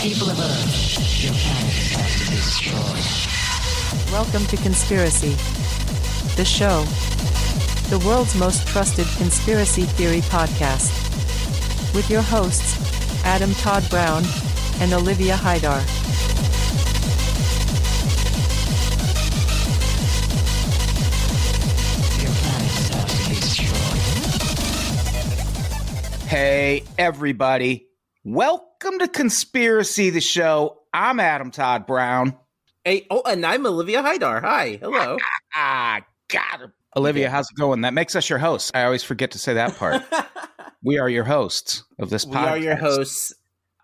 People 0.00 0.30
of 0.30 0.40
Earth, 0.40 1.22
your 1.22 1.34
planet 1.34 1.74
has 1.92 2.14
to 2.14 2.30
be 2.30 2.36
destroyed. 2.36 3.04
Welcome 4.10 4.46
to 4.46 4.56
Conspiracy, 4.56 5.36
the 6.36 6.44
show, 6.46 6.84
the 7.90 8.02
world's 8.06 8.34
most 8.34 8.66
trusted 8.66 9.06
conspiracy 9.18 9.82
theory 9.82 10.22
podcast, 10.22 10.90
with 11.94 12.08
your 12.08 12.22
hosts, 12.22 12.80
Adam 13.26 13.52
Todd 13.56 13.86
Brown 13.90 14.24
and 14.80 14.94
Olivia 14.94 15.34
Hydar. 15.36 15.82
Your 22.22 22.32
planet 22.40 22.70
has 22.70 23.54
to 23.54 23.62
be. 26.22 26.26
Hey, 26.26 26.84
everybody. 26.96 27.89
Welcome 28.22 28.98
to 28.98 29.08
Conspiracy 29.08 30.10
the 30.10 30.20
Show. 30.20 30.82
I'm 30.92 31.18
Adam 31.18 31.50
Todd 31.50 31.86
Brown. 31.86 32.36
Hey, 32.84 33.06
oh, 33.08 33.22
and 33.24 33.46
I'm 33.46 33.64
Olivia 33.64 34.02
Hydar. 34.02 34.42
Hi, 34.42 34.78
hello. 34.80 35.16
Ah, 35.54 36.00
got 36.28 36.60
her. 36.60 36.74
Olivia, 36.94 37.30
how's 37.30 37.50
it 37.50 37.58
going? 37.58 37.80
That 37.80 37.94
makes 37.94 38.14
us 38.14 38.28
your 38.28 38.38
hosts. 38.38 38.70
I 38.74 38.84
always 38.84 39.02
forget 39.02 39.30
to 39.30 39.38
say 39.38 39.54
that 39.54 39.74
part. 39.76 40.02
we 40.82 40.98
are 40.98 41.08
your 41.08 41.24
hosts 41.24 41.82
of 41.98 42.10
this 42.10 42.26
podcast. 42.26 42.42
we 42.42 42.48
are 42.48 42.58
your 42.58 42.76
hosts. 42.76 43.32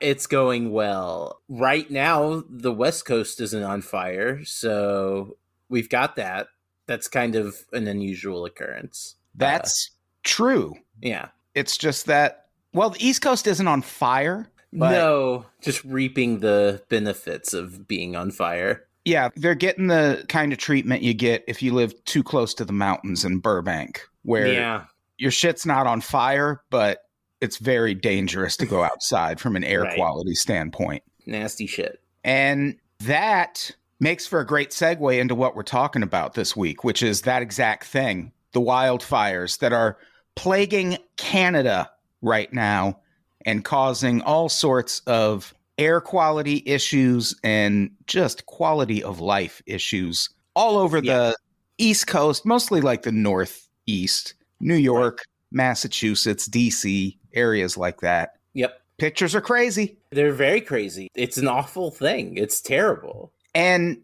It's 0.01 0.27
going 0.27 0.71
well. 0.71 1.41
Right 1.49 1.91
now, 1.91 2.45
the 2.51 2.75
West 2.75 3.07
Coast 3.07 3.41
isn't 3.41 3.63
on 3.63 3.81
fire, 3.81 4.45
so 4.45 5.39
we've 5.71 5.89
got 5.89 6.17
that. 6.17 6.49
That's 6.87 7.09
kind 7.09 7.37
of 7.37 7.57
an 7.73 7.89
unusual 7.89 8.45
occurrence. 8.45 9.17
That's 9.35 9.91
true. 10.25 10.75
Yeah. 11.01 11.29
It's 11.55 11.79
just 11.79 12.05
that, 12.07 12.46
well, 12.77 12.91
the 12.91 13.05
East 13.05 13.23
Coast 13.23 13.47
isn't 13.47 13.67
on 13.67 13.83
fire. 13.83 14.49
But 14.73 14.91
no, 14.93 15.47
just 15.63 15.83
reaping 15.85 16.41
the 16.41 16.83
benefits 16.89 17.55
of 17.55 17.89
being 17.89 18.15
on 18.15 18.31
fire. 18.31 18.85
yeah, 19.05 19.29
they're 19.37 19.55
getting 19.55 19.87
the 19.87 20.25
kind 20.29 20.53
of 20.53 20.59
treatment 20.59 21.03
you 21.03 21.15
get 21.15 21.45
if 21.47 21.63
you 21.63 21.73
live 21.73 21.95
too 22.05 22.23
close 22.25 22.53
to 22.55 22.65
the 22.65 22.73
mountains 22.73 23.25
in 23.25 23.39
Burbank, 23.39 24.03
where 24.23 24.49
Yeah. 24.53 24.85
your 25.17 25.31
shit's 25.31 25.65
not 25.65 25.87
on 25.87 26.01
fire, 26.01 26.61
but 26.71 26.99
it's 27.41 27.59
very 27.59 27.95
dangerous 27.95 28.57
to 28.57 28.67
go 28.67 28.83
outside 28.83 29.39
from 29.41 29.55
an 29.57 29.63
air 29.65 29.83
Right. 29.83 29.95
quality 29.95 30.35
standpoint. 30.35 31.03
Nasty 31.25 31.67
shit. 31.69 32.01
And 32.25 32.77
that 33.05 33.71
makes 34.01 34.27
for 34.27 34.41
a 34.41 34.47
great 34.47 34.71
segue 34.71 35.19
into 35.19 35.35
what 35.37 35.55
we're 35.55 35.63
talking 35.63 36.03
about 36.03 36.35
this 36.35 36.57
week, 36.57 36.83
which 36.83 37.03
is 37.03 37.23
that 37.23 37.43
exact 37.43 37.85
thing 37.85 38.33
the 38.53 38.61
wildfires 38.61 39.59
that 39.61 39.73
are 39.73 39.97
plaguing 40.35 40.99
Canada 41.17 41.91
right 42.23 42.53
now 42.53 42.99
and 43.45 43.65
causing 43.65 44.21
all 44.23 44.49
sorts 44.49 45.01
of 45.07 45.55
air 45.79 46.01
quality 46.01 46.63
issues 46.67 47.35
and 47.45 47.91
just 48.07 48.47
quality 48.47 49.03
of 49.03 49.21
life 49.21 49.63
issues 49.67 50.31
all 50.55 50.79
over 50.79 50.99
Yeah. 50.99 51.17
the 51.19 51.37
East 51.79 52.07
Coast, 52.07 52.47
mostly 52.47 52.81
like 52.81 53.03
the 53.03 53.13
Northeast, 53.13 54.35
New 54.61 54.77
York, 54.77 55.25
Massachusetts, 55.53 56.49
DC, 56.49 57.17
areas 57.35 57.77
like 57.77 58.01
that. 58.01 58.39
Yep. 58.55 58.81
Pictures 58.99 59.35
are 59.35 59.43
crazy. 59.43 59.99
They're 60.11 60.33
very 60.33 60.63
crazy. 60.63 61.09
It's 61.15 61.37
an 61.37 61.47
awful 61.47 61.91
thing. 61.91 62.39
It's 62.39 62.63
terrible. 62.63 63.33
And 63.55 63.99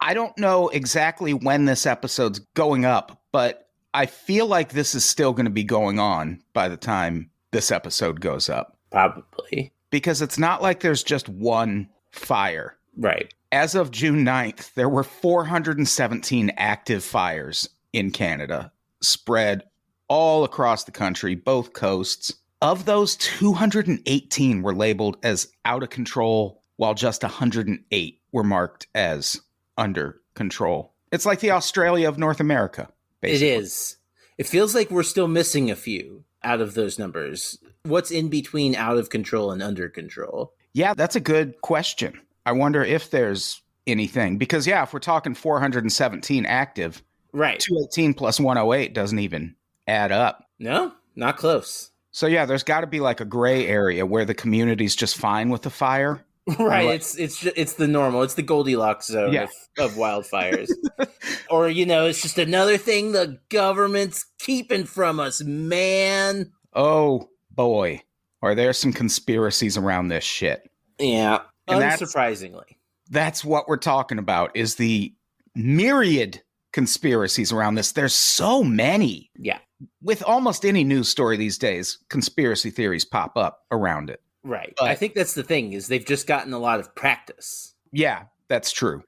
I 0.00 0.14
don't 0.14 0.36
know 0.38 0.68
exactly 0.68 1.34
when 1.34 1.64
this 1.64 1.86
episode's 1.86 2.38
going 2.54 2.84
up, 2.84 3.20
but 3.32 3.68
I 3.94 4.06
feel 4.06 4.46
like 4.46 4.70
this 4.70 4.94
is 4.94 5.04
still 5.04 5.32
going 5.32 5.46
to 5.46 5.50
be 5.50 5.64
going 5.64 5.98
on 5.98 6.40
by 6.52 6.68
the 6.68 6.76
time 6.76 7.30
this 7.50 7.70
episode 7.70 8.20
goes 8.20 8.48
up 8.48 8.76
Probably. 8.90 9.72
because 9.90 10.22
it's 10.22 10.38
not 10.38 10.62
like 10.62 10.80
there's 10.80 11.02
just 11.02 11.28
one 11.28 11.88
fire. 12.10 12.76
Right. 12.96 13.32
As 13.52 13.74
of 13.74 13.90
June 13.90 14.24
9th, 14.24 14.74
there 14.74 14.88
were 14.88 15.04
417 15.04 16.50
active 16.56 17.02
fires 17.04 17.68
in 17.92 18.10
Canada 18.10 18.72
spread 19.00 19.62
all 20.08 20.44
across 20.44 20.84
the 20.84 20.90
country, 20.92 21.34
both 21.34 21.72
coasts. 21.72 22.34
Of 22.60 22.86
those, 22.86 23.16
218 23.16 24.62
were 24.62 24.74
labeled 24.74 25.16
as 25.22 25.48
out 25.64 25.82
of 25.82 25.90
control, 25.90 26.62
while 26.76 26.94
just 26.94 27.22
108 27.22 28.20
were 28.32 28.44
marked 28.44 28.88
as 28.94 29.40
under 29.76 30.20
control. 30.34 30.92
It's 31.12 31.26
like 31.26 31.40
the 31.40 31.52
Australia 31.52 32.08
of 32.08 32.18
North 32.18 32.40
America. 32.40 32.88
Basically. 33.20 33.48
It 33.48 33.60
is. 33.60 33.96
It 34.36 34.46
feels 34.46 34.74
like 34.74 34.90
we're 34.90 35.02
still 35.02 35.28
missing 35.28 35.70
a 35.70 35.76
few 35.76 36.24
out 36.42 36.60
of 36.60 36.74
those 36.74 36.98
numbers. 36.98 37.58
What's 37.84 38.10
in 38.10 38.28
between 38.28 38.74
out 38.74 38.98
of 38.98 39.10
control 39.10 39.50
and 39.50 39.62
under 39.62 39.88
control? 39.88 40.52
Yeah, 40.72 40.94
that's 40.94 41.16
a 41.16 41.20
good 41.20 41.60
question. 41.62 42.20
I 42.46 42.52
wonder 42.52 42.84
if 42.84 43.10
there's 43.10 43.60
anything 43.86 44.38
because 44.38 44.66
yeah, 44.66 44.82
if 44.82 44.92
we're 44.92 45.00
talking 45.00 45.34
417 45.34 46.46
active, 46.46 47.02
Right. 47.32 47.60
218 47.60 48.14
plus 48.14 48.40
108 48.40 48.94
doesn't 48.94 49.18
even 49.18 49.54
add 49.86 50.12
up. 50.12 50.44
No, 50.58 50.92
not 51.14 51.36
close. 51.36 51.90
So 52.10 52.26
yeah, 52.26 52.46
there's 52.46 52.62
got 52.62 52.80
to 52.80 52.86
be 52.86 53.00
like 53.00 53.20
a 53.20 53.24
gray 53.24 53.66
area 53.66 54.06
where 54.06 54.24
the 54.24 54.34
community's 54.34 54.96
just 54.96 55.16
fine 55.16 55.50
with 55.50 55.62
the 55.62 55.70
fire. 55.70 56.24
Right. 56.58 56.88
It's 56.94 57.16
it's 57.16 57.44
it's 57.44 57.74
the 57.74 57.86
normal. 57.88 58.22
It's 58.22 58.34
the 58.34 58.42
Goldilocks 58.42 59.06
zone 59.06 59.32
Yeah. 59.32 59.44
of, 59.44 59.50
of 59.78 59.92
wildfires. 59.92 60.70
or 61.50 61.68
you 61.68 61.84
know, 61.86 62.06
it's 62.06 62.22
just 62.22 62.38
another 62.38 62.78
thing 62.78 63.12
the 63.12 63.38
government's 63.50 64.24
keeping 64.38 64.84
from 64.84 65.20
us, 65.20 65.42
man. 65.44 66.52
Oh 66.74 67.28
boy, 67.50 68.02
are 68.42 68.54
there 68.54 68.72
some 68.72 68.92
conspiracies 68.92 69.76
around 69.76 70.08
this 70.08 70.24
shit? 70.24 70.68
Yeah. 70.98 71.40
And 71.66 71.82
that's- 71.82 72.00
Unsurprisingly. 72.00 72.76
That's 73.10 73.44
what 73.44 73.68
we're 73.68 73.76
talking 73.78 74.18
about 74.18 74.54
is 74.54 74.74
the 74.76 75.14
myriad 75.54 76.42
conspiracies 76.72 77.52
around 77.52 77.74
this. 77.74 77.92
There's 77.92 78.14
so 78.14 78.62
many. 78.62 79.30
Yeah. 79.36 79.58
With 80.02 80.22
almost 80.22 80.64
any 80.64 80.84
news 80.84 81.08
story 81.08 81.36
these 81.36 81.58
days, 81.58 81.98
conspiracy 82.10 82.70
theories 82.70 83.04
pop 83.04 83.36
up 83.36 83.60
around 83.70 84.10
it. 84.10 84.20
Right. 84.48 84.72
But- 84.78 84.88
I 84.88 84.94
think 84.94 85.14
that's 85.14 85.34
the 85.34 85.42
thing 85.42 85.72
is 85.74 85.88
they've 85.88 86.04
just 86.04 86.26
gotten 86.26 86.52
a 86.52 86.58
lot 86.58 86.80
of 86.80 86.94
practice. 86.94 87.74
Yeah, 87.92 88.24
that's 88.48 88.72
true. 88.72 89.02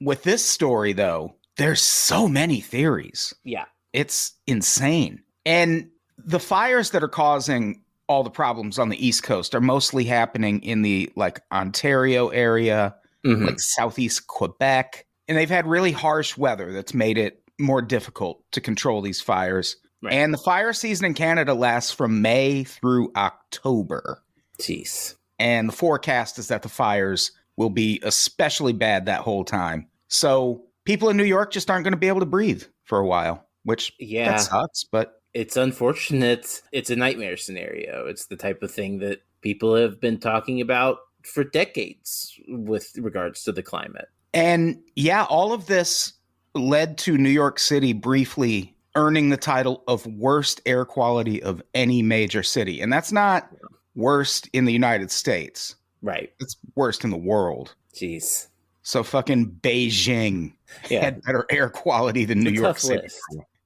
With 0.00 0.22
this 0.22 0.44
story 0.44 0.92
though, 0.92 1.36
there's 1.56 1.82
so 1.82 2.28
many 2.28 2.60
theories. 2.60 3.34
Yeah. 3.44 3.64
It's 3.92 4.32
insane. 4.46 5.22
And 5.46 5.88
the 6.18 6.40
fires 6.40 6.90
that 6.90 7.02
are 7.02 7.08
causing 7.08 7.82
all 8.08 8.22
the 8.22 8.30
problems 8.30 8.78
on 8.78 8.88
the 8.90 9.06
East 9.06 9.22
Coast 9.22 9.54
are 9.54 9.60
mostly 9.60 10.04
happening 10.04 10.62
in 10.62 10.82
the 10.82 11.10
like 11.16 11.40
Ontario 11.52 12.28
area, 12.28 12.94
Mhm. 13.24 13.46
like 13.46 13.60
southeast 13.60 14.26
Quebec. 14.26 15.06
And 15.28 15.38
they've 15.38 15.48
had 15.48 15.66
really 15.66 15.92
harsh 15.92 16.36
weather 16.36 16.72
that's 16.72 16.94
made 16.94 17.16
it 17.16 17.42
more 17.60 17.80
difficult 17.80 18.42
to 18.52 18.60
control 18.60 19.00
these 19.02 19.20
fires. 19.20 19.76
Right. 20.02 20.14
And 20.14 20.34
the 20.34 20.38
fire 20.38 20.72
season 20.72 21.06
in 21.06 21.14
Canada 21.14 21.54
lasts 21.54 21.92
from 21.92 22.22
May 22.22 22.64
through 22.64 23.12
October. 23.16 24.22
Jeez. 24.62 25.16
And 25.38 25.68
the 25.68 25.72
forecast 25.72 26.38
is 26.38 26.48
that 26.48 26.62
the 26.62 26.68
fires 26.68 27.32
will 27.56 27.70
be 27.70 28.00
especially 28.02 28.72
bad 28.72 29.06
that 29.06 29.20
whole 29.20 29.44
time. 29.44 29.88
So 30.08 30.64
people 30.84 31.08
in 31.08 31.16
New 31.16 31.24
York 31.24 31.52
just 31.52 31.70
aren't 31.70 31.84
going 31.84 31.92
to 31.92 31.98
be 31.98 32.08
able 32.08 32.20
to 32.20 32.26
breathe 32.26 32.62
for 32.84 32.98
a 32.98 33.06
while, 33.06 33.46
which 33.64 33.92
Yeah. 33.98 34.32
that 34.32 34.40
sucks. 34.40 34.84
But 34.84 35.20
it's 35.34 35.56
unfortunate. 35.56 36.62
It's 36.72 36.90
a 36.90 36.96
nightmare 36.96 37.36
scenario. 37.36 38.06
It's 38.06 38.26
the 38.26 38.36
type 38.36 38.62
of 38.62 38.70
thing 38.70 38.98
that 39.00 39.22
people 39.40 39.74
have 39.74 40.00
been 40.00 40.18
talking 40.18 40.60
about 40.60 40.98
for 41.24 41.44
decades 41.44 42.38
with 42.48 42.92
regards 42.96 43.42
to 43.44 43.52
the 43.52 43.62
climate. 43.62 44.08
And 44.34 44.80
yeah, 44.96 45.24
all 45.24 45.52
of 45.52 45.66
this 45.66 46.14
led 46.54 46.98
to 46.98 47.18
New 47.18 47.30
York 47.30 47.58
City 47.58 47.92
briefly 47.92 48.76
earning 48.94 49.30
the 49.30 49.36
title 49.36 49.82
of 49.88 50.06
worst 50.06 50.60
air 50.66 50.84
quality 50.84 51.42
of 51.42 51.62
any 51.74 52.02
major 52.02 52.42
city. 52.42 52.80
And 52.80 52.92
that's 52.92 53.10
not 53.12 53.48
worst 53.94 54.48
in 54.52 54.64
the 54.64 54.72
United 54.72 55.10
States, 55.10 55.76
Right. 56.02 56.32
it's 56.40 56.56
worst 56.74 57.04
in 57.04 57.10
the 57.10 57.16
world. 57.16 57.74
Jeez. 57.94 58.48
So 58.82 59.02
fucking 59.02 59.58
Beijing 59.62 60.54
Yeah. 60.90 61.04
had 61.04 61.22
better 61.22 61.46
air 61.50 61.68
quality 61.68 62.24
than 62.24 62.40
New 62.40 62.50
It's 62.50 62.60
York 62.60 62.78
City. 62.78 63.02
list. 63.02 63.18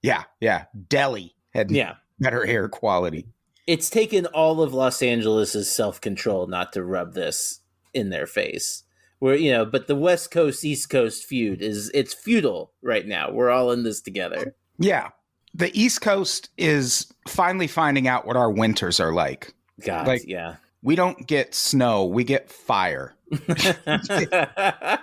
Yeah, 0.03 0.25
yeah. 0.41 0.65
Delhi 0.89 1.35
had 1.55 1.71
Yeah. 1.71 1.95
better 2.19 2.45
air 2.45 2.69
quality. 2.69 3.27
It's 3.67 3.89
taken 3.91 4.27
all 4.27 4.63
of 4.63 4.75
Los 4.75 5.03
Angeles' 5.03 5.73
self 5.73 6.01
control 6.01 6.47
not 6.47 6.73
to 6.75 6.85
rub 6.85 7.15
this 7.15 7.61
in 7.95 8.11
their 8.11 8.27
face. 8.27 8.83
Where 9.19 9.35
you 9.35 9.51
know, 9.51 9.65
but 9.65 9.87
the 9.87 9.97
West 9.97 10.31
Coast 10.31 10.63
East 10.65 10.91
Coast 10.91 11.25
feud 11.25 11.63
is 11.63 11.91
it's 11.95 12.13
feudal 12.13 12.73
right 12.83 13.07
now. 13.07 13.31
We're 13.33 13.49
all 13.51 13.73
in 13.73 13.83
this 13.83 14.03
together. 14.03 14.55
Yeah. 14.79 15.09
The 15.55 15.71
East 15.79 16.03
Coast 16.03 16.51
is 16.59 17.11
finally 17.27 17.67
finding 17.67 18.07
out 18.07 18.27
what 18.27 18.37
our 18.37 18.51
winters 18.51 19.01
are 19.01 19.15
like. 19.15 19.55
God, 19.85 20.07
Like- 20.07 20.27
yeah. 20.27 20.57
We 20.83 20.95
don't 20.95 21.27
get 21.27 21.53
snow, 21.55 22.05
we 22.05 22.23
get 22.23 22.49
fire. 22.51 23.15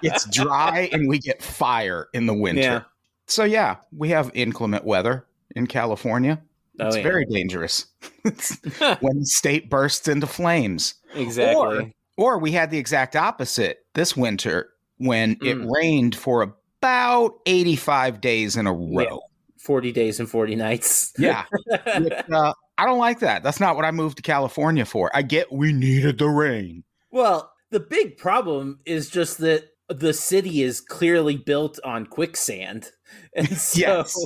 It's 0.01 0.25
dry 0.29 0.89
and 0.91 1.07
we 1.07 1.19
get 1.19 1.41
fire 1.41 2.07
in 2.13 2.25
the 2.25 2.33
winter. 2.33 2.61
Yeah. 2.61 2.81
So 3.27 3.43
yeah, 3.43 3.77
we 3.95 4.09
have 4.09 4.31
inclement 4.33 4.85
weather 4.85 5.25
in 5.55 5.67
California. 5.67 6.41
Oh, 6.79 6.87
It's 6.87 6.97
yeah. 6.97 7.03
very 7.03 7.25
dangerous. 7.25 7.85
When 9.01 9.19
the 9.19 9.25
state 9.25 9.69
bursts 9.69 10.07
into 10.07 10.27
flames. 10.27 10.95
exactly. 11.13 11.93
Or 12.17 12.37
we 12.37 12.51
had 12.51 12.69
the 12.71 12.77
exact 12.77 13.15
opposite 13.15 13.85
this 13.93 14.15
winter 14.15 14.69
when 14.97 15.31
it 15.41 15.57
Mm. 15.57 15.69
rained 15.71 16.15
for 16.15 16.41
about 16.43 17.33
85 17.45 18.21
days 18.21 18.55
in 18.55 18.67
a 18.67 18.73
row. 18.73 19.03
Yeah. 19.03 19.17
Forty 19.59 19.91
days 19.93 20.19
and 20.19 20.29
forty 20.29 20.55
nights. 20.55 21.13
Yeah. 21.17 21.45
Which, 21.99 22.13
uh, 22.31 22.53
I 22.77 22.85
don't 22.85 22.99
like 22.99 23.19
that. 23.19 23.43
That's 23.43 23.59
not 23.59 23.75
what 23.75 23.85
I 23.85 23.91
moved 23.91 24.17
to 24.17 24.23
California 24.23 24.85
for. 24.85 25.11
I 25.13 25.21
get 25.21 25.51
we 25.51 25.73
needed 25.73 26.17
the 26.17 26.27
rain. 26.27 26.83
Well, 27.11 27.51
the 27.71 27.79
big 27.79 28.17
problem 28.17 28.79
is 28.85 29.09
just 29.09 29.37
that 29.39 29.65
the 29.89 30.13
city 30.13 30.63
is 30.63 30.81
clearly 30.81 31.37
built 31.37 31.79
on 31.83 32.05
quicksand. 32.05 32.89
And 33.35 33.47
so 33.57 33.79
Yes. 33.79 34.17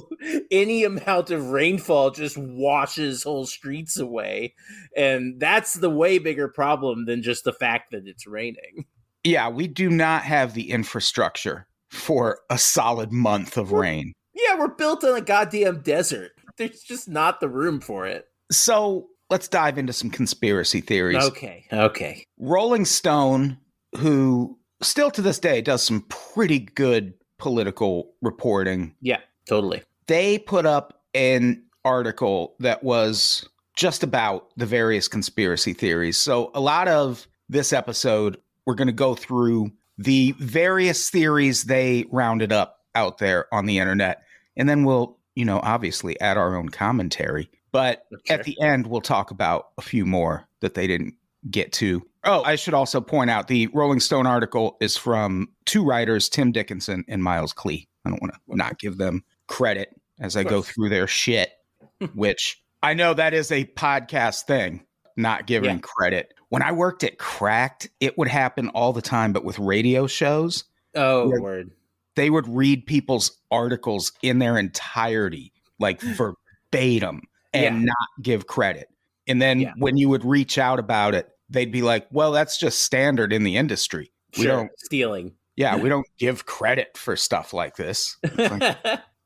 any 0.50 0.86
amount 0.86 1.30
of 1.30 1.50
rainfall 1.50 2.12
just 2.12 2.38
washes 2.38 3.24
whole 3.24 3.46
streets 3.46 4.00
away. 4.00 4.54
And 4.96 5.42
that's 5.42 5.74
the 5.74 5.90
way 5.90 6.20
bigger 6.20 6.48
problem 6.48 7.06
than 7.06 7.22
just 7.22 7.44
the 7.44 7.52
fact 7.52 7.92
that 7.92 8.08
it's 8.08 8.26
raining. 8.26 8.86
Yeah, 9.26 9.50
we 9.50 9.68
do 9.68 9.90
not 9.90 10.24
have 10.24 10.54
the 10.54 10.72
infrastructure 10.72 11.68
for 11.92 12.40
a 12.50 12.58
solid 12.58 13.12
month 13.12 13.58
of 13.58 13.74
rain. 13.74 14.14
Yeah, 14.34 14.58
we're 14.58 14.70
built 14.76 15.04
on 15.04 15.18
a 15.18 15.22
goddamn 15.22 15.82
desert. 15.82 16.32
There's 16.58 16.82
just 16.82 17.10
not 17.10 17.42
the 17.42 17.50
room 17.50 17.82
for 17.82 18.08
it. 18.08 18.26
So 18.52 19.08
let's 19.30 19.48
dive 19.48 19.78
into 19.78 19.94
some 19.94 20.10
conspiracy 20.10 20.82
theories. 20.82 21.24
Okay. 21.24 21.66
Okay. 21.72 22.26
Rolling 22.40 22.86
Stone, 22.86 23.58
who 23.98 24.58
still 24.82 25.12
to 25.12 25.22
this 25.22 25.40
day 25.40 25.62
does 25.62 25.84
some 25.84 26.02
pretty 26.10 26.60
good 26.60 27.14
political 27.38 28.14
reporting, 28.22 28.96
Yeah, 29.02 29.20
totally. 29.48 29.84
they 30.08 30.40
put 30.40 30.66
up 30.66 31.02
an 31.14 31.64
article 31.86 32.56
that 32.60 32.84
was 32.84 33.48
just 33.76 34.02
about 34.04 34.48
the 34.58 34.66
various 34.66 35.08
conspiracy 35.08 35.74
theories. 35.74 36.18
So, 36.18 36.50
a 36.56 36.60
lot 36.60 36.88
of 36.88 37.28
this 37.48 37.72
episode, 37.74 38.38
we're 38.66 38.74
going 38.76 38.88
to 38.88 38.92
go 38.94 39.14
through 39.14 39.72
the 40.00 40.34
various 40.40 41.10
theories 41.10 41.64
they 41.66 42.06
rounded 42.12 42.52
up 42.52 42.80
out 42.96 43.20
there 43.20 43.46
on 43.54 43.66
the 43.68 43.78
internet. 43.80 44.24
And 44.56 44.68
then 44.68 44.84
we'll, 44.84 45.18
you 45.36 45.46
know, 45.46 45.60
obviously 45.62 46.20
add 46.20 46.38
our 46.38 46.56
own 46.56 46.70
commentary. 46.70 47.50
But 47.72 48.04
Sure. 48.26 48.38
at 48.40 48.44
the 48.46 48.60
end, 48.62 48.88
we'll 48.88 49.02
talk 49.02 49.32
about 49.32 49.68
a 49.78 49.82
few 49.82 50.06
more 50.06 50.48
that 50.62 50.74
they 50.74 50.88
didn't 50.88 51.16
get 51.52 51.72
to. 51.74 52.02
Oh, 52.24 52.44
I 52.44 52.56
should 52.56 52.74
also 52.74 53.00
point 53.02 53.30
out 53.30 53.48
the 53.48 53.68
Rolling 53.68 54.00
Stone 54.00 54.26
article 54.28 54.78
is 54.82 54.98
from 54.98 55.50
two 55.66 55.84
writers, 55.86 56.28
Tim 56.30 56.52
Dickinson 56.52 57.06
and 57.08 57.24
Miles 57.24 57.54
Klee. 57.54 57.88
I 58.06 58.10
don't 58.10 58.22
want 58.22 58.34
to 58.34 58.40
not 58.56 58.80
give 58.80 58.98
them 58.98 59.24
credit 59.48 59.90
as 60.20 60.36
I 60.36 60.44
go 60.44 60.62
through 60.62 60.90
their 60.90 61.08
shit, 61.08 61.52
which 62.16 62.62
I 62.84 62.94
know 62.94 63.14
that 63.14 63.34
is 63.34 63.52
a 63.52 63.66
podcast 63.66 64.44
thing, 64.46 64.84
not 65.16 65.46
giving 65.48 65.76
Yeah. 65.76 65.82
credit. 65.82 66.34
When 66.50 66.62
I 66.64 66.72
worked 66.72 67.04
at 67.04 67.18
Cracked, 67.18 67.90
it 68.00 68.18
would 68.18 68.28
happen 68.30 68.70
all 68.70 68.94
the 68.94 69.02
time, 69.02 69.34
but 69.34 69.44
with 69.44 69.60
radio 69.60 70.08
shows, 70.08 70.64
Oh, 70.96 71.30
word. 71.40 71.72
they 72.16 72.30
would 72.30 72.48
read 72.48 72.86
people's 72.86 73.38
articles 73.52 74.12
in 74.22 74.40
their 74.40 74.58
entirety, 74.58 75.52
like 75.80 76.00
verbatim, 76.72 77.22
and 77.66 77.80
Yeah. 77.80 77.86
not 77.86 78.08
give 78.24 78.48
credit. 78.48 78.88
And 79.28 79.42
then 79.42 79.60
Yeah. 79.60 79.74
when 79.78 79.98
you 79.98 80.10
would 80.10 80.24
reach 80.26 80.58
out 80.58 80.80
about 80.80 81.14
it, 81.16 81.30
they'd 81.50 81.72
be 81.72 81.82
like, 81.82 82.08
well, 82.12 82.32
that's 82.32 82.58
just 82.58 82.80
standard 82.84 83.32
in 83.34 83.44
the 83.44 83.58
industry. 83.58 84.12
We 84.38 84.44
Sure. 84.44 84.52
don't, 84.58 84.72
Stealing. 84.80 85.34
yeah, 85.56 85.76
we 85.78 85.90
don't 85.90 86.08
give 86.18 86.46
credit 86.46 86.98
for 86.98 87.16
stuff 87.16 87.54
like 87.54 87.76
this. 87.76 88.18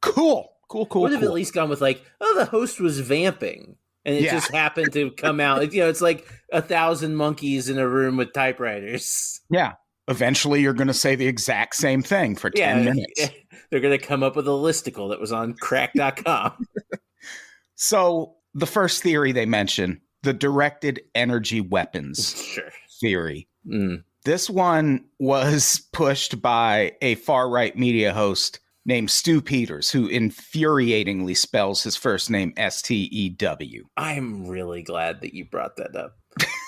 Cool, 0.01 0.51
cool, 0.67 0.87
cool. 0.87 1.03
would 1.03 1.11
have 1.11 1.21
cool. 1.21 1.29
at 1.29 1.35
least 1.35 1.53
gone 1.53 1.69
with 1.69 1.79
like, 1.81 2.03
oh, 2.21 2.35
the 2.35 2.45
host 2.45 2.79
was 2.79 2.99
vamping, 2.99 3.75
and 4.03 4.15
it 4.15 4.23
Yeah. 4.23 4.31
just 4.31 4.51
happened 4.51 4.91
to 4.93 5.11
come 5.11 5.39
out. 5.39 5.71
You 5.73 5.81
know, 5.81 5.89
it's 5.89 6.01
like 6.01 6.27
a 6.51 6.59
thousand 6.61 7.15
monkeys 7.15 7.69
in 7.69 7.77
a 7.77 7.87
room 7.87 8.17
with 8.17 8.33
typewriters. 8.33 9.41
yeah. 9.51 9.73
Eventually, 10.07 10.61
you're 10.61 10.73
going 10.73 10.87
to 10.87 10.93
say 10.95 11.13
the 11.15 11.27
exact 11.27 11.75
same 11.75 12.01
thing 12.01 12.35
for 12.35 12.49
10 12.49 12.83
minutes. 12.83 13.29
they're 13.69 13.79
gonna 13.79 13.99
come 13.99 14.23
up 14.23 14.35
with 14.35 14.47
a 14.47 14.51
listicle 14.51 15.09
that 15.11 15.19
was 15.21 15.31
on 15.31 15.53
cracked.com. 15.61 16.65
So, 17.83 18.35
the 18.53 18.67
first 18.67 19.01
theory 19.01 19.31
they 19.31 19.47
mention, 19.47 20.01
the 20.21 20.33
directed 20.33 21.01
energy 21.15 21.61
weapons 21.61 22.39
sure. 22.53 22.69
theory. 22.99 23.47
Mm. 23.67 24.03
This 24.23 24.51
one 24.51 25.05
was 25.17 25.81
pushed 25.91 26.43
by 26.43 26.91
a 27.01 27.15
far 27.15 27.49
right 27.49 27.75
media 27.75 28.13
host 28.13 28.59
named 28.85 29.09
Stu 29.09 29.41
Peters, 29.41 29.89
who 29.89 30.07
infuriatingly 30.07 31.35
spells 31.35 31.81
his 31.81 31.95
first 31.95 32.29
name 32.29 32.53
S 32.55 32.83
T 32.83 33.09
E 33.11 33.29
W. 33.29 33.85
I'm 33.97 34.45
really 34.45 34.83
glad 34.83 35.21
that 35.21 35.33
you 35.33 35.45
brought 35.45 35.77
that 35.77 35.95
up 35.95 36.17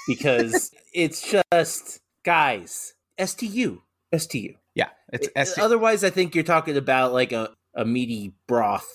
because 0.08 0.72
it's 0.96 1.22
just 1.30 2.00
guys. 2.26 2.96
STU. 3.24 3.82
STU. 4.18 4.56
Yeah, 4.74 4.90
it's 5.12 5.30
S 5.36 5.54
T. 5.54 5.62
Otherwise, 5.62 6.04
I 6.04 6.10
think 6.10 6.34
you're 6.34 6.44
talking 6.44 6.76
about 6.76 7.14
like 7.14 7.34
a, 7.34 7.52
a 7.76 7.86
meaty 7.86 8.34
broth. 8.48 8.90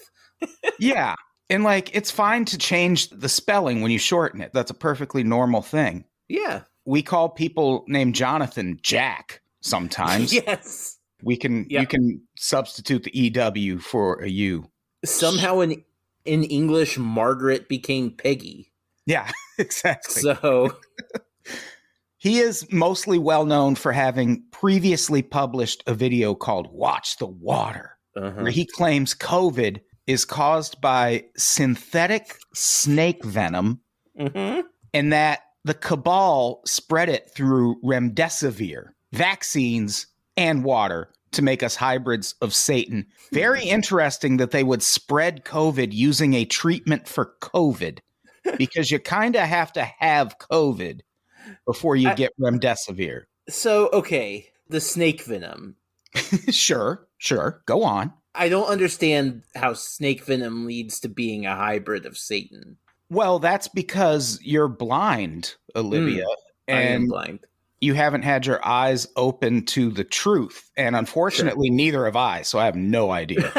Yeah. 0.81 1.15
And 1.51 1.65
like, 1.65 1.95
it's 1.95 2.11
fine 2.11 2.45
to 2.47 2.59
change 2.59 3.09
the 3.11 3.29
spelling 3.29 3.81
when 3.81 3.91
you 3.91 3.99
shorten 3.99 4.41
it. 4.41 4.53
That's 4.53 4.71
a 4.71 4.75
perfectly 4.75 5.23
normal 5.25 5.63
thing. 5.63 6.05
Yeah. 6.29 6.63
We 6.85 7.03
call 7.03 7.29
people 7.31 7.85
named 7.89 8.15
Jonathan 8.15 8.79
Jack 8.83 9.41
sometimes. 9.61 10.33
yes. 10.33 10.99
We 11.23 11.37
can 11.37 11.67
Yeah. 11.69 11.81
you 11.81 11.87
can 11.87 12.21
substitute 12.37 13.05
the 13.05 13.17
EW 13.17 13.79
for 13.79 14.23
a 14.23 14.29
U. 14.29 14.71
Somehow 15.05 15.61
in 15.61 15.83
in 16.25 16.45
English, 16.45 16.99
Margaret 16.99 17.69
became 17.69 18.11
Peggy. 18.11 18.73
Yeah, 19.07 19.31
exactly. 19.59 20.21
So 20.23 20.77
He 22.19 22.41
is 22.41 22.67
mostly 22.73 23.17
well 23.17 23.47
known 23.47 23.77
for 23.77 23.93
having 23.93 24.43
previously 24.51 25.23
published 25.23 25.85
a 25.87 25.95
video 25.95 26.35
called 26.35 26.69
Watch 26.73 27.17
the 27.19 27.27
Water, 27.27 27.97
uh-huh. 28.17 28.43
where 28.43 28.51
he 28.51 28.67
claims 28.67 29.15
COVID 29.15 29.81
is 30.09 30.25
caused 30.25 30.81
by 30.81 31.25
synthetic 31.37 32.37
snake 32.55 33.23
venom 33.25 33.81
Mhm. 34.19 34.65
and 34.93 35.13
that 35.13 35.41
the 35.65 35.75
cabal 35.75 36.63
spread 36.65 37.09
it 37.09 37.31
through 37.31 37.81
remdesivir, 37.83 38.89
vaccines, 39.13 40.07
and 40.37 40.65
water 40.65 41.11
to 41.33 41.43
make 41.43 41.63
us 41.63 41.77
hybrids 41.77 42.35
of 42.41 42.55
Satan. 42.55 43.07
Very 43.33 43.63
interesting 43.69 44.39
that 44.39 44.51
they 44.51 44.65
would 44.65 44.83
spread 44.83 45.45
COVID 45.45 45.93
using 45.93 46.33
a 46.35 46.45
treatment 46.47 47.07
for 47.07 47.35
COVID 47.43 47.99
because 48.57 48.91
you 48.91 48.99
kind 48.99 49.37
of 49.37 49.43
have 49.43 49.73
to 49.75 49.85
have 49.99 50.39
COVID 50.39 51.01
before 51.67 51.97
you 51.97 52.09
I- 52.09 52.15
get 52.15 52.33
remdesivir. 52.41 53.25
So 53.51 53.89
okay, 53.93 54.49
the 54.69 54.81
snake 54.81 55.23
venom. 55.23 55.77
sure, 56.51 57.07
sure. 57.19 57.63
Go 57.67 57.83
on. 57.85 58.13
I 58.39 58.49
don't 58.49 58.69
understand 58.69 59.43
how 59.57 59.75
snake 59.75 60.25
venom 60.25 60.65
leads 60.65 61.01
to 61.01 61.09
being 61.09 61.45
a 61.45 61.57
hybrid 61.57 62.07
of 62.07 62.17
Satan. 62.17 62.77
Well, 63.11 63.39
that's 63.39 63.69
because 63.69 64.39
you're 64.43 64.69
blind, 64.69 65.57
Olivia, 65.75 66.25
hmm, 66.25 66.75
I 66.75 66.81
am 66.81 67.03
and 67.03 67.09
blind. 67.09 67.41
you 67.81 67.95
haven't 67.95 68.23
had 68.23 68.47
your 68.47 68.65
eyes 68.65 69.09
open 69.17 69.65
to 69.67 69.91
the 69.91 70.05
truth. 70.05 70.71
And 70.77 70.95
unfortunately, 70.95 71.71
neither 71.71 72.05
have 72.05 72.17
I, 72.17 72.43
so 72.43 72.59
I 72.59 72.67
have 72.67 72.77
no 72.77 73.11
idea. 73.11 73.51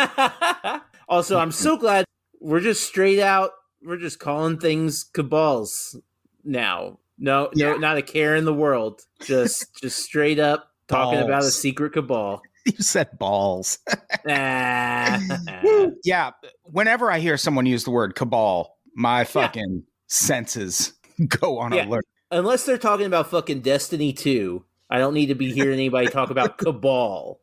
also, 1.09 1.39
I'm 1.39 1.51
so 1.51 1.77
glad 1.77 2.05
we're 2.39 2.59
just 2.61 2.83
straight 2.83 3.19
out. 3.19 3.51
We're 3.83 3.97
just 3.97 4.19
calling 4.19 4.59
things 4.59 5.03
cabals 5.03 5.95
now. 6.43 6.99
No, 7.17 7.49
no, 7.53 7.75
not 7.75 7.97
a 7.97 8.01
care 8.01 8.35
in 8.35 8.45
the 8.45 8.53
world. 8.53 9.01
Just, 9.21 9.81
just 9.81 9.99
straight 9.99 10.39
up 10.39 10.71
talking 10.87 11.19
about 11.19 11.43
a 11.43 11.51
secret 11.51 11.93
cabal. 11.93 12.41
you 12.65 12.73
said 12.83 13.17
balls. 13.17 13.79
Ah. 14.27 15.19
yeah. 16.03 16.31
Whenever 16.63 17.11
I 17.11 17.19
hear 17.19 17.37
someone 17.37 17.65
use 17.65 17.83
the 17.83 17.91
word 17.91 18.15
cabal, 18.15 18.77
my 18.95 19.23
fucking 19.23 19.83
senses 20.07 20.93
go 21.27 21.59
on 21.59 21.73
Yeah. 21.73 21.85
alert. 21.87 22.05
Unless 22.31 22.65
they're 22.65 22.77
talking 22.77 23.05
about 23.07 23.29
fucking 23.31 23.61
Destiny 23.61 24.13
2, 24.13 24.63
I 24.89 24.99
don't 24.99 25.13
need 25.13 25.27
to 25.27 25.35
be 25.35 25.51
hearing 25.51 25.73
anybody 25.73 26.07
talk 26.07 26.29
about 26.29 26.57
cabal. 26.57 27.41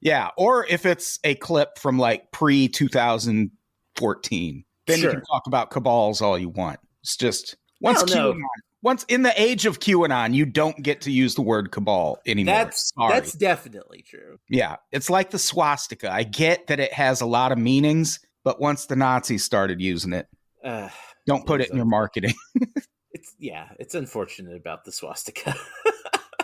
Yeah. 0.00 0.28
Or 0.36 0.66
if 0.66 0.86
it's 0.86 1.18
a 1.24 1.34
clip 1.36 1.78
from 1.78 1.98
like 1.98 2.30
pre 2.32 2.68
2014. 2.68 4.64
Then 4.86 4.98
you 4.98 5.10
can 5.10 5.22
talk 5.22 5.42
about 5.46 5.70
cabals 5.70 6.20
all 6.20 6.38
you 6.38 6.48
want. 6.48 6.80
It's 7.02 7.16
just 7.16 7.56
once 7.80 8.02
Well, 8.12 8.34
no. 8.34 8.40
Once 8.82 9.04
in 9.08 9.22
the 9.22 9.40
age 9.40 9.66
of 9.66 9.78
QAnon, 9.80 10.32
you 10.34 10.46
don't 10.46 10.82
get 10.82 11.02
to 11.02 11.10
use 11.10 11.34
the 11.34 11.42
word 11.42 11.70
cabal 11.70 12.18
anymore. 12.26 12.54
That's 12.54 12.92
Sorry. 12.96 13.12
that's 13.12 13.32
definitely 13.32 14.02
true. 14.02 14.38
yeah, 14.48 14.76
it's 14.90 15.10
like 15.10 15.30
the 15.30 15.38
swastika. 15.38 16.10
I 16.10 16.22
get 16.22 16.66
that 16.68 16.80
it 16.80 16.92
has 16.94 17.20
a 17.20 17.26
lot 17.26 17.52
of 17.52 17.58
meanings, 17.58 18.20
but 18.42 18.60
once 18.60 18.86
the 18.86 18.96
Nazis 18.96 19.44
started 19.44 19.80
using 19.80 20.12
it, 20.14 20.26
Uh, 20.64 20.88
don't 21.26 21.44
put 21.46 21.60
it 21.60 21.70
in 21.70 21.76
your 21.76 21.84
marketing. 21.86 22.34
it's 23.12 23.34
yeah, 23.38 23.68
it's 23.78 23.94
unfortunate 23.94 24.56
about 24.56 24.84
the 24.84 24.92
swastika. 24.92 25.54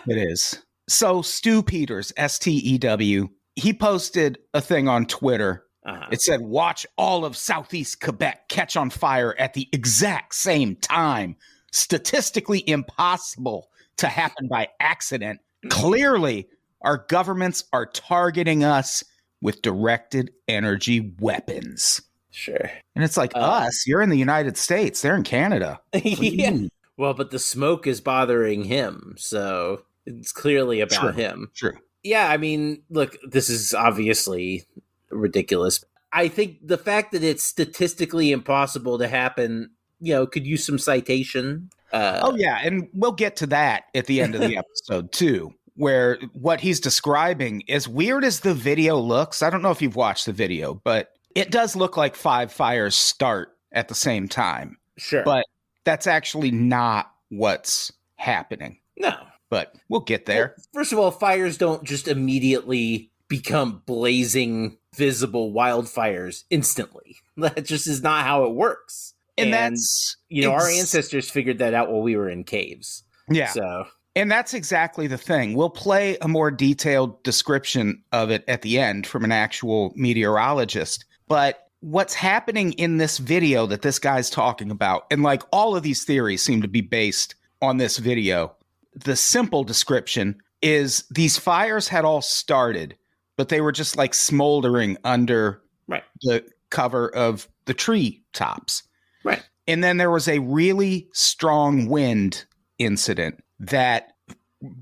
It 0.09 0.19
is. 0.19 0.63
So 0.89 1.21
Stu 1.21 1.65
Peters, 1.65 2.13
S 2.17 2.39
T 2.39 2.53
E 2.53 2.79
W, 2.79 3.29
he 3.57 3.73
posted 3.73 4.39
a 4.55 4.61
thing 4.61 4.87
on 4.87 5.07
Twitter. 5.07 5.65
uh-huh. 5.85 6.07
It 6.13 6.23
said, 6.23 6.43
"Watch 6.43 6.87
all 6.97 7.25
of 7.25 7.37
Southeast 7.37 8.01
Quebec 8.01 8.49
catch 8.49 8.77
on 8.77 8.91
fire 8.91 9.35
at 9.37 9.55
the 9.55 9.69
exact 9.73 10.37
same 10.37 10.77
time. 10.77 11.35
Statistically 11.77 12.69
impossible 12.69 13.69
to 13.99 14.09
happen 14.09 14.49
by 14.49 14.69
accident. 14.81 15.41
Clearly, 15.69 16.49
our 16.83 17.05
governments 17.09 17.65
are 17.73 17.87
targeting 17.87 18.65
us 18.65 19.05
with 19.41 19.63
directed 19.63 20.31
energy 20.49 21.13
weapons." 21.21 22.01
Sure. 22.31 22.71
And 22.95 23.05
it's 23.05 23.17
like 23.17 23.33
Uh, 23.35 23.41
us. 23.41 23.87
You're 23.87 24.03
in 24.03 24.11
the 24.11 24.19
United 24.19 24.57
States. 24.59 25.01
They're 25.01 25.17
in 25.17 25.23
Canada. 25.23 25.81
What 25.93 26.03
do 26.03 26.09
you 26.11 26.33
yeah. 26.33 26.59
Well, 26.99 27.15
but 27.15 27.31
the 27.31 27.39
smoke 27.39 27.87
is 27.87 28.01
bothering 28.01 28.65
him, 28.65 29.15
so 29.19 29.83
it's 30.07 30.33
clearly 30.33 30.81
about 30.81 31.01
True. 31.01 31.13
him. 31.13 31.51
True. 31.55 31.79
Yeah, 32.03 32.31
I 32.31 32.37
mean, 32.37 32.83
look, 32.89 33.17
this 33.29 33.51
is 33.51 33.75
obviously 33.75 34.65
ridiculous. 35.11 35.85
I 36.13 36.29
think 36.29 36.67
the 36.67 36.79
fact 36.79 37.13
that 37.13 37.23
it's 37.23 37.43
statistically 37.43 38.33
impossible 38.33 38.99
to 38.99 39.09
happen, 39.09 39.71
you 40.01 40.15
know, 40.15 40.27
could 40.27 40.47
use 40.47 40.65
some 40.65 40.79
citation. 40.79 41.71
Uh, 41.93 42.21
Oh 42.23 42.37
yeah, 42.37 42.61
and 42.63 42.89
we'll 42.93 43.13
get 43.13 43.37
to 43.37 43.47
that 43.49 43.85
at 43.95 44.07
the 44.07 44.21
end 44.21 44.35
of 44.35 44.41
the 44.41 44.57
episode 44.59 45.13
too, 45.13 45.55
where 45.77 46.19
what 46.33 46.61
he's 46.61 46.81
describing, 46.81 47.63
as 47.69 47.89
weird 47.89 48.25
as 48.25 48.41
the 48.41 48.55
video 48.55 48.99
looks, 48.99 49.43
I 49.43 49.51
don't 49.51 49.63
know 49.63 49.71
if 49.71 49.81
you've 49.83 49.97
watched 49.97 50.27
the 50.27 50.33
video, 50.33 50.75
but 50.75 51.13
it 51.35 51.51
does 51.51 51.77
look 51.77 51.97
like 51.97 52.17
five 52.17 52.51
fires 52.53 52.97
start 52.97 53.57
at 53.73 53.89
the 53.89 53.95
same 53.95 54.29
time. 54.29 54.79
sure. 54.97 55.23
But 55.23 55.45
that's 55.85 56.07
actually 56.07 56.51
not 56.51 57.13
what's 57.29 57.93
happening. 58.17 58.79
no. 58.97 59.15
But 59.49 59.77
we'll 59.89 60.01
get 60.01 60.27
there. 60.27 60.55
Well, 60.57 60.67
first 60.83 60.93
of 60.93 60.99
all, 60.99 61.13
fires 61.13 61.57
don't 61.57 61.85
just 61.85 62.09
immediately 62.09 63.13
become 63.29 63.81
blazing, 63.87 64.77
visible 64.97 65.53
wildfires 65.53 66.43
instantly. 66.51 67.19
That 67.37 67.65
just 67.67 67.87
is 67.87 68.03
not 68.03 68.25
how 68.25 68.45
it 68.45 68.55
works. 68.55 69.13
And, 69.39 69.53
that's 69.53 70.17
you 70.29 70.43
know, 70.43 70.53
our 70.53 70.69
ancestors 70.69 71.31
figured 71.31 71.59
that 71.59 71.75
out 71.75 71.91
while 71.91 72.03
we 72.03 72.17
were 72.17 72.29
in 72.29 72.45
caves. 72.45 73.05
Yeah. 73.31 73.49
So 73.49 73.87
And 74.15 74.31
that's 74.31 74.55
exactly 74.55 75.07
the 75.07 75.19
thing. 75.19 75.55
We'll 75.55 75.69
play 75.71 76.17
a 76.23 76.29
more 76.29 76.51
detailed 76.51 77.23
description 77.23 78.03
of 78.13 78.31
it 78.31 78.45
at 78.49 78.63
the 78.63 78.79
end 78.79 79.07
from 79.07 79.25
an 79.25 79.33
actual 79.33 79.93
meteorologist. 79.95 81.05
But 81.29 81.69
what's 81.81 82.15
happening 82.15 82.73
in 82.75 82.97
this 82.97 83.19
video 83.19 83.67
that 83.67 83.83
this 83.83 83.99
guy's 83.99 84.31
talking 84.31 84.71
about, 84.71 85.05
and 85.11 85.23
like 85.23 85.43
all 85.53 85.77
of 85.77 85.83
these 85.83 86.05
theories 86.05 86.43
seem 86.43 86.63
to 86.63 86.69
be 86.69 86.81
based 86.81 87.35
on 87.61 87.77
this 87.77 87.99
video, 87.99 88.55
the 88.95 89.17
simple 89.17 89.65
description 89.65 90.41
is 90.63 91.05
these 91.11 91.37
fires 91.37 91.87
had 91.89 92.05
all 92.07 92.23
started, 92.23 92.97
but 93.37 93.51
they 93.51 93.61
were 93.61 93.73
just 93.73 93.97
like 93.97 94.15
smoldering 94.15 94.97
under 95.05 95.61
Right. 95.89 96.03
the 96.23 96.45
cover 96.71 97.15
of 97.15 97.47
the 97.67 97.75
tree 97.75 98.25
tops. 98.33 98.83
Right. 99.27 99.43
And 99.67 99.83
then 99.83 99.97
there 99.97 100.11
was 100.11 100.29
a 100.29 100.39
really 100.39 101.09
strong 101.13 101.89
wind 101.89 102.45
incident 102.79 103.43
that 103.59 104.13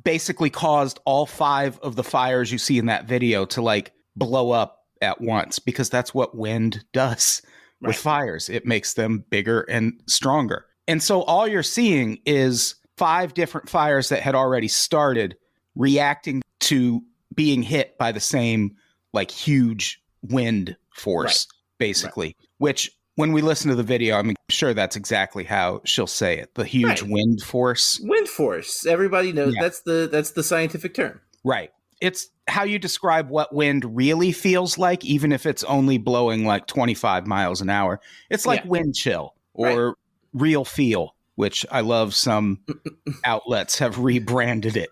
basically 0.03 0.51
caused 0.51 1.01
all 1.05 1.27
five 1.27 1.79
of 1.81 1.97
the 1.97 2.05
fires 2.05 2.53
you 2.53 2.59
see 2.59 2.79
in 2.79 2.87
that 2.87 3.07
video 3.07 3.47
to 3.47 3.63
like 3.63 3.93
blow 4.15 4.51
up 4.51 4.85
at 5.01 5.21
once 5.21 5.59
because 5.59 5.89
that's 5.89 6.15
what 6.15 6.37
wind 6.37 6.85
does 6.93 7.43
with 7.81 7.97
fires. 7.97 8.49
It 8.49 8.67
makes 8.67 8.95
them 8.95 9.25
bigger 9.31 9.63
and 9.63 10.01
stronger. 10.07 10.67
And 10.87 11.03
so 11.03 11.23
all 11.23 11.49
you're 11.49 11.63
seeing 11.63 12.19
is 12.27 12.75
five 12.97 13.35
different 13.35 13.69
fires 13.69 14.11
that 14.11 14.21
had 14.21 14.35
already 14.35 14.69
started 14.69 15.37
reacting 15.75 16.43
to 16.61 17.03
being 17.35 17.63
hit 17.63 17.97
by 17.99 18.13
the 18.13 18.21
same 18.21 18.77
like 19.13 19.31
huge 19.31 20.03
wind 20.23 20.77
force 20.95 21.49
basically 21.79 22.37
which 22.59 22.91
when 23.17 23.33
we 23.33 23.43
listen 23.43 23.71
to 23.71 23.77
the 23.77 23.83
video 23.83 24.17
i'm 24.19 24.35
sure 24.51 24.75
that's 24.75 24.97
exactly 24.97 25.45
how 25.45 25.81
she'll 25.85 26.07
say 26.07 26.39
it 26.39 26.55
the 26.55 26.65
huge 26.65 27.03
Right. 27.03 27.11
wind 27.11 27.43
force 27.43 28.01
wind 28.03 28.29
force, 28.29 28.87
everybody 28.87 29.33
knows 29.33 29.55
Yeah. 29.55 29.63
that's 29.63 29.81
the 29.83 30.09
that's 30.11 30.33
the 30.33 30.43
scientific 30.43 30.95
term. 30.95 31.21
right 31.45 31.71
it's 32.01 32.29
how 32.49 32.65
you 32.65 32.79
describe 32.79 33.31
what 33.31 33.55
wind 33.55 33.97
really 33.97 34.33
feels 34.33 34.77
like 34.77 35.05
even 35.05 35.33
if 35.33 35.47
it's 35.47 35.65
only 35.65 35.97
blowing 35.97 36.45
like 36.45 36.67
25 36.67 37.27
miles 37.27 37.61
an 37.61 37.71
hour 37.71 38.01
it's 38.31 38.45
like 38.47 38.63
Yeah. 38.65 38.71
wind 38.71 38.95
chill 38.95 39.35
or 39.55 39.97
real 40.33 40.65
feel 40.65 41.15
which 41.37 41.65
i 41.71 41.81
love 41.81 42.15
some 42.15 42.59
outlets 43.25 43.79
have 43.79 43.99
rebranded 43.99 44.77
it 44.77 44.91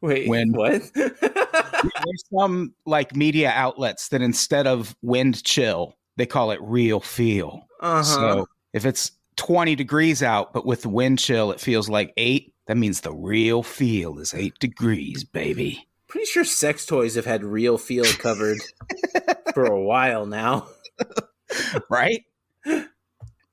Wait, 0.00 0.28
Wind. 0.28 0.54
what? 0.56 0.80
there's 0.94 2.24
some 2.32 2.72
like 2.86 3.16
media 3.16 3.50
outlets 3.52 4.08
that 4.10 4.22
instead 4.22 4.64
of 4.68 4.94
wind 5.02 5.42
chill 5.42 5.96
they 6.18 6.26
call 6.26 6.50
it 6.50 6.60
real 6.60 7.00
feel 7.00 7.68
uh-huh. 7.80 8.02
So 8.02 8.48
if 8.72 8.84
it's 8.84 9.12
20 9.36 9.74
degrees 9.74 10.22
out, 10.22 10.52
but 10.52 10.66
with 10.66 10.82
the 10.82 10.88
wind 10.88 11.18
chill, 11.18 11.50
it 11.50 11.60
feels 11.60 11.88
like 11.88 12.12
eight, 12.16 12.54
that 12.66 12.76
means 12.76 13.00
the 13.00 13.12
real 13.14 13.62
feel 13.62 14.18
is 14.18 14.34
eight 14.34 14.58
degrees, 14.58 15.24
baby. 15.24 15.86
Pretty 16.08 16.26
sure 16.26 16.44
sex 16.44 16.86
toys 16.86 17.14
have 17.14 17.26
had 17.26 17.44
real 17.44 17.78
feel 17.78 18.04
covered 18.04 18.58
for 19.54 19.64
a 19.64 19.80
while 19.80 20.26
now. 20.26 20.68
Right? 21.88 22.24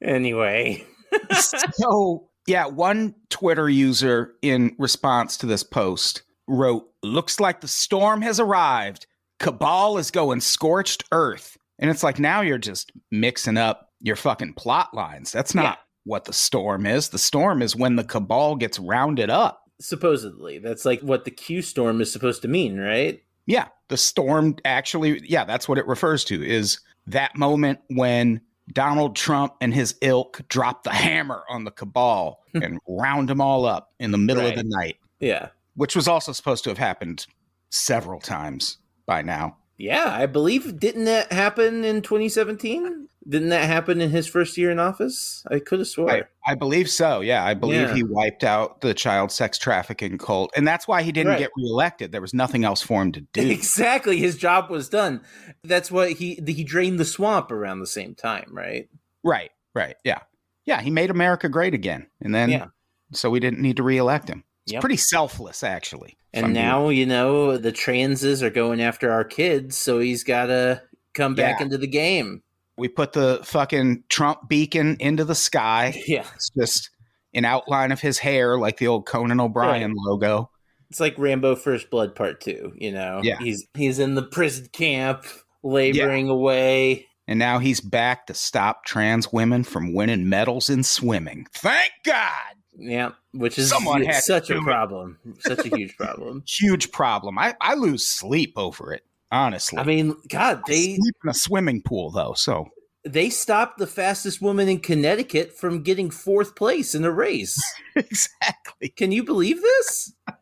Anyway, 0.01 0.85
so, 1.31 2.27
yeah, 2.45 2.65
one 2.65 3.15
Twitter 3.29 3.69
user 3.69 4.33
in 4.41 4.75
response 4.77 5.37
to 5.37 5.45
this 5.45 5.63
post 5.63 6.23
wrote, 6.45 6.89
Looks 7.01 7.39
like 7.39 7.61
the 7.61 7.69
storm 7.69 8.21
has 8.21 8.37
arrived. 8.37 9.07
Cabal 9.39 9.97
is 9.97 10.11
going 10.11 10.41
scorched 10.41 11.05
earth. 11.13 11.57
And 11.79 11.89
it's 11.89 12.03
like, 12.03 12.19
now 12.19 12.41
you're 12.41 12.57
just 12.57 12.91
mixing 13.11 13.57
up 13.57 13.89
your 14.01 14.15
fucking 14.15 14.53
plot 14.53 14.93
lines. 14.93 15.31
That's 15.31 15.53
not 15.55 15.63
Yeah. 15.63 15.75
what 16.05 16.25
the 16.25 16.33
storm 16.33 16.85
is. 16.85 17.09
The 17.09 17.17
storm 17.17 17.61
is 17.61 17.75
when 17.75 17.95
the 17.95 18.03
cabal 18.03 18.55
gets 18.55 18.79
rounded 18.79 19.29
up. 19.29 19.61
supposedly 19.81 20.57
that's 20.57 20.85
like 20.85 21.01
what 21.01 21.25
the 21.25 21.31
Q 21.31 21.61
storm 21.61 21.99
is 21.99 22.09
supposed 22.11 22.41
to 22.43 22.47
mean, 22.47 22.77
right? 22.77 23.21
Yeah, 23.45 23.67
the 23.89 23.97
storm 23.97 24.55
actually, 24.63 25.21
yeah, 25.27 25.43
that's 25.43 25.67
what 25.67 25.77
it 25.77 25.85
refers 25.85 26.23
to 26.25 26.41
is 26.41 26.79
that 27.07 27.35
moment 27.37 27.79
when 27.89 28.39
Donald 28.71 29.17
Trump 29.17 29.53
and 29.59 29.73
his 29.73 29.95
ilk 30.01 30.41
drop 30.47 30.83
the 30.83 30.91
hammer 30.93 31.43
on 31.49 31.65
the 31.65 31.71
cabal 31.71 32.39
and 32.53 32.79
round 32.87 33.27
them 33.27 33.41
all 33.41 33.65
up 33.65 33.91
in 33.99 34.11
the 34.11 34.17
middle 34.17 34.45
of 34.45 34.55
the 34.55 34.63
night, 34.65 34.95
Yeah. 35.19 35.49
which 35.75 35.93
was 35.93 36.07
also 36.07 36.31
supposed 36.31 36.63
to 36.63 36.69
have 36.69 36.77
happened 36.77 37.27
several 37.69 38.21
times 38.21 38.77
by 39.05 39.21
now. 39.21 39.57
Yeah, 39.77 40.05
I 40.07 40.25
believe 40.25 40.79
didn't 40.79 41.05
that 41.05 41.31
happen 41.31 41.83
in 41.83 42.01
2017? 42.01 43.09
Didn't 43.27 43.49
that 43.49 43.65
happen 43.65 44.01
in 44.01 44.11
his 44.11 44.27
first 44.27 44.55
year 44.55 44.69
in 44.69 44.77
office? 44.79 45.43
I 45.49 45.57
could 45.59 45.79
have 45.79 45.87
swore. 45.87 46.11
I, 46.11 46.23
I 46.45 46.53
believe 46.55 46.89
so. 46.89 47.21
Yeah, 47.21 47.43
I 47.43 47.55
believe 47.55 47.81
Yeah. 47.89 47.93
he 47.95 48.03
wiped 48.03 48.43
out 48.43 48.81
the 48.81 48.93
child 48.93 49.31
sex 49.31 49.57
trafficking 49.57 50.17
cult, 50.19 50.51
and 50.55 50.67
that's 50.67 50.87
why 50.87 51.01
he 51.01 51.11
didn't 51.11 51.31
Right. 51.31 51.39
get 51.39 51.51
reelected. 51.57 52.11
There 52.11 52.21
was 52.21 52.33
nothing 52.35 52.63
else 52.63 52.81
for 52.83 53.01
him 53.01 53.11
to 53.13 53.21
do. 53.21 53.49
Exactly, 53.49 54.17
his 54.17 54.37
job 54.37 54.69
was 54.69 54.89
done. 54.89 55.21
That's 55.63 55.89
what 55.91 56.11
he 56.11 56.39
he 56.45 56.63
drained 56.63 56.99
the 56.99 57.05
swamp 57.05 57.51
around 57.51 57.79
the 57.79 57.87
same 57.87 58.13
time, 58.15 58.49
right? 58.51 58.87
right, 59.23 59.49
right. 59.73 59.95
Yeah, 60.03 60.19
yeah. 60.65 60.81
He 60.81 60.91
made 60.91 61.09
America 61.09 61.49
great 61.49 61.73
again, 61.73 62.05
and 62.21 62.33
then 62.33 62.49
Yeah. 62.51 62.65
so 63.11 63.31
we 63.31 63.39
didn't 63.39 63.59
need 63.59 63.77
to 63.77 63.83
reelect 63.83 64.29
him. 64.29 64.43
It's 64.65 64.73
Yep. 64.73 64.81
pretty 64.81 64.97
selfless, 64.97 65.63
actually. 65.63 66.17
And 66.33 66.53
now, 66.53 66.89
you 66.89 67.05
know, 67.05 67.57
the 67.57 67.71
transes 67.71 68.43
are 68.43 68.49
going 68.49 68.81
after 68.81 69.11
our 69.11 69.23
kids, 69.23 69.77
so 69.77 69.99
he's 69.99 70.23
got 70.23 70.47
to 70.47 70.81
come 71.13 71.33
back 71.35 71.61
into 71.61 71.77
the 71.77 71.87
game. 71.87 72.41
we 72.77 72.89
put 72.89 73.13
the 73.13 73.39
fucking 73.43 74.03
Trump 74.09 74.49
beacon 74.49 74.97
into 74.99 75.23
the 75.23 75.35
sky. 75.35 76.01
Yeah. 76.07 76.25
It's 76.35 76.49
just 76.49 76.89
an 77.33 77.45
outline 77.45 77.93
of 77.93 78.01
his 78.01 78.17
hair, 78.19 78.57
like 78.59 78.77
the 78.77 78.87
old 78.87 79.05
Conan 79.05 79.39
O'Brien 79.39 79.93
logo. 79.95 80.49
It's 80.89 80.99
like 80.99 81.17
Rambo 81.17 81.55
First 81.55 81.89
Blood 81.89 82.15
Part 82.15 82.41
2, 82.41 82.73
you 82.75 82.91
know. 82.91 83.21
Yeah. 83.23 83.37
He's 83.39 83.65
he's 83.75 83.97
in 83.99 84.15
the 84.15 84.23
prison 84.23 84.67
camp 84.73 85.23
laboring 85.63 86.27
away. 86.27 87.05
And 87.27 87.39
now 87.39 87.59
he's 87.59 87.79
back 87.81 88.27
to 88.27 88.33
stop 88.33 88.83
trans 88.85 89.31
women 89.31 89.63
from 89.63 89.93
winning 89.93 90.27
medals 90.29 90.69
in 90.69 90.83
swimming. 90.83 91.47
Thank 91.53 91.91
God. 92.03 92.55
Yeah, 92.77 93.11
which 93.31 93.57
is 93.57 93.69
Someone 93.69 94.11
such 94.13 94.49
a 94.49 94.61
problem. 94.61 95.17
Such 95.39 95.65
a 95.65 95.75
huge 95.75 95.95
problem. 95.97 96.43
Huge 96.47 96.91
problem. 96.91 97.37
I, 97.39 97.55
I 97.61 97.75
lose 97.75 98.07
sleep 98.07 98.53
over 98.57 98.93
it, 98.93 99.05
honestly. 99.31 99.79
I 99.79 99.83
mean, 99.83 100.15
God, 100.29 100.59
I 100.59 100.61
they 100.67 100.95
sleep 100.95 101.15
in 101.23 101.29
a 101.29 101.33
swimming 101.33 101.81
pool, 101.81 102.11
though. 102.11 102.33
So 102.33 102.69
they 103.03 103.29
stopped 103.29 103.77
the 103.77 103.87
fastest 103.87 104.41
woman 104.41 104.67
in 104.67 104.79
Connecticut 104.79 105.53
from 105.53 105.83
getting 105.83 106.09
fourth 106.09 106.55
place 106.55 106.95
in 106.95 107.05
a 107.05 107.11
race. 107.11 107.61
exactly. 107.95 108.89
Can 108.89 109.11
you 109.11 109.23
believe 109.23 109.61
this? 109.61 110.13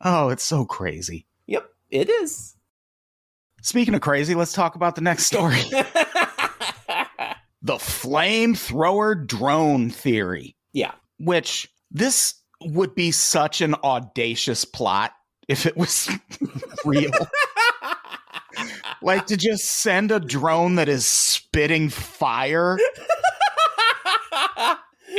Oh, 0.00 0.28
it's 0.28 0.44
so 0.44 0.64
crazy. 0.64 1.26
Yep, 1.48 1.68
it 1.90 2.08
is. 2.08 2.54
Speaking 3.62 3.94
of 3.96 4.00
crazy, 4.00 4.36
let's 4.36 4.52
talk 4.52 4.76
about 4.76 4.94
the 4.94 5.00
next 5.00 5.26
story. 5.26 5.60
the 7.62 7.74
flamethrower 7.74 9.26
drone 9.26 9.90
theory. 9.90 10.54
yeah. 10.72 10.92
Which 11.18 11.68
this 11.90 12.34
would 12.60 12.94
be 12.94 13.10
such 13.10 13.60
an 13.60 13.74
audacious 13.84 14.64
plot 14.64 15.12
if 15.48 15.66
it 15.66 15.76
was 15.76 16.10
real. 16.84 17.12
like 19.02 19.26
to 19.26 19.36
just 19.36 19.64
send 19.64 20.10
a 20.10 20.20
drone 20.20 20.76
that 20.76 20.88
is 20.88 21.06
spitting 21.06 21.88
fire 21.88 22.78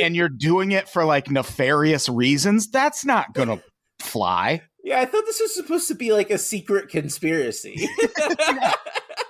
and 0.00 0.16
you're 0.16 0.28
doing 0.28 0.72
it 0.72 0.88
for 0.88 1.04
like 1.04 1.30
nefarious 1.30 2.08
reasons. 2.08 2.70
That's 2.70 3.04
not 3.04 3.34
to 3.34 3.62
fly. 3.98 4.62
Yeah, 4.82 5.00
I 5.00 5.04
thought 5.04 5.26
this 5.26 5.40
was 5.40 5.54
supposed 5.54 5.88
to 5.88 5.94
be 5.94 6.12
like 6.12 6.30
a 6.30 6.38
secret 6.38 6.88
conspiracy. 6.88 7.74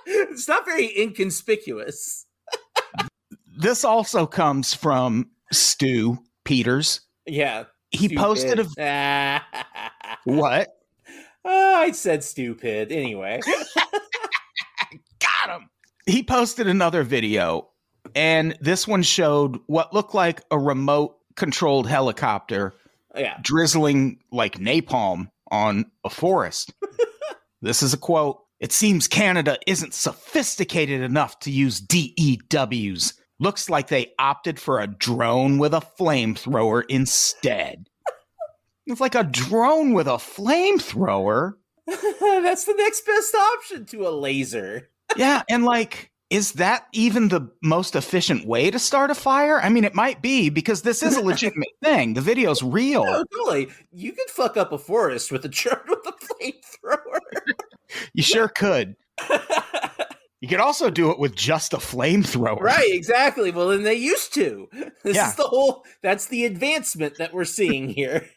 it's 0.05 0.47
not 0.47 0.65
very 0.65 0.97
inconspicuous. 0.97 2.25
This 3.45 3.83
also 3.83 4.25
comes 4.25 4.73
from 4.73 5.29
Stu 5.51 6.17
Peters. 6.43 7.01
Yeah. 7.25 7.65
He 7.91 8.15
posted 8.15 8.59
a 8.59 8.67
a. 8.81 9.41
what? 10.23 10.69
Oh, 11.43 11.75
I 11.75 11.91
said 11.91 12.23
stupid. 12.23 12.91
Anyway. 12.91 13.41
Got 15.19 15.59
him. 15.61 15.69
He 16.05 16.23
posted 16.23 16.67
another 16.67 17.03
video, 17.03 17.69
and 18.15 18.57
this 18.59 18.87
one 18.87 19.03
showed 19.03 19.59
what 19.67 19.93
looked 19.93 20.13
like 20.15 20.41
a 20.51 20.57
remote 20.57 21.17
controlled 21.35 21.87
helicopter 21.87 22.73
Yeah. 23.15 23.37
drizzling 23.41 24.19
like 24.31 24.57
napalm 24.57 25.29
on 25.51 25.85
a 26.03 26.09
forest. 26.09 26.73
this 27.61 27.83
is 27.83 27.93
a 27.93 27.97
quote. 27.97 28.39
It 28.59 28.71
seems 28.71 29.07
Canada 29.07 29.57
isn't 29.67 29.93
sophisticated 29.93 31.01
enough 31.01 31.39
to 31.39 31.51
use 31.51 31.81
DEWs. 31.81 33.13
Looks 33.41 33.71
like 33.71 33.87
they 33.87 34.13
opted 34.19 34.59
for 34.59 34.79
a 34.79 34.85
drone 34.85 35.57
with 35.57 35.73
a 35.73 35.81
flamethrower 35.81 36.83
instead. 36.87 37.89
It's 38.85 39.01
like 39.01 39.15
a 39.15 39.23
drone 39.23 39.93
with 39.93 40.05
a 40.05 40.17
flamethrower. 40.17 41.53
That's 41.87 42.65
the 42.65 42.75
next 42.77 43.03
best 43.03 43.33
option 43.33 43.85
to 43.87 44.07
a 44.07 44.09
laser. 44.09 44.91
Yeah, 45.15 45.41
and 45.49 45.65
like, 45.65 46.11
is 46.29 46.53
that 46.53 46.85
even 46.93 47.29
the 47.29 47.49
most 47.63 47.95
efficient 47.95 48.45
way 48.45 48.69
to 48.69 48.77
start 48.77 49.09
a 49.09 49.15
fire? 49.15 49.59
I 49.59 49.69
mean, 49.69 49.85
it 49.85 49.95
might 49.95 50.21
be 50.21 50.51
because 50.51 50.83
this 50.83 51.01
is 51.01 51.17
a 51.17 51.21
legitimate 51.21 51.73
thing. 51.83 52.13
The 52.13 52.21
video's 52.21 52.61
real. 52.61 53.05
No, 53.05 53.25
totally. 53.25 53.69
You 53.91 54.11
could 54.11 54.29
fuck 54.29 54.55
up 54.55 54.71
a 54.71 54.77
forest 54.77 55.31
with 55.31 55.43
a 55.45 55.49
drone 55.49 55.81
with 55.87 56.05
a 56.05 56.11
flamethrower. 56.11 57.17
You 58.13 58.21
sure 58.21 58.49
could. 58.49 58.95
You 60.41 60.47
could 60.47 60.59
also 60.59 60.89
do 60.89 61.11
it 61.11 61.19
with 61.19 61.35
just 61.35 61.73
a 61.73 61.77
flamethrower. 61.77 62.59
right, 62.59 62.91
exactly. 62.91 63.51
Well, 63.51 63.69
then 63.69 63.83
they 63.83 63.93
used 63.95 64.33
to. 64.35 64.67
This 65.03 65.15
Yeah. 65.15 65.29
is 65.29 65.35
the 65.35 65.43
whole, 65.47 65.83
that's 66.03 66.27
the 66.27 66.45
advancement 66.45 67.17
that 67.17 67.33
we're 67.33 67.45
seeing 67.45 67.89
here. 67.89 68.27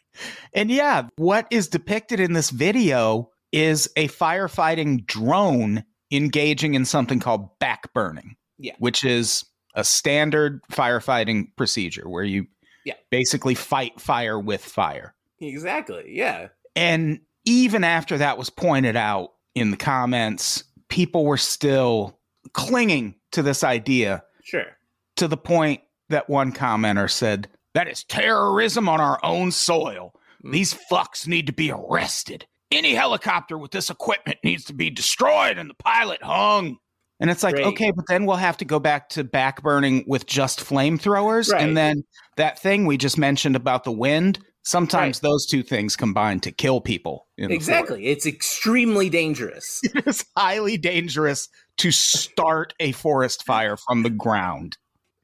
And 0.53 0.71
yeah, 0.71 1.07
what 1.17 1.45
is 1.51 1.67
depicted 1.67 2.19
in 2.19 2.33
this 2.33 2.49
video 2.49 3.29
is 3.51 3.89
a 3.97 4.07
firefighting 4.07 5.05
drone 5.05 5.83
engaging 6.11 6.73
in 6.75 6.85
something 6.85 7.19
called 7.19 7.49
backburning. 7.59 8.35
Yeah. 8.57 8.73
Which 8.79 9.03
is 9.03 9.43
a 9.75 9.83
standard 9.83 10.61
firefighting 10.71 11.47
procedure 11.55 12.07
where 12.07 12.23
you 12.23 12.47
Yeah. 12.85 12.93
basically 13.11 13.55
fight 13.55 13.99
fire 13.99 14.39
with 14.39 14.63
fire. 14.63 15.13
Exactly. 15.41 16.05
Yeah. 16.07 16.47
And 16.75 17.19
even 17.45 17.83
after 17.83 18.17
that 18.19 18.37
was 18.37 18.49
pointed 18.49 18.95
out 18.95 19.33
in 19.53 19.71
the 19.71 19.77
comments, 19.77 20.63
people 20.89 21.25
were 21.25 21.37
still 21.37 22.19
clinging 22.53 23.15
to 23.31 23.41
this 23.41 23.63
idea 23.63 24.23
Sure. 24.43 24.77
to 25.17 25.27
the 25.27 25.37
point 25.37 25.81
that 26.09 26.29
one 26.29 26.51
commenter 26.51 27.09
said, 27.09 27.47
That 27.73 27.87
is 27.87 28.03
terrorism 28.03 28.87
on 28.87 29.01
our 29.01 29.19
own 29.23 29.51
soil. 29.51 30.13
Mm. 30.43 30.51
These 30.53 30.73
fucks 30.91 31.27
need 31.27 31.47
to 31.47 31.53
be 31.53 31.71
arrested. 31.71 32.45
Any 32.71 32.93
helicopter 32.93 33.57
with 33.57 33.71
this 33.71 33.89
equipment 33.89 34.39
needs 34.43 34.65
to 34.65 34.73
be 34.73 34.89
destroyed 34.89 35.57
and 35.57 35.69
the 35.69 35.75
pilot 35.75 36.21
hung. 36.21 36.77
And 37.19 37.29
it's 37.29 37.43
like, 37.43 37.55
Great. 37.55 37.67
okay, 37.67 37.91
but 37.91 38.05
then 38.07 38.25
we'll 38.25 38.35
have 38.35 38.57
to 38.57 38.65
go 38.65 38.77
back 38.77 39.07
to 39.09 39.23
backburning 39.23 40.05
with 40.05 40.25
just 40.25 40.59
flamethrowers. 40.59 41.51
Right. 41.51 41.61
And 41.63 41.77
then 41.77 42.03
that 42.35 42.59
thing 42.59 42.85
we 42.85 42.97
just 42.97 43.17
mentioned 43.17 43.55
about 43.55 43.85
the 43.85 43.91
wind, 43.91 44.39
sometimes 44.65 45.19
those 45.21 45.45
two 45.45 45.63
things 45.63 45.95
combine 45.95 46.39
to 46.41 46.51
kill 46.51 46.81
people. 46.81 47.27
Exactly. 47.37 48.07
It's 48.07 48.25
extremely 48.25 49.09
dangerous. 49.09 49.81
It 49.95 50.07
is 50.07 50.25
highly 50.35 50.77
dangerous 50.77 51.47
to 51.77 51.91
start 51.91 52.73
a 52.79 52.91
forest 52.91 53.45
fire 53.45 53.77
from 53.77 54.03
the 54.03 54.09
ground. 54.09 54.77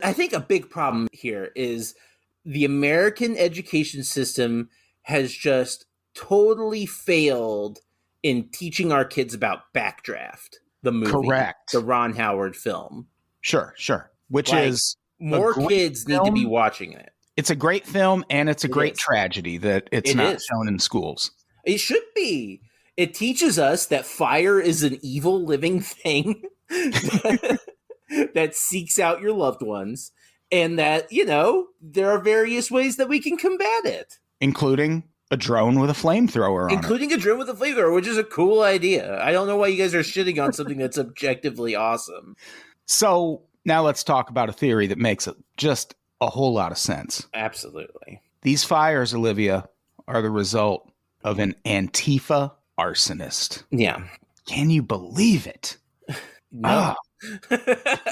I 0.03 0.13
think 0.13 0.33
a 0.33 0.39
big 0.39 0.69
problem 0.69 1.07
here 1.11 1.51
is 1.55 1.93
the 2.45 2.65
American 2.65 3.37
education 3.37 4.03
system 4.03 4.69
has 5.03 5.31
just 5.33 5.85
totally 6.15 6.85
failed 6.85 7.79
in 8.23 8.49
teaching 8.53 8.91
our 8.91 9.05
kids 9.05 9.33
about 9.33 9.73
Backdraft, 9.73 10.55
the 10.83 10.91
movie, 10.91 11.11
Correct. 11.11 11.71
the 11.71 11.79
Ron 11.79 12.13
Howard 12.13 12.55
film. 12.55 13.07
Sure, 13.41 13.73
sure. 13.77 14.11
Which 14.29 14.51
Like, 14.51 14.67
is 14.67 14.95
More 15.19 15.53
kids 15.53 16.07
need 16.07 16.23
to 16.23 16.31
be 16.31 16.45
watching 16.45 16.93
it. 16.93 17.11
It's 17.37 17.49
a 17.49 17.55
great 17.55 17.85
film 17.85 18.23
and 18.29 18.49
it's 18.49 18.63
a 18.63 18.67
It 18.67 18.71
great 18.71 18.93
is. 18.93 18.99
tragedy 18.99 19.57
that 19.59 19.87
it's 19.91 20.11
It 20.11 20.17
not 20.17 20.35
is. 20.35 20.45
shown 20.45 20.67
in 20.67 20.79
schools. 20.79 21.31
It 21.65 21.79
should 21.79 22.03
be. 22.15 22.61
It 22.97 23.13
teaches 23.13 23.57
us 23.57 23.85
that 23.87 24.05
fire 24.05 24.59
is 24.59 24.83
an 24.83 24.97
evil 25.01 25.43
living 25.45 25.79
thing 25.81 26.43
that 26.69 28.51
seeks 28.53 28.99
out 28.99 29.21
your 29.21 29.33
loved 29.33 29.61
ones, 29.61 30.11
and 30.51 30.77
that, 30.79 31.11
you 31.11 31.25
know, 31.25 31.67
there 31.81 32.09
are 32.11 32.19
various 32.19 32.69
ways 32.69 32.97
that 32.97 33.07
we 33.09 33.19
can 33.19 33.37
combat 33.37 33.85
it, 33.85 34.19
including 34.39 35.03
a 35.31 35.37
drone 35.37 35.79
with 35.79 35.89
a 35.89 35.93
flamethrower 35.93 36.65
on 36.65 36.71
it. 36.71 36.75
including 36.75 37.13
a 37.13 37.17
drone 37.17 37.37
with 37.39 37.49
a 37.49 37.53
flamethrower, 37.53 37.93
which 37.95 38.07
is 38.07 38.17
a 38.17 38.23
cool 38.23 38.61
idea. 38.61 39.17
I 39.23 39.31
don't 39.31 39.47
know 39.47 39.55
why 39.55 39.67
you 39.67 39.77
guys 39.77 39.95
are 39.95 39.99
shitting 40.01 40.43
on 40.43 40.51
something 40.51 40.77
that's 40.77 40.97
objectively 40.97 41.73
awesome. 41.75 42.35
So 42.85 43.43
now 43.63 43.81
let's 43.83 44.03
talk 44.03 44.29
about 44.29 44.49
a 44.49 44.53
theory 44.53 44.87
that 44.87 44.97
makes 44.97 45.27
it 45.27 45.35
just 45.55 45.95
a 46.21 46.29
whole 46.29 46.53
lot 46.53 46.71
of 46.71 46.77
sense. 46.77 47.27
Absolutely. 47.33 48.21
These 48.43 48.63
fires, 48.63 49.13
Olivia, 49.13 49.67
are 50.07 50.21
the 50.21 50.29
result 50.31 50.89
of 51.23 51.39
an 51.39 51.55
Antifa 51.65 52.51
arsonist. 52.79 53.63
Yeah. 53.71 54.03
Can 54.47 54.69
you 54.69 54.81
believe 54.81 55.47
it? 55.47 55.77
No. 56.53 56.69
Ah, 56.69 56.95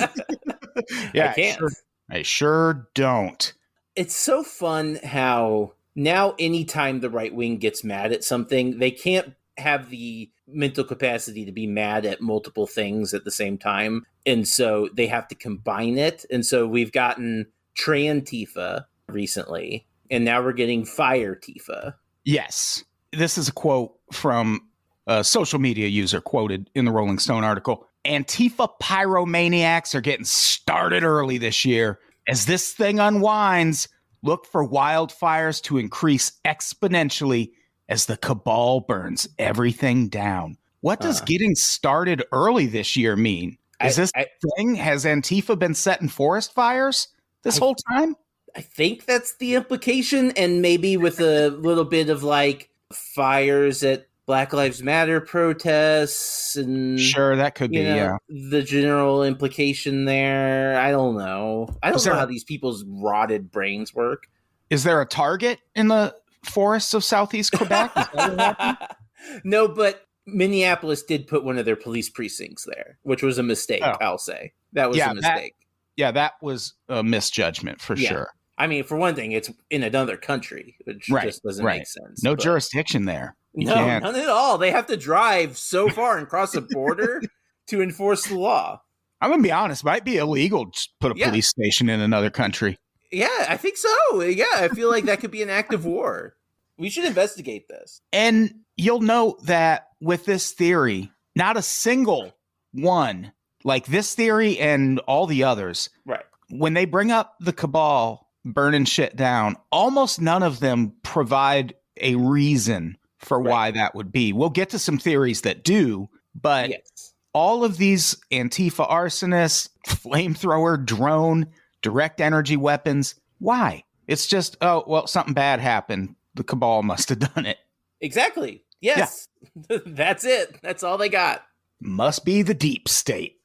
yeah, 1.14 1.32
I 1.32 1.34
can't. 1.36 1.58
sure- 1.60 1.72
I 2.10 2.22
sure 2.24 2.88
don't. 2.96 3.54
it's 3.96 4.16
so 4.16 4.44
fun 4.44 4.98
how 5.04 5.74
now 5.96 6.36
anytime 6.40 7.02
the 7.02 7.10
right 7.10 7.34
wing 7.36 7.58
gets 7.58 7.84
mad 7.84 8.12
at 8.14 8.24
something 8.24 8.80
they 8.80 8.92
can't 8.92 9.34
have 9.58 9.90
the 9.90 10.30
mental 10.48 10.84
capacity 10.86 11.44
to 11.46 11.52
be 11.52 11.68
mad 11.68 12.06
at 12.06 12.22
multiple 12.22 12.66
things 12.66 13.14
at 13.14 13.26
the 13.26 13.32
same 13.32 13.58
time 13.58 14.06
and 14.26 14.48
so 14.48 14.90
they 14.94 15.08
have 15.08 15.28
to 15.28 15.36
combine 15.36 15.98
it 15.98 16.26
and 16.32 16.46
so 16.46 16.66
we've 16.66 16.92
gotten 16.94 17.46
Trantifa 17.80 18.86
recently 19.08 19.86
and 20.12 20.26
now 20.26 20.42
we're 20.42 20.54
getting 20.54 20.86
Fire 20.86 21.36
Tifa. 21.36 21.94
Yes. 22.26 22.84
This 23.14 23.38
is 23.38 23.48
a 23.48 23.52
quote 23.52 23.94
from 24.12 24.62
a 25.08 25.24
social 25.24 25.60
media 25.60 25.88
user 25.88 26.20
quoted 26.22 26.70
in 26.76 26.86
the 26.86 26.92
Rolling 26.92 27.20
Stone 27.20 27.44
article. 27.44 27.88
Antifa 28.06 28.70
pyromaniacs 28.82 29.94
are 29.96 30.02
getting 30.02 30.26
started 30.26 31.04
early 31.04 31.38
this 31.38 31.64
year. 31.66 32.00
As 32.28 32.46
this 32.46 32.74
thing 32.74 33.00
unwinds, 33.00 33.88
look 34.24 34.46
for 34.46 34.68
wildfires 34.68 35.62
to 35.64 35.78
increase 35.78 36.34
exponentially 36.46 37.52
as 37.88 38.06
the 38.06 38.18
cabal 38.18 38.82
burns 38.82 39.28
everything 39.40 40.10
down. 40.10 40.58
What 40.82 41.00
does 41.02 41.22
Uh. 41.22 41.26
getting 41.26 41.56
started 41.56 42.24
early 42.32 42.68
this 42.68 42.96
year 42.96 43.16
mean? 43.16 43.58
Is 43.84 43.98
I- 43.98 44.02
this 44.02 44.12
I, 44.16 44.26
thing? 44.58 44.76
Has 44.76 45.06
Antifa 45.06 45.58
been 45.58 45.74
setting 45.74 46.08
forest 46.10 46.54
fires 46.54 47.08
this 47.44 47.58
I- 47.58 47.60
whole 47.60 47.76
time? 47.76 48.16
I 48.56 48.62
think 48.62 49.06
that's 49.06 49.36
the 49.38 49.54
implication, 49.56 50.32
and 50.32 50.62
maybe 50.62 50.98
with 50.98 51.20
a 51.20 51.50
little 51.50 51.86
bit 51.86 52.10
of 52.10 52.24
like 52.24 52.72
fires 52.92 53.84
at 53.84 54.08
Black 54.26 54.54
Lives 54.54 54.82
Matter 54.82 55.22
protests 55.22 56.56
and 56.56 57.00
Sure, 57.00 57.36
that 57.36 57.56
could 57.56 57.70
be, 57.72 57.84
know, 57.84 57.96
yeah. 57.96 58.18
the 58.50 58.64
general 58.64 59.24
implication 59.24 60.06
there. 60.06 60.80
I 60.80 60.90
don't 60.92 61.16
know. 61.18 61.70
I 61.84 61.88
don't 61.88 61.96
Was 61.96 62.06
know 62.08 62.16
how 62.16 62.26
these 62.26 62.44
people's 62.44 62.84
rotted 62.88 63.52
brains 63.52 63.94
work. 63.94 64.24
Is 64.72 64.84
there 64.84 65.00
a 65.02 65.06
target 65.06 65.60
in 65.76 65.88
the 65.88 66.16
forests 66.44 66.94
of 66.94 67.04
southeast 67.04 67.52
Quebec? 67.54 67.94
That 67.94 68.98
no, 69.44 69.68
but 69.68 70.06
Minneapolis 70.26 71.04
did 71.04 71.28
put 71.28 71.44
one 71.44 71.58
of 71.58 71.66
their 71.66 71.76
police 71.76 72.10
precincts 72.10 72.66
there, 72.66 72.98
which 73.04 73.22
was 73.24 73.38
a 73.38 73.44
mistake, 73.44 73.82
Oh. 73.84 73.94
I'll 74.02 74.18
say. 74.18 74.54
That 74.74 74.90
was 74.90 74.98
Yeah, 74.98 75.12
a 75.12 75.16
that- 75.16 75.22
mistake. 75.36 75.56
Yeah, 76.00 76.12
that 76.12 76.34
was 76.42 76.76
a 76.88 77.04
misjudgment 77.04 77.82
for 77.82 77.94
Yeah. 77.98 78.10
sure. 78.10 78.28
I 78.58 78.68
mean, 78.68 78.86
for 78.86 78.96
one 78.96 79.16
thing, 79.16 79.34
it's 79.34 79.52
in 79.70 79.84
another 79.84 80.16
country, 80.16 80.78
which 80.86 81.10
Right, 81.10 81.26
just 81.26 81.44
doesn't 81.44 81.64
right. 81.66 81.80
make 81.80 81.88
sense. 81.88 82.24
No 82.24 82.36
but- 82.36 82.44
jurisdiction 82.44 83.04
there. 83.04 83.36
You 83.54 83.68
No, 83.68 83.74
can't. 83.74 84.04
none 84.06 84.16
at 84.16 84.30
all. 84.30 84.58
They 84.58 84.72
have 84.72 84.88
to 84.88 84.96
drive 84.96 85.58
so 85.58 85.90
far 85.90 86.18
and 86.18 86.26
cross 86.30 86.56
a 86.56 86.62
border 86.62 87.22
to 87.68 87.82
enforce 87.82 88.24
the 88.28 88.36
law. 88.36 88.82
I'm 89.20 89.30
gonna 89.30 89.44
be 89.44 89.52
honest. 89.52 89.84
Might 89.84 90.06
be 90.06 90.16
illegal 90.16 90.72
to 90.72 90.88
put 91.02 91.12
a 91.12 91.18
Yeah. 91.18 91.28
police 91.30 91.50
station 91.50 91.90
in 91.90 92.00
another 92.00 92.30
country. 92.30 92.78
Yeah, 93.12 93.46
I 93.50 93.58
think 93.58 93.76
so. 93.76 94.22
Yeah, 94.22 94.46
I 94.56 94.70
feel 94.70 94.90
like 94.90 95.04
that 95.06 95.20
could 95.20 95.32
be 95.32 95.42
an 95.44 95.50
act 95.50 95.74
of 95.74 95.84
war. 95.84 96.36
We 96.78 96.90
should 96.90 97.04
investigate 97.04 97.68
this. 97.68 98.00
And 98.14 98.62
you'll 98.78 99.02
note 99.02 99.46
that 99.48 99.88
with 100.00 100.24
this 100.24 100.52
theory, 100.52 101.12
not 101.36 101.58
a 101.58 101.62
single 101.62 102.32
one, 102.72 103.34
like 103.64 103.86
this 103.88 104.16
theory 104.16 104.58
and 104.60 105.00
all 105.00 105.26
the 105.28 105.44
others, 105.44 105.90
Right. 106.06 106.24
when 106.50 106.74
they 106.74 106.86
bring 106.86 107.12
up 107.12 107.36
the 107.40 107.54
cabal 107.54 108.28
burning 108.46 108.86
shit 108.86 109.16
down, 109.16 109.56
almost 109.72 110.22
none 110.22 110.44
of 110.44 110.60
them 110.60 110.94
provide 111.04 111.74
a 112.00 112.16
reason 112.16 112.98
for 113.20 113.40
Right. 113.42 113.50
why 113.52 113.72
that 113.72 113.96
would 113.96 114.12
be. 114.12 114.32
We'll 114.34 114.50
get 114.50 114.70
to 114.70 114.80
some 114.80 114.98
theories 114.98 115.42
that 115.42 115.64
do, 115.64 116.10
but 116.34 116.70
yes. 116.70 117.14
all 117.34 117.64
of 117.66 117.78
these 117.78 118.16
Antifa 118.32 118.90
arsonists, 118.90 119.70
flamethrower, 119.88 120.84
drone, 120.84 121.48
direct 121.82 122.22
energy 122.22 122.58
weapons, 122.58 123.16
why? 123.40 123.84
It's 124.08 124.26
just, 124.26 124.58
oh, 124.62 124.84
well, 124.88 125.06
something 125.08 125.34
bad 125.34 125.60
happened. 125.60 126.16
The 126.36 126.44
cabal 126.44 126.84
must 126.84 127.10
have 127.10 127.20
done 127.20 127.46
it. 127.46 127.58
Exactly. 128.02 128.64
Yes. 128.82 129.28
That's 129.86 130.24
it. 130.24 130.58
That's 130.62 130.84
all 130.84 130.98
they 130.98 131.10
got. 131.10 131.44
Must 131.82 132.24
be 132.26 132.42
the 132.42 132.54
deep 132.54 132.88
state 132.88 133.39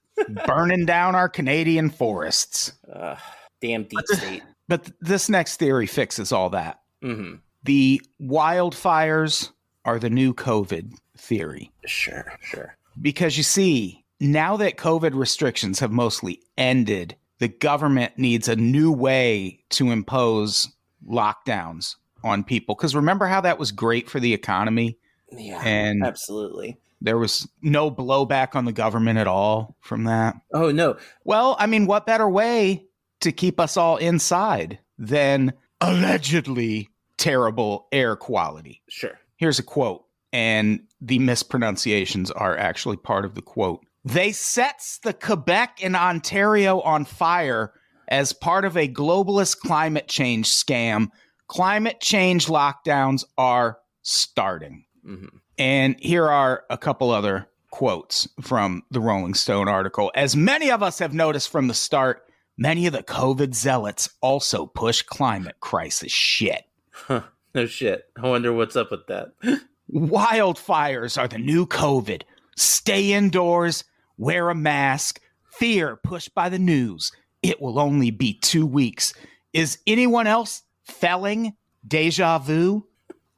burning 0.46 0.86
down 0.86 1.14
our 1.14 1.28
Canadian 1.28 1.90
forests. 1.90 2.72
Ugh, 2.92 3.18
damn 3.60 3.84
deep 3.84 4.00
state. 4.06 4.42
But 4.68 4.84
th- 4.84 4.96
this 5.00 5.28
next 5.28 5.56
theory 5.56 5.86
fixes 5.86 6.32
all 6.32 6.50
that. 6.50 6.80
hmm 7.02 7.34
The 7.64 8.00
wildfires 8.20 9.50
are 9.84 9.98
the 9.98 10.10
new 10.10 10.32
COVID 10.34 10.92
theory. 11.18 11.70
Sure, 11.86 12.32
sure. 12.42 12.76
Because 13.00 13.36
you 13.36 13.42
see, 13.42 14.04
now 14.20 14.56
that 14.56 14.76
COVID 14.76 15.14
restrictions 15.14 15.80
have 15.80 15.90
mostly 15.92 16.40
ended, 16.56 17.16
the 17.38 17.48
government 17.48 18.12
needs 18.16 18.48
a 18.48 18.56
new 18.56 18.92
way 18.92 19.60
to 19.70 19.90
impose 19.90 20.68
lockdowns 21.06 21.96
on 22.22 22.44
people. 22.44 22.74
Because 22.74 22.94
remember 22.96 23.26
how 23.26 23.40
that 23.42 23.58
was 23.58 23.72
great 23.72 24.08
for 24.08 24.20
the 24.20 24.32
economy? 24.32 24.96
Yeah, 25.32 25.60
And 25.64 26.04
absolutely. 26.04 26.78
There 27.04 27.18
was 27.18 27.48
no 27.62 27.90
blowback 27.90 28.54
on 28.56 28.64
the 28.64 28.72
government 28.72 29.18
at 29.18 29.26
all 29.26 29.76
from 29.80 30.04
that. 30.04 30.34
Oh 30.52 30.70
no, 30.70 30.96
Well, 31.24 31.56
I 31.58 31.66
mean, 31.66 31.86
what 31.86 32.06
better 32.06 32.28
way 32.28 32.86
to 33.20 33.30
keep 33.32 33.60
us 33.60 33.76
all 33.76 33.96
inside 33.98 34.78
than 34.98 35.52
allegedly 35.80 36.88
terrible 37.16 37.86
air 37.92 38.16
quality? 38.16 38.82
sure. 38.88 39.18
Here's 39.36 39.58
a 39.58 39.62
quote, 39.64 40.04
and 40.32 40.80
the 41.00 41.18
mispronunciations 41.18 42.30
are 42.30 42.56
actually 42.56 42.96
part 42.96 43.24
of 43.24 43.34
the 43.34 43.42
quote. 43.42 43.84
They 44.04 44.32
sets 44.32 44.98
the 44.98 45.12
Quebec 45.12 45.78
and 45.82 45.96
Ontario 45.96 46.80
on 46.80 47.04
fire 47.04 47.72
as 48.08 48.32
part 48.32 48.64
of 48.64 48.76
a 48.76 48.86
globalist 48.88 49.58
climate 49.60 50.08
change 50.08 50.48
scam. 50.50 51.08
Climate 51.48 52.00
change 52.00 52.46
lockdowns 52.46 53.24
are 53.38 53.78
starting. 54.02 54.84
hmm 55.04 55.26
And 55.58 55.96
here 56.00 56.28
are 56.28 56.64
a 56.70 56.78
couple 56.78 57.10
other 57.10 57.48
quotes 57.70 58.28
from 58.40 58.82
the 58.90 59.00
Rolling 59.00 59.34
Stone 59.34 59.68
article. 59.68 60.12
As 60.14 60.36
many 60.36 60.70
of 60.70 60.82
us 60.82 60.98
have 60.98 61.14
noticed 61.14 61.48
from 61.50 61.68
the 61.68 61.74
start, 61.74 62.26
many 62.56 62.86
of 62.86 62.92
the 62.92 63.02
COVID 63.02 63.54
zealots 63.54 64.08
also 64.20 64.66
push 64.66 65.02
climate 65.02 65.56
crisis 65.60 66.12
shit. 66.12 66.64
Huh. 66.90 67.22
No 67.54 67.66
shit. 67.66 68.08
I 68.16 68.28
wonder 68.28 68.52
what's 68.52 68.76
up 68.76 68.90
with 68.90 69.06
that. 69.06 69.32
Wildfires 69.92 71.18
are 71.18 71.28
the 71.28 71.38
new 71.38 71.66
COVID. 71.66 72.22
Stay 72.56 73.12
indoors, 73.12 73.84
wear 74.18 74.50
a 74.50 74.54
mask, 74.54 75.20
fear 75.44 75.96
pushed 75.96 76.34
by 76.34 76.48
the 76.48 76.58
news. 76.58 77.12
It 77.42 77.60
will 77.60 77.78
only 77.78 78.10
be 78.10 78.34
two 78.34 78.66
weeks. 78.66 79.14
Is 79.52 79.78
anyone 79.86 80.26
else 80.26 80.62
felling 80.82 81.54
deja 81.86 82.38
vu? 82.38 82.86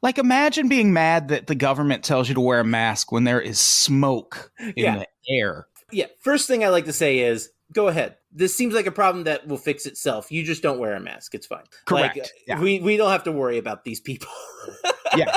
Like, 0.02 0.18
imagine 0.18 0.68
being 0.68 0.92
mad 0.92 1.28
that 1.28 1.46
the 1.46 1.54
government 1.54 2.04
tells 2.04 2.28
you 2.28 2.34
to 2.34 2.40
wear 2.40 2.60
a 2.60 2.64
mask 2.64 3.10
when 3.12 3.24
there 3.24 3.40
is 3.40 3.58
smoke 3.58 4.52
in 4.60 4.72
Yeah. 4.76 4.98
the 4.98 5.06
air. 5.28 5.66
yeah. 5.90 6.06
First 6.20 6.46
thing 6.46 6.64
I 6.64 6.68
like 6.68 6.84
to 6.84 6.92
say 6.92 7.20
is, 7.20 7.50
go 7.72 7.88
ahead. 7.88 8.16
This 8.30 8.54
seems 8.54 8.74
like 8.74 8.86
a 8.86 8.92
problem 8.92 9.24
that 9.24 9.46
will 9.48 9.56
fix 9.56 9.86
itself. 9.86 10.30
You 10.30 10.42
just 10.44 10.62
don't 10.62 10.78
wear 10.78 10.94
a 10.94 11.00
mask. 11.00 11.34
It's 11.34 11.46
fine. 11.46 11.64
Correct. 11.86 12.16
Like, 12.18 12.30
Yeah. 12.46 12.60
We 12.60 12.80
we 12.80 12.96
don't 12.96 13.10
have 13.10 13.24
to 13.24 13.32
worry 13.32 13.58
about 13.58 13.84
these 13.84 14.00
people. 14.00 14.28
Yeah. 15.16 15.34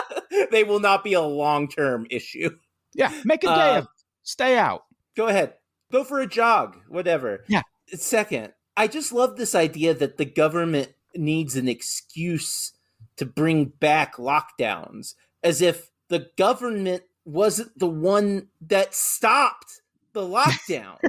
they 0.51 0.63
will 0.63 0.79
not 0.81 1.03
be 1.03 1.13
a 1.13 1.21
long 1.21 1.67
term 1.69 2.05
issue. 2.09 2.49
Yeah, 2.93 3.13
make 3.23 3.43
a 3.43 3.47
day 3.47 3.53
Uh, 3.53 3.77
of 3.79 3.83
it. 3.85 3.89
Stay 4.23 4.57
out. 4.57 4.83
Go 5.15 5.27
ahead. 5.27 5.53
Go 5.91 6.03
for 6.03 6.19
a 6.19 6.27
jog. 6.27 6.75
Whatever. 6.89 7.45
Yeah. 7.47 7.61
Second, 7.93 8.53
I 8.75 8.87
just 8.87 9.13
love 9.13 9.37
this 9.37 9.53
idea 9.55 9.93
that 9.93 10.17
the 10.17 10.25
government 10.25 10.89
needs 11.15 11.55
an 11.55 11.67
excuse 11.69 12.73
to 13.19 13.25
bring 13.25 13.65
back 13.65 14.15
lockdowns, 14.15 15.13
as 15.43 15.61
if 15.61 15.91
the 16.07 16.29
government 16.37 17.03
wasn't 17.25 17.77
the 17.77 17.87
one 17.87 18.47
that 18.61 18.95
stopped 18.95 19.81
the 20.13 20.21
lockdown. 20.21 20.97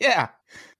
Yeah. 0.00 0.28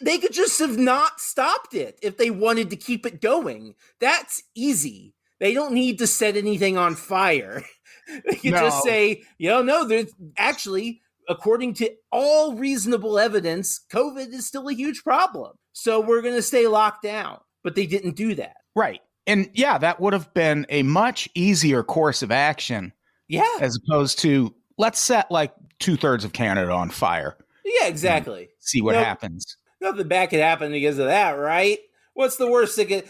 they 0.00 0.18
could 0.18 0.32
just 0.32 0.60
have 0.60 0.78
not 0.78 1.18
stopped 1.18 1.74
it 1.74 1.98
if 2.02 2.16
they 2.16 2.30
wanted 2.30 2.70
to 2.70 2.76
keep 2.76 3.04
it 3.04 3.20
going. 3.20 3.74
That's 3.98 4.44
easy. 4.54 5.16
They 5.40 5.54
don't 5.54 5.74
need 5.74 5.98
to 5.98 6.06
set 6.06 6.36
anything 6.36 6.78
on 6.78 6.94
fire. 6.94 7.64
they 8.30 8.36
can 8.36 8.52
just 8.52 8.84
say, 8.84 9.24
you 9.38 9.48
know, 9.50 9.60
no, 9.60 9.84
there's 9.84 10.12
actually, 10.36 11.02
according 11.28 11.74
to 11.74 11.90
all 12.12 12.54
reasonable 12.54 13.18
evidence, 13.18 13.80
COVID 13.92 14.32
is 14.32 14.46
still 14.46 14.68
a 14.68 14.72
huge 14.72 15.02
problem. 15.02 15.56
So 15.72 16.00
we're 16.00 16.22
going 16.22 16.36
to 16.36 16.42
stay 16.42 16.68
locked 16.68 17.02
down. 17.02 17.40
But 17.64 17.74
they 17.74 17.86
didn't 17.86 18.14
do 18.14 18.36
that. 18.36 18.54
Right. 18.76 19.00
And 19.28 19.48
yeah, 19.54 19.78
that 19.78 20.00
would 20.00 20.12
have 20.14 20.32
been 20.34 20.66
a 20.70 20.82
much 20.82 21.28
easier 21.34 21.84
course 21.84 22.22
of 22.22 22.32
action 22.32 22.92
Yeah. 23.28 23.46
as 23.60 23.76
opposed 23.78 24.18
to 24.20 24.52
let's 24.78 24.98
set 24.98 25.30
like 25.30 25.52
two 25.78 25.96
thirds 25.96 26.24
of 26.24 26.32
Canada 26.32 26.72
on 26.72 26.90
fire, 26.90 27.36
Yeah, 27.64 27.86
exactly. 27.86 28.48
see 28.58 28.80
what 28.82 28.94
Nope. 28.96 29.04
happens. 29.04 29.56
Nothing 29.80 30.08
bad 30.08 30.30
could 30.30 30.40
happen 30.40 30.72
because 30.72 30.98
of 30.98 31.06
that, 31.06 31.32
right? 31.32 31.78
What's 32.14 32.36
the 32.36 32.50
worst 32.50 32.74
that 32.76 32.86
could. 32.88 33.04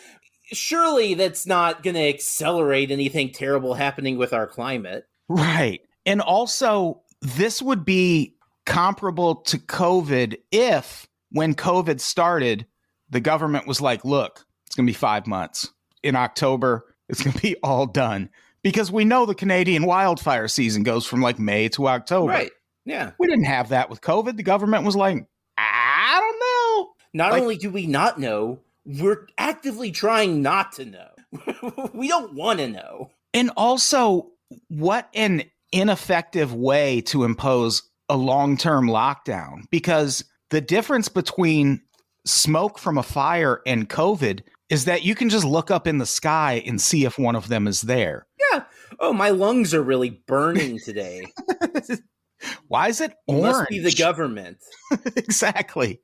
Surely 0.52 1.14
that's 1.14 1.46
not 1.46 1.82
going 1.82 1.94
to 1.94 2.08
accelerate 2.08 2.90
anything 2.90 3.30
terrible 3.32 3.74
happening 3.74 4.18
with 4.18 4.32
our 4.32 4.46
climate. 4.46 5.04
Right. 5.28 5.80
And 6.06 6.20
also, 6.20 7.02
this 7.20 7.60
would 7.62 7.84
be 7.84 8.34
comparable 8.66 9.36
to 9.36 9.58
COVID 9.58 10.38
if, 10.50 11.06
when 11.30 11.54
COVID 11.54 12.00
started, 12.00 12.66
the 13.10 13.20
government 13.20 13.66
was 13.66 13.80
like, 13.82 14.04
look, 14.06 14.44
it's 14.66 14.74
going 14.74 14.86
to 14.86 14.90
be 14.90 14.96
five 14.96 15.26
months. 15.26 15.70
In 16.02 16.16
October, 16.16 16.84
it's 17.08 17.22
going 17.22 17.34
to 17.34 17.42
be 17.42 17.56
all 17.62 17.86
done. 17.86 18.30
Because 18.62 18.90
we 18.90 19.04
know 19.04 19.24
the 19.24 19.34
Canadian 19.34 19.86
wildfire 19.86 20.48
season 20.48 20.82
goes 20.82 21.06
from 21.06 21.20
like 21.20 21.38
May 21.38 21.68
to 21.70 21.88
October. 21.88 22.30
Right. 22.32 22.50
Yeah. 22.84 23.12
We 23.18 23.26
didn't 23.28 23.44
have 23.44 23.68
that 23.70 23.88
with 23.88 24.00
COVID. 24.00 24.36
The 24.36 24.42
government 24.42 24.84
was 24.84 24.96
like, 24.96 25.26
I 25.56 26.18
don't 26.20 26.38
know. 26.40 26.92
Not 27.14 27.32
Like- 27.32 27.42
only 27.42 27.56
do 27.56 27.70
we 27.70 27.86
not 27.86 28.18
know, 28.18 28.60
we're 28.84 29.26
actively 29.38 29.90
trying 29.90 30.42
not 30.42 30.72
to 30.72 30.84
know. 30.84 31.08
we 31.94 32.08
don't 32.08 32.34
want 32.34 32.58
to 32.58 32.68
know. 32.68 33.10
And 33.34 33.50
also, 33.56 34.30
what 34.68 35.08
an 35.14 35.44
ineffective 35.72 36.54
way 36.54 37.02
to 37.02 37.24
impose 37.24 37.82
a 38.08 38.16
long 38.16 38.56
term 38.56 38.86
lockdown 38.88 39.64
because 39.70 40.24
the 40.50 40.60
difference 40.62 41.08
between 41.08 41.82
smoke 42.24 42.78
from 42.78 42.96
a 42.98 43.02
fire 43.02 43.60
and 43.66 43.88
COVID 43.88 44.40
is 44.70 44.84
that 44.84 45.02
you 45.02 45.14
can 45.14 45.28
just 45.28 45.44
look 45.44 45.70
up 45.70 45.86
in 45.86 45.98
the 45.98 46.06
sky 46.06 46.62
and 46.66 46.80
see 46.80 47.04
if 47.04 47.18
one 47.18 47.36
of 47.36 47.48
them 47.48 47.66
is 47.66 47.82
there. 47.82 48.26
Yeah. 48.52 48.64
Oh, 49.00 49.12
my 49.12 49.30
lungs 49.30 49.72
are 49.74 49.82
really 49.82 50.10
burning 50.26 50.78
today. 50.78 51.26
Why 52.68 52.88
is 52.88 53.00
it 53.00 53.12
It 53.12 53.32
orange? 53.32 53.42
must 53.42 53.68
be 53.68 53.78
the 53.80 53.92
government. 53.92 54.58
exactly. 55.16 56.00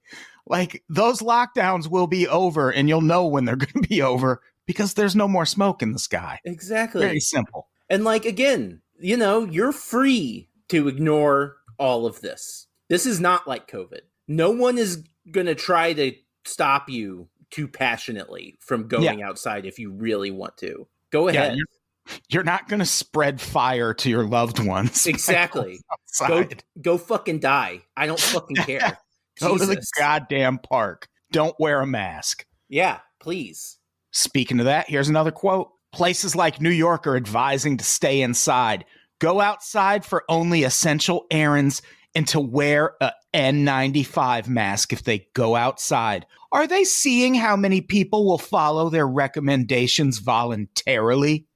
Like 0.47 0.83
those 0.89 1.21
lockdowns 1.21 1.89
will 1.89 2.07
be 2.07 2.27
over 2.27 2.71
and 2.71 2.89
you'll 2.89 3.01
know 3.01 3.27
when 3.27 3.45
they're 3.45 3.57
going 3.73 3.83
to 3.83 3.89
be 3.89 4.03
over 4.03 4.43
because 4.67 4.95
there's 4.95 5.17
no 5.17 5.29
more 5.29 5.47
smoke 5.47 5.83
in 5.83 5.93
the 5.93 5.99
sky. 5.99 6.41
Exactly. 6.45 7.03
Very 7.03 7.21
simple. 7.21 7.69
And 7.89 8.05
like 8.05 8.25
again, 8.25 8.81
you 8.99 9.17
know, 9.17 9.45
you're 9.45 9.73
free 9.73 10.49
to 10.69 10.89
ignore 10.89 11.57
all 11.79 12.07
of 12.07 12.21
this. 12.21 12.67
This 12.89 13.07
is 13.07 13.21
not 13.21 13.47
like 13.47 13.71
COVID. 13.71 14.01
No 14.27 14.51
one 14.51 14.79
is 14.79 15.05
going 15.31 15.47
to 15.47 15.55
try 15.55 15.93
to 15.93 16.13
stop 16.45 16.89
you 16.91 17.29
too 17.55 17.69
passionately 17.69 18.59
from 18.61 18.89
going 18.89 19.23
outside 19.23 19.65
if 19.65 19.79
you 19.79 19.91
really 19.91 20.33
want 20.33 20.57
to. 20.57 20.89
Go 21.13 21.29
Yeah, 21.29 21.45
ahead. 21.45 21.57
you're, 21.59 21.67
you're 22.29 22.43
not 22.43 22.69
going 22.69 22.81
to 22.81 22.87
spread 22.87 23.41
fire 23.41 23.95
to 23.95 24.11
your 24.11 24.25
loved 24.27 24.59
ones. 24.59 25.07
exactly. 25.07 25.79
Go 26.27 26.45
go 26.81 26.99
fucking 26.99 27.39
die. 27.39 27.83
I 27.97 28.07
don't 28.07 28.19
fucking 28.19 28.57
care. 28.67 28.99
Go 29.41 29.57
to 29.57 29.67
the 29.67 29.85
goddamn 29.97 30.59
park. 30.59 31.09
Don't 31.31 31.55
wear 31.61 31.81
a 31.81 31.87
mask. 31.87 32.45
Yeah, 32.69 32.99
please. 33.21 33.79
Speaking 34.11 34.59
of 34.59 34.67
that, 34.67 34.89
here's 34.89 35.09
another 35.09 35.31
quote. 35.33 35.71
Places 35.93 36.35
like 36.35 36.61
New 36.61 36.71
York 36.71 37.07
are 37.07 37.17
advising 37.17 37.77
to 37.77 37.85
stay 37.85 38.21
inside. 38.21 38.85
Go 39.21 39.41
outside 39.41 40.05
for 40.05 40.25
only 40.29 40.65
essential 40.65 41.27
errands 41.31 41.83
and 42.17 42.27
to 42.29 42.41
wear 42.41 42.95
a 43.01 43.13
N95 43.33 44.49
mask 44.49 44.93
if 44.93 45.03
they 45.05 45.29
go 45.35 45.55
outside. 45.57 46.27
Are 46.55 46.67
they 46.67 46.85
seeing 46.85 47.35
how 47.35 47.57
many 47.57 47.81
people 47.83 48.25
will 48.25 48.39
follow 48.39 48.89
their 48.89 49.07
recommendations 49.09 50.19
voluntarily? 50.19 51.47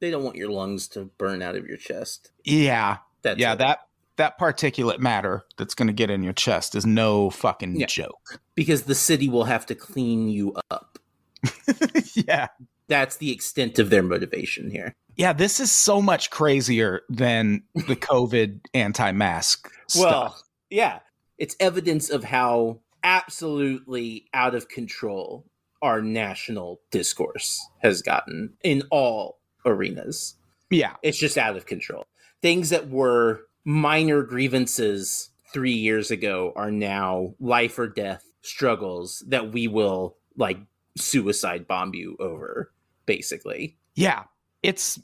They 0.00 0.10
don't 0.10 0.22
want 0.22 0.36
your 0.36 0.48
lungs 0.50 0.88
to 0.88 1.10
burn 1.18 1.42
out 1.42 1.56
of 1.56 1.66
your 1.66 1.76
chest. 1.76 2.30
Yeah. 2.44 2.98
That's 3.22 3.38
yeah, 3.40 3.52
it. 3.54 3.58
that 3.58 3.80
that 4.16 4.38
particulate 4.38 4.98
matter 5.00 5.44
that's 5.58 5.74
going 5.74 5.86
to 5.88 5.92
get 5.92 6.08
in 6.10 6.22
your 6.22 6.32
chest 6.32 6.74
is 6.74 6.86
no 6.86 7.30
fucking 7.30 7.76
Yeah. 7.78 7.86
joke. 7.86 8.40
because 8.54 8.82
the 8.84 8.94
city 8.94 9.28
will 9.28 9.44
have 9.44 9.66
to 9.66 9.74
clean 9.74 10.28
you 10.28 10.56
up. 10.70 10.98
yeah. 12.14 12.46
That's 12.88 13.16
the 13.16 13.30
extent 13.30 13.78
of 13.78 13.90
their 13.90 14.02
motivation 14.02 14.70
here. 14.70 14.94
Yeah, 15.16 15.32
this 15.32 15.60
is 15.60 15.70
so 15.70 16.00
much 16.00 16.30
crazier 16.30 17.02
than 17.08 17.62
the 17.74 17.96
COVID 17.96 18.60
anti-mask 18.72 19.68
Well, 19.96 20.30
stuff. 20.30 20.42
yeah, 20.70 21.00
it's 21.38 21.54
evidence 21.60 22.08
of 22.08 22.24
how 22.24 22.78
absolutely 23.02 24.26
out 24.34 24.54
of 24.54 24.68
control 24.68 25.46
our 25.82 26.02
national 26.02 26.80
discourse 26.90 27.64
has 27.82 28.02
gotten 28.02 28.54
in 28.64 28.82
all 28.90 29.38
arenas. 29.64 30.34
Yeah. 30.70 30.94
It's 31.02 31.18
just 31.18 31.38
out 31.38 31.56
of 31.56 31.66
control. 31.66 32.04
Things 32.42 32.70
that 32.70 32.88
were 32.88 33.42
minor 33.64 34.22
grievances 34.22 35.30
three 35.52 35.72
years 35.72 36.10
ago 36.10 36.52
are 36.56 36.70
now 36.70 37.34
life 37.40 37.78
or 37.78 37.88
death 37.88 38.24
struggles 38.42 39.22
that 39.28 39.52
we 39.52 39.68
will 39.68 40.16
like 40.36 40.58
suicide 40.96 41.66
bomb 41.66 41.94
you 41.94 42.16
over, 42.20 42.72
basically. 43.06 43.76
Yeah. 43.94 44.24
It's 44.62 45.00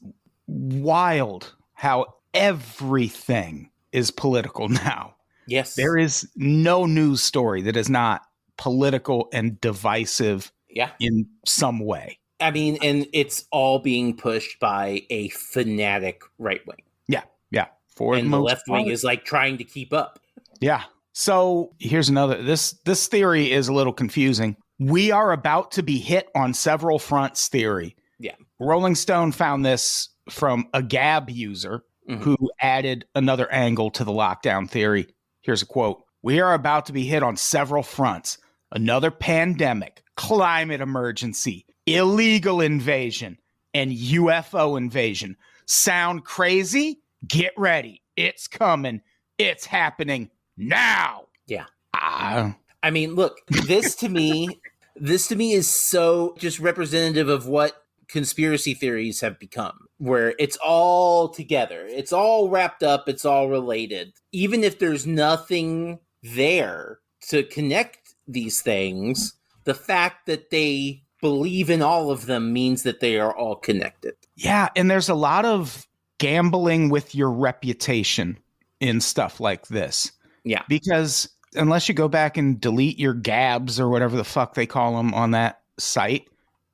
wild 0.47 1.55
how 1.75 2.07
everything 2.33 3.71
is 3.93 4.11
political 4.11 4.69
now. 4.69 5.14
Yes. 5.47 5.75
There 5.75 5.97
is 5.97 6.29
no 6.37 6.87
news 6.87 7.23
story 7.23 7.63
that 7.63 7.77
is 7.77 7.89
not 7.89 8.23
political 8.57 9.29
and 9.33 9.61
divisive 9.61 10.53
yeah. 10.69 10.91
in 11.01 11.29
some 11.47 11.81
way. 11.81 12.19
I 12.41 12.51
mean, 12.51 12.79
and 12.83 13.07
it's 13.13 13.45
all 13.51 13.79
being 13.79 14.17
pushed 14.17 14.59
by 14.61 15.03
a 15.11 15.29
fanatic 15.31 16.23
right 16.39 16.61
wing. 16.67 16.83
Yeah. 17.09 17.23
Yeah. 17.51 17.67
For 17.89 18.17
And 18.17 18.33
the 18.33 18.41
left 18.41 18.65
wing 18.69 18.89
is 18.89 19.05
like 19.05 19.25
trying 19.25 19.59
to 19.59 19.65
keep 19.65 19.93
up. 19.93 20.19
Yeah. 20.61 20.83
So 21.13 21.75
here's 21.79 22.09
another 22.09 22.43
this 22.43 22.73
this 22.85 23.07
theory 23.07 23.53
is 23.53 23.69
a 23.69 23.73
little 23.73 23.93
confusing. 23.93 24.57
We 24.81 25.13
are 25.13 25.31
about 25.31 25.73
to 25.73 25.83
be 25.83 25.99
hit 25.99 26.29
on 26.35 26.55
several 26.55 26.99
fronts 26.99 27.47
theory. 27.49 27.97
Yeah. 28.19 28.35
Rolling 28.59 28.97
Stone 28.97 29.33
found 29.33 29.65
this 29.65 30.09
from 30.29 30.69
a 30.75 30.83
Gab 30.83 31.31
user 31.31 31.85
Mhm. 32.09 32.19
who 32.19 32.37
added 32.61 33.07
another 33.15 33.51
angle 33.51 33.91
to 33.93 34.05
the 34.05 34.13
lockdown 34.13 34.69
theory. 34.69 35.07
Here's 35.45 35.63
a 35.63 35.67
quote. 35.67 36.03
We 36.23 36.41
are 36.41 36.55
about 36.55 36.87
to 36.87 36.93
be 36.95 37.05
hit 37.05 37.23
on 37.23 37.37
several 37.37 37.83
fronts. 37.83 38.39
Another 38.73 39.11
pandemic, 39.11 40.03
climate 40.17 40.81
emergency, 40.81 41.67
illegal 41.87 42.63
invasion, 42.63 43.39
and 43.75 43.93
UFO 43.93 44.79
invasion. 44.79 45.37
Sound 45.67 46.25
crazy? 46.25 47.03
Get 47.29 47.53
ready. 47.59 48.01
It's 48.17 48.49
coming. 48.49 49.03
It's 49.37 49.67
happening 49.67 50.31
now. 50.57 51.27
Yeah. 51.47 51.67
Ah, 51.95 52.57
I 52.83 52.91
mean, 52.91 53.15
look, 53.15 53.39
this 53.67 53.95
to 53.97 54.09
me, 54.09 54.49
this 54.97 55.29
to 55.29 55.37
me 55.37 55.53
is 55.53 55.69
so 55.69 56.35
just 56.39 56.59
representative 56.59 57.29
of 57.29 57.47
what 57.47 57.84
conspiracy 58.09 58.75
theories 58.75 59.21
have 59.21 59.39
become, 59.39 59.87
where 59.99 60.35
it's 60.39 60.57
all 60.65 61.29
together, 61.29 61.87
it's 61.87 62.13
all 62.13 62.49
wrapped 62.49 62.83
up, 62.83 63.09
it's 63.09 63.25
all 63.25 63.49
related. 63.49 64.13
Even 64.33 64.65
if 64.65 64.79
there's 64.79 65.07
nothing 65.07 65.99
there 66.23 66.99
to 67.29 67.43
connect 67.43 68.15
these 68.27 68.63
things, 68.63 69.35
the 69.65 69.75
fact 69.75 70.27
that 70.27 70.51
they 70.51 71.03
believe 71.21 71.71
in 71.71 71.81
all 71.81 72.11
of 72.11 72.27
them 72.27 72.53
means 72.53 72.83
that 72.83 73.01
they 73.01 73.19
are 73.19 73.35
all 73.35 73.57
connected. 73.57 74.15
yeah. 74.37 74.69
And 74.77 74.91
there's 74.91 75.09
a 75.09 75.15
lot 75.15 75.45
of 75.47 75.87
gambling 76.19 76.91
with 76.91 77.15
your 77.15 77.31
reputation 77.31 78.39
in 78.81 79.01
stuff 79.01 79.41
like 79.41 79.69
this. 79.69 80.13
Yeah. 80.45 80.63
Because 80.69 81.29
unless 81.55 81.89
you 81.89 81.95
go 81.95 82.09
back 82.09 82.37
and 82.37 82.61
delete 82.61 82.99
your 82.99 83.15
gabs 83.15 83.81
or 83.81 83.89
whatever 83.89 84.17
the 84.17 84.25
fuck 84.25 84.55
they 84.55 84.67
call 84.67 84.97
them 84.97 85.15
on 85.15 85.31
that 85.31 85.61
site, 85.79 86.29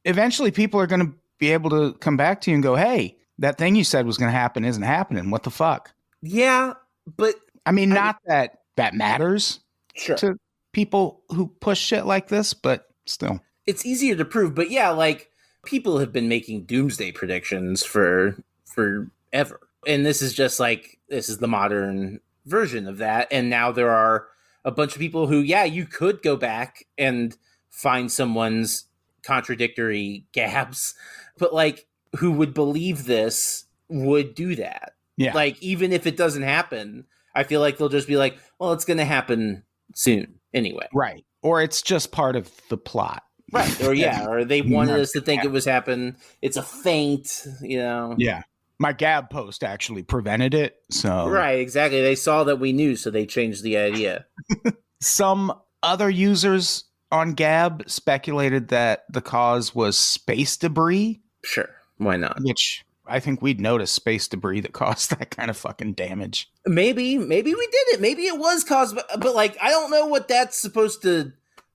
eventually 0.04 0.50
people 0.50 0.80
are 0.80 0.86
going 0.86 1.06
to 1.06 1.14
be 1.40 1.52
able 1.52 1.70
to 1.70 1.94
come 1.98 2.16
back 2.16 2.40
to 2.42 2.50
you 2.50 2.54
and 2.54 2.62
go, 2.62 2.76
hey, 2.76 3.16
that 3.38 3.58
thing 3.58 3.74
you 3.74 3.82
said 3.82 4.06
was 4.06 4.16
going 4.18 4.30
to 4.30 4.38
happen 4.38 4.64
isn't 4.64 4.82
happening. 4.82 5.30
What 5.30 5.42
the 5.42 5.50
fuck? 5.50 5.92
Yeah, 6.22 6.74
but 7.16 7.34
I 7.66 7.72
mean, 7.72 7.90
I- 7.90 7.94
not 7.96 8.16
that 8.26 8.58
that 8.76 8.94
matters 8.94 9.58
sure. 9.94 10.16
to 10.16 10.36
people 10.72 11.22
who 11.30 11.48
push 11.60 11.80
shit 11.80 12.06
like 12.06 12.28
this, 12.28 12.54
but 12.54 12.86
still. 13.06 13.40
it's 13.66 13.84
easier 13.84 14.14
to 14.14 14.24
prove 14.24 14.54
but 14.54 14.70
yeah 14.70 14.90
like 14.90 15.30
people 15.64 15.98
have 15.98 16.12
been 16.12 16.28
making 16.28 16.62
doomsday 16.64 17.10
predictions 17.10 17.82
for 17.82 18.36
forever 18.64 19.58
and 19.86 20.06
this 20.06 20.22
is 20.22 20.32
just 20.32 20.60
like 20.60 20.98
this 21.08 21.28
is 21.28 21.38
the 21.38 21.48
modern 21.48 22.20
version 22.46 22.86
of 22.86 22.98
that 22.98 23.26
and 23.32 23.50
now 23.50 23.72
there 23.72 23.90
are 23.90 24.28
a 24.64 24.70
bunch 24.70 24.92
of 24.94 25.00
people 25.00 25.26
who 25.26 25.40
yeah 25.40 25.64
you 25.64 25.84
could 25.86 26.22
go 26.22 26.36
back 26.36 26.84
and 26.96 27.36
find 27.68 28.12
someone's 28.12 28.84
contradictory 29.24 30.24
gabs 30.32 30.94
but 31.40 31.52
like 31.52 31.88
who 32.18 32.30
would 32.30 32.54
believe 32.54 33.04
this 33.06 33.64
would 33.88 34.34
do 34.36 34.54
that 34.56 34.92
Yeah. 35.16 35.32
like 35.34 35.60
even 35.60 35.92
if 35.92 36.06
it 36.06 36.16
doesn't 36.16 36.44
happen 36.44 37.06
i 37.34 37.42
feel 37.42 37.60
like 37.60 37.76
they'll 37.78 37.88
just 37.88 38.06
be 38.06 38.16
like 38.16 38.38
well 38.60 38.72
it's 38.72 38.84
gonna 38.84 39.04
happen 39.04 39.64
soon 39.94 40.36
anyway 40.54 40.86
right. 40.94 41.24
Or 41.42 41.62
it's 41.62 41.80
just 41.80 42.12
part 42.12 42.36
of 42.36 42.50
the 42.68 42.76
plot. 42.76 43.22
Right. 43.50 43.82
Or 43.82 43.94
yeah, 43.94 44.26
or 44.28 44.44
they 44.44 44.60
wanted 44.60 45.00
us 45.00 45.12
to 45.12 45.22
think 45.22 45.42
it 45.42 45.50
was 45.50 45.64
happen. 45.64 46.18
It's 46.42 46.58
a 46.58 46.62
feint, 46.62 47.46
you 47.62 47.78
know. 47.78 48.14
Yeah. 48.18 48.42
My 48.78 48.92
Gab 48.92 49.30
post 49.30 49.64
actually 49.64 50.02
prevented 50.02 50.52
it. 50.52 50.76
So 50.90 51.26
Right, 51.28 51.58
exactly. 51.58 52.02
They 52.02 52.14
saw 52.14 52.44
that 52.44 52.56
we 52.60 52.74
knew, 52.74 52.94
so 52.94 53.10
they 53.10 53.24
changed 53.24 53.62
the 53.62 53.78
idea. 53.78 54.26
some 55.00 55.50
other 55.82 56.10
users 56.10 56.84
on 57.10 57.32
Gab 57.32 57.84
speculated 57.88 58.68
that 58.68 59.04
the 59.10 59.22
cause 59.22 59.74
was 59.74 59.96
space 59.96 60.58
debris, 60.58 61.22
Sure. 61.44 61.68
Why 61.98 62.16
not? 62.16 62.38
which 62.42 62.84
I 63.06 63.20
think 63.20 63.42
we'd 63.42 63.60
notice 63.60 63.90
space 63.90 64.28
debris 64.28 64.60
that 64.60 64.72
caused 64.74 65.10
that 65.18 65.30
kind 65.30 65.50
of 65.50 65.56
fucking 65.56 65.94
damage. 65.94 66.50
Maybe, 66.66 67.18
maybe 67.18 67.54
we 67.54 67.66
did 67.66 67.94
it. 67.94 68.00
Maybe 68.00 68.22
it 68.26 68.38
was 68.38 68.64
caused 68.64 68.96
by, 68.96 69.02
but 69.18 69.34
like 69.34 69.56
I 69.60 69.70
don't 69.70 69.90
know 69.90 70.06
what 70.06 70.28
that's 70.28 70.60
supposed 70.60 71.02
to 71.02 71.32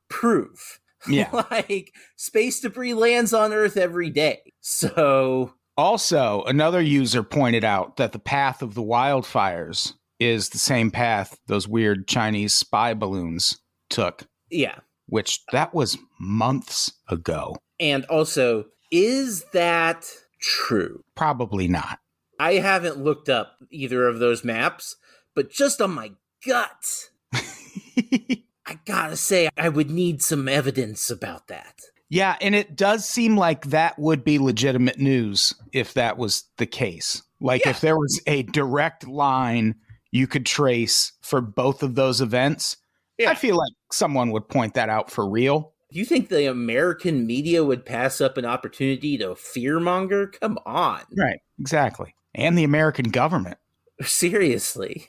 prove. 0.10 0.80
Yeah. 1.08 1.30
like 1.52 1.94
space 2.16 2.62
debris 2.62 2.96
lands 2.96 3.32
on 3.32 3.54
Earth 3.54 3.78
every 3.78 4.10
day. 4.10 4.54
So 4.62 5.54
Also, 5.78 6.42
another 6.48 6.82
user 6.82 7.22
pointed 7.22 7.64
out 7.64 7.98
that 7.98 8.12
the 8.12 8.18
path 8.18 8.64
of 8.64 8.74
the 8.74 8.82
wildfires 8.82 9.94
is 10.20 10.50
the 10.50 10.58
same 10.58 10.90
path 10.90 11.38
those 11.46 11.68
weird 11.68 12.08
Chinese 12.08 12.56
spy 12.56 12.96
balloons 12.96 13.60
took, 13.92 14.24
yeah. 14.50 14.80
which 15.06 15.46
that 15.52 15.76
was 15.76 15.96
months 16.20 16.94
ago. 17.08 17.56
And 17.80 18.04
also, 18.06 18.66
is 18.96 19.44
that 19.54 20.06
true? 20.40 21.04
Probably 21.16 21.68
not. 21.68 22.00
I 22.40 22.54
haven't 22.56 22.98
looked 23.04 23.28
up 23.30 23.58
either 23.72 24.08
of 24.08 24.20
those 24.20 24.44
maps, 24.44 24.96
but 25.36 25.50
just 25.52 25.82
on 25.82 25.92
my 25.92 26.12
gut, 26.46 27.10
I 27.34 28.80
gotta 28.86 29.16
say, 29.18 29.50
I 29.58 29.70
would 29.70 29.90
need 29.90 30.22
some 30.22 30.48
evidence 30.48 31.10
about 31.10 31.48
that. 31.48 31.76
yeah, 32.10 32.36
and 32.42 32.56
it 32.56 32.76
does 32.76 33.08
seem 33.08 33.38
like 33.38 33.66
that 33.68 33.98
would 34.00 34.24
be 34.24 34.40
legitimate 34.40 35.00
news 35.00 35.54
if 35.74 35.94
that 35.96 36.18
was 36.18 36.46
the 36.58 36.66
case. 36.66 37.22
Like 37.42 37.64
Yeah. 37.66 37.72
if 37.72 37.82
there 37.82 37.98
was 37.98 38.22
a 38.28 38.44
direct 38.44 39.08
line 39.08 39.76
you 40.12 40.28
could 40.28 40.46
trace 40.46 41.12
for 41.22 41.42
both 41.42 41.84
of 41.84 41.96
those 41.96 42.22
events, 42.22 42.78
Yeah. 43.18 43.32
I 43.32 43.36
feel 43.36 43.56
like 43.58 43.74
someone 43.92 44.32
would 44.32 44.48
point 44.50 44.74
that 44.76 44.90
out 44.90 45.12
for 45.12 45.30
real. 45.30 45.74
Do 45.96 46.00
you 46.00 46.06
think 46.06 46.28
the 46.28 46.48
American 46.48 47.26
media 47.26 47.64
would 47.64 47.86
pass 47.86 48.20
up 48.20 48.36
an 48.36 48.44
opportunity 48.44 49.18
to 49.18 49.28
fearmonger? 49.28 50.38
Come 50.42 50.60
on. 50.66 51.00
Right. 51.18 51.40
Exactly. 51.58 52.14
And 52.34 52.58
the 52.58 52.66
American 52.66 53.12
government. 53.12 53.60
Seriously. 54.02 55.08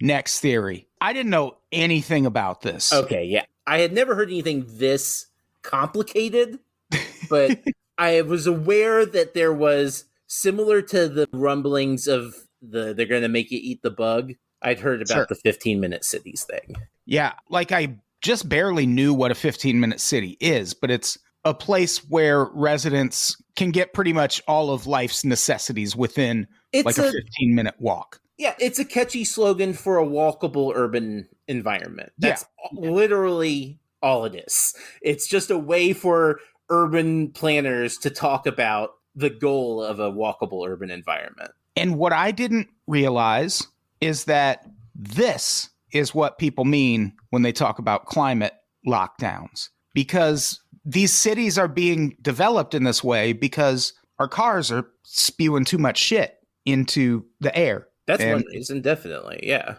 Next 0.00 0.40
theory. 0.40 0.88
I 1.00 1.12
didn't 1.12 1.30
know 1.30 1.58
anything 1.70 2.26
about 2.26 2.62
this. 2.62 2.92
Okay, 2.92 3.26
yeah. 3.26 3.44
I 3.64 3.78
had 3.78 3.92
never 3.92 4.16
heard 4.16 4.28
anything 4.28 4.66
this 4.68 5.26
complicated, 5.62 6.58
but 7.30 7.56
I 7.96 8.22
was 8.22 8.48
aware 8.48 9.06
that 9.06 9.34
there 9.34 9.52
was 9.52 10.06
similar 10.26 10.82
to 10.82 11.08
the 11.08 11.28
rumblings 11.32 12.08
of 12.08 12.34
the 12.60 12.92
they're 12.92 13.06
going 13.06 13.22
to 13.22 13.28
make 13.28 13.52
you 13.52 13.60
eat 13.62 13.82
the 13.82 13.90
bug 13.92 14.32
I'd 14.62 14.80
heard 14.80 15.00
about 15.00 15.14
Sure. 15.14 15.26
the 15.28 15.36
15 15.36 15.78
minute 15.78 16.04
cities 16.04 16.42
thing. 16.42 16.74
Yeah, 17.04 17.34
like 17.48 17.70
I 17.70 17.98
just 18.26 18.48
barely 18.48 18.86
knew 18.86 19.14
what 19.14 19.30
a 19.30 19.34
15 19.34 19.78
minute 19.80 20.00
city 20.00 20.36
is, 20.40 20.74
but 20.74 20.90
it's 20.90 21.16
a 21.44 21.54
place 21.54 21.98
where 22.08 22.44
residents 22.46 23.40
can 23.54 23.70
get 23.70 23.94
pretty 23.94 24.12
much 24.12 24.42
all 24.48 24.70
of 24.70 24.86
life's 24.86 25.24
necessities 25.24 25.94
within 25.96 26.46
It's 26.72 26.84
like 26.84 26.98
a, 26.98 27.02
a 27.08 27.12
15 27.12 27.54
minute 27.54 27.74
walk. 27.78 28.20
yeah, 28.36 28.54
it's 28.58 28.78
a 28.78 28.84
catchy 28.84 29.24
slogan 29.24 29.72
for 29.72 29.98
a 29.98 30.04
walkable 30.04 30.72
urban 30.74 31.28
environment. 31.48 32.12
Yeah. 32.18 32.30
That's 32.30 32.44
literally 32.72 33.78
all 34.02 34.24
it 34.24 34.34
is. 34.34 34.74
It's 35.00 35.28
just 35.28 35.50
a 35.50 35.58
way 35.58 35.92
for 35.92 36.40
urban 36.68 37.30
planners 37.30 37.96
to 37.98 38.10
talk 38.10 38.46
about 38.46 38.90
the 39.14 39.30
goal 39.30 39.82
of 39.82 40.00
a 40.00 40.10
walkable 40.10 40.68
urban 40.68 40.90
environment. 40.90 41.52
And 41.76 41.96
what 41.96 42.12
I 42.12 42.32
didn't 42.32 42.68
realize 42.88 43.66
is 44.00 44.24
that 44.24 44.66
this 44.94 45.70
is 45.98 46.14
what 46.14 46.38
people 46.38 46.64
mean 46.64 47.12
when 47.30 47.42
they 47.42 47.52
talk 47.52 47.78
about 47.78 48.06
climate 48.06 48.54
lockdowns 48.86 49.68
because 49.94 50.60
these 50.84 51.12
cities 51.12 51.58
are 51.58 51.68
being 51.68 52.16
developed 52.22 52.74
in 52.74 52.84
this 52.84 53.02
way 53.02 53.32
because 53.32 53.92
our 54.18 54.28
cars 54.28 54.70
are 54.70 54.86
spewing 55.02 55.64
too 55.64 55.78
much 55.78 55.98
shit 55.98 56.38
into 56.64 57.24
the 57.40 57.56
air. 57.56 57.88
That's 58.06 58.22
And- 58.22 58.34
one 58.34 58.44
reason, 58.52 58.80
definitely. 58.82 59.40
Yeah. 59.42 59.74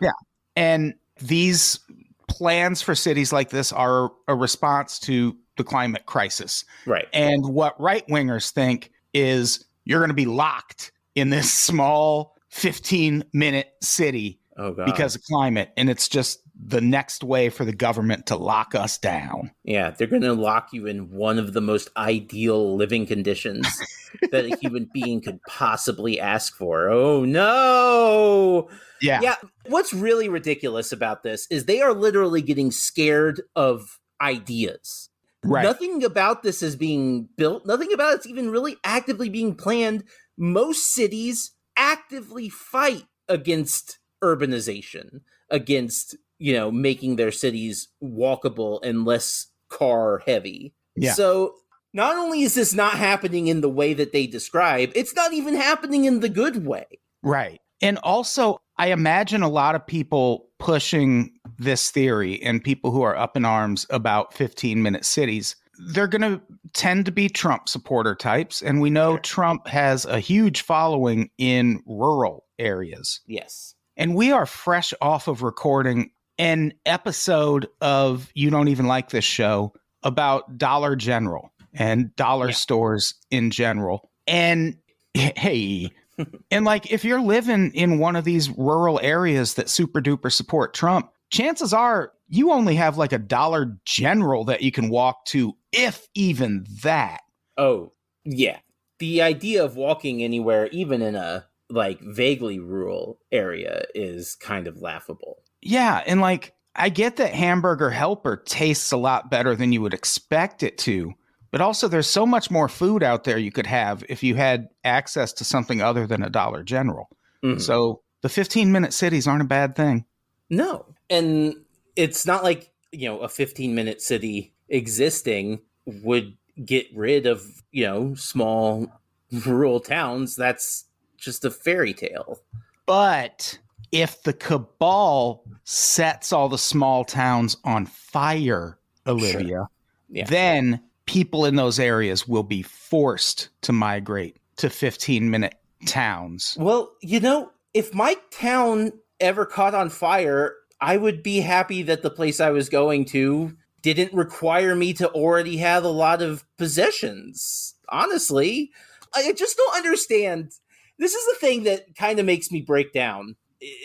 And 0.56 0.96
these 1.22 1.80
plans 2.28 2.82
for 2.82 2.94
cities 2.94 3.32
like 3.32 3.50
this 3.50 3.72
are 3.72 4.12
a 4.28 4.36
response 4.36 5.00
to 5.00 5.36
the 5.56 5.64
climate 5.64 6.06
crisis. 6.06 6.66
Right. 6.86 7.08
And 7.14 7.46
what 7.46 7.80
right 7.80 8.06
wingers 8.08 8.52
think 8.52 8.92
is 9.14 9.66
you're 9.86 10.00
going 10.00 10.10
to 10.10 10.14
be 10.14 10.26
locked 10.26 10.92
in 11.16 11.30
this 11.30 11.52
small 11.68 12.36
15 12.50 13.24
minute 13.34 13.70
city 13.82 14.37
Oh 14.58 14.72
god. 14.74 14.86
because 14.86 15.16
of 15.16 15.24
climate. 15.24 15.72
And 15.78 15.90
it's 15.90 16.08
just 16.08 16.42
the 16.60 16.82
next 16.82 17.24
way 17.24 17.50
for 17.50 17.64
the 17.64 17.74
government 17.74 18.26
to 18.28 18.36
lock 18.36 18.74
us 18.74 18.98
down. 18.98 19.52
yeah, 19.64 19.92
they're 19.92 20.08
going 20.08 20.24
to 20.24 20.34
lock 20.34 20.70
you 20.74 20.88
in 20.88 21.12
one 21.12 21.38
of 21.38 21.54
the 21.54 21.62
most 21.62 21.90
ideal 21.96 22.76
living 22.76 23.06
conditions 23.06 23.68
that 24.32 24.46
a 24.46 24.58
human 24.58 24.90
being 24.92 25.22
could 25.22 25.40
possibly 25.48 26.20
ask 26.20 26.56
for. 26.56 26.90
Oh 26.90 27.24
no. 27.26 28.70
Yeah. 29.02 29.22
Yeah, 29.22 29.36
what's 29.68 29.94
really 29.94 30.28
ridiculous 30.30 30.92
about 30.92 31.22
this 31.24 31.46
is 31.52 31.66
they 31.66 31.82
are 31.82 31.94
literally 31.94 32.42
getting 32.42 32.72
scared 32.72 33.42
of 33.56 34.00
ideas. 34.20 35.10
Right. 35.44 35.64
Nothing 35.64 36.04
about 36.04 36.42
this 36.42 36.64
is 36.64 36.76
being 36.76 37.30
built, 37.38 37.66
nothing 37.66 37.94
about 37.94 38.16
it's 38.16 38.28
even 38.28 38.50
really 38.50 38.78
actively 38.84 39.30
being 39.30 39.54
planned. 39.54 40.04
Most 40.38 40.94
cities 40.94 41.52
actively 41.78 42.50
fight 42.50 43.06
against 43.30 44.00
urbanization, 44.24 45.22
against, 45.50 46.16
you 46.40 46.54
know, 46.54 46.72
making 46.72 47.16
their 47.16 47.32
cities 47.32 47.88
walkable 48.04 48.80
and 48.84 49.06
less 49.06 49.48
car 49.70 50.22
heavy. 50.26 50.74
Yeah. 50.96 51.14
So 51.14 51.56
not 51.94 52.16
only 52.16 52.42
is 52.42 52.56
this 52.56 52.74
not 52.74 52.94
happening 52.94 53.48
in 53.48 53.62
the 53.62 53.70
way 53.70 53.94
that 53.94 54.12
they 54.12 54.28
describe, 54.28 54.92
it's 54.96 55.16
not 55.16 55.34
even 55.34 55.56
happening 55.56 56.06
in 56.06 56.20
the 56.20 56.30
good 56.30 56.66
way. 56.66 56.86
Right. 57.24 57.62
And 57.82 57.98
also, 58.00 58.60
I 58.78 58.88
imagine 58.88 59.42
a 59.42 59.50
lot 59.50 59.76
of 59.76 59.86
people 59.86 60.50
pushing 60.60 61.32
this 61.60 61.92
theory 61.92 62.42
and 62.42 62.64
people 62.64 62.92
who 62.92 63.04
are 63.04 63.16
up 63.16 63.38
in 63.38 63.46
arms 63.46 63.86
about 63.90 64.34
15 64.34 64.82
minute 64.82 65.06
cities, 65.06 65.56
they're 65.90 66.08
going 66.08 66.22
to 66.22 66.42
tend 66.74 67.06
to 67.06 67.12
be 67.12 67.30
Trump 67.30 67.70
supporter 67.70 68.16
types. 68.16 68.62
And 68.62 68.82
we 68.82 68.90
know 68.90 69.14
Sure. 69.14 69.20
Trump 69.20 69.68
has 69.68 70.06
a 70.06 70.20
huge 70.20 70.62
following 70.62 71.30
in 71.38 71.84
rural 71.86 72.46
areas. 72.58 73.22
Yes. 73.28 73.76
And 73.98 74.16
we 74.16 74.32
are 74.32 74.46
fresh 74.46 74.94
off 75.02 75.28
of 75.28 75.42
recording 75.42 76.12
an 76.38 76.74
episode 76.86 77.68
of 77.82 78.30
You 78.36 78.52
Don't 78.52 78.68
Even 78.68 78.86
Like 78.86 79.10
This 79.10 79.26
Show 79.26 79.74
about 80.04 80.58
Dollar 80.58 80.96
General 80.96 81.52
and 81.74 82.16
dollar 82.16 82.50
Yeah. 82.50 82.54
stores 82.54 83.16
in 83.32 83.50
general. 83.50 84.12
And 84.28 84.78
hey, 85.16 85.90
and 86.52 86.64
like 86.64 86.92
if 86.92 87.04
you're 87.04 87.22
living 87.22 87.72
in 87.74 87.98
one 87.98 88.16
of 88.16 88.24
these 88.24 88.50
rural 88.52 89.00
areas 89.02 89.56
that 89.56 89.68
super 89.68 90.00
duper 90.00 90.32
support 90.32 90.76
Trump, 90.76 91.10
chances 91.32 91.74
are 91.74 92.14
you 92.30 92.52
only 92.52 92.76
have 92.76 92.98
like 92.98 93.14
a 93.14 93.18
Dollar 93.18 93.78
General 93.86 94.44
that 94.46 94.62
you 94.62 94.72
can 94.72 94.90
walk 94.90 95.26
to, 95.26 95.56
if 95.72 96.08
even 96.14 96.68
that. 96.84 97.22
Oh, 97.58 97.94
yeah. 98.26 98.60
The 99.00 99.22
idea 99.24 99.64
of 99.64 99.76
walking 99.76 100.22
anywhere, 100.24 100.68
even 100.68 101.02
in 101.02 101.16
a 101.16 101.46
like 101.70 102.00
vaguely 102.02 102.60
rural 102.60 103.20
area, 103.32 103.84
is 103.94 104.36
kind 104.36 104.68
of 104.68 104.82
laughable. 104.82 105.38
Yeah, 105.62 106.04
and 106.06 106.22
like 106.22 106.54
I 106.76 106.90
get 106.90 107.18
that 107.18 107.34
hamburger 107.34 107.90
helper 107.90 108.38
tastes 108.38 108.92
a 108.92 108.98
lot 108.98 109.32
better 109.32 109.56
than 109.56 109.72
you 109.72 109.82
would 109.82 109.94
expect 109.94 110.64
it 110.64 110.78
to, 110.80 111.14
but 111.52 111.62
also 111.62 111.88
there's 111.88 112.08
so 112.08 112.26
much 112.26 112.52
more 112.52 112.70
food 112.70 113.04
out 113.04 113.24
there 113.24 113.38
you 113.38 113.52
could 113.52 113.68
have 113.68 114.04
if 114.10 114.24
you 114.24 114.36
had 114.36 114.70
access 114.84 115.34
to 115.34 115.44
something 115.44 115.82
other 115.82 116.06
than 116.06 116.24
a 116.24 116.30
Dollar 116.30 116.64
General. 116.64 117.10
Mhm. 117.44 117.62
So 117.62 118.02
the 118.22 118.30
15 118.30 118.72
minute 118.72 118.94
cities 118.94 119.28
aren't 119.28 119.42
a 119.42 119.46
bad 119.46 119.76
thing. 119.76 120.06
No. 120.50 120.86
And 121.10 121.56
it's 121.96 122.26
not 122.26 122.44
like, 122.44 122.72
you 122.92 123.08
know, 123.08 123.20
a 123.20 123.30
15 123.30 123.74
minute 123.74 124.02
city 124.02 124.54
existing 124.70 125.62
would 125.86 126.38
get 126.64 126.88
rid 126.96 127.26
of, 127.26 127.64
you 127.72 127.86
know, 127.86 128.16
small 128.16 128.88
rural 129.46 129.80
towns. 129.80 130.36
That's 130.36 130.86
just 131.18 131.46
a 131.46 131.52
fairy 131.52 131.94
tale. 131.94 132.40
But 132.86 133.60
if 133.92 134.24
the 134.24 134.34
cabal 134.34 135.44
sets 135.64 136.32
all 136.32 136.50
the 136.50 136.58
small 136.58 137.04
towns 137.04 137.58
on 137.64 137.86
fire, 137.86 138.78
Olivia, 139.06 139.68
Yeah. 140.10 140.26
then 140.26 140.82
people 141.06 141.46
in 141.46 141.56
those 141.56 141.80
areas 141.80 142.28
will 142.28 142.44
be 142.44 142.62
forced 142.62 143.50
to 143.62 143.72
migrate 143.74 144.38
to 144.58 144.70
15 144.70 145.30
minute 145.30 145.56
towns. 145.86 146.58
Well, 146.60 146.94
you 147.02 147.20
know, 147.20 147.52
if 147.74 147.94
my 147.94 148.18
town 148.32 148.92
ever 149.20 149.46
caught 149.46 149.74
on 149.76 149.90
fire, 149.90 150.56
I 150.82 150.98
would 150.98 151.24
be 151.24 151.40
happy 151.40 151.82
that 151.84 152.02
the 152.04 152.10
place 152.10 152.40
I 152.40 152.50
was 152.52 152.70
going 152.70 153.06
to 153.06 153.56
didn't 153.82 154.14
require 154.14 154.76
me 154.76 154.94
to 154.94 155.10
already 155.10 155.58
have 155.58 155.84
a 155.84 155.90
lot 155.90 156.22
of 156.22 156.44
possessions. 156.58 157.76
Honestly, 157.90 158.72
I 159.16 159.32
just 159.34 159.56
don't 159.58 159.76
understand. 159.78 160.52
This 161.00 161.14
is 161.14 161.26
the 161.26 161.40
thing 161.40 161.64
that 161.64 161.96
kind 161.96 162.20
of 162.20 162.26
makes 162.26 162.52
me 162.52 162.62
break 162.62 162.94
down 162.94 163.36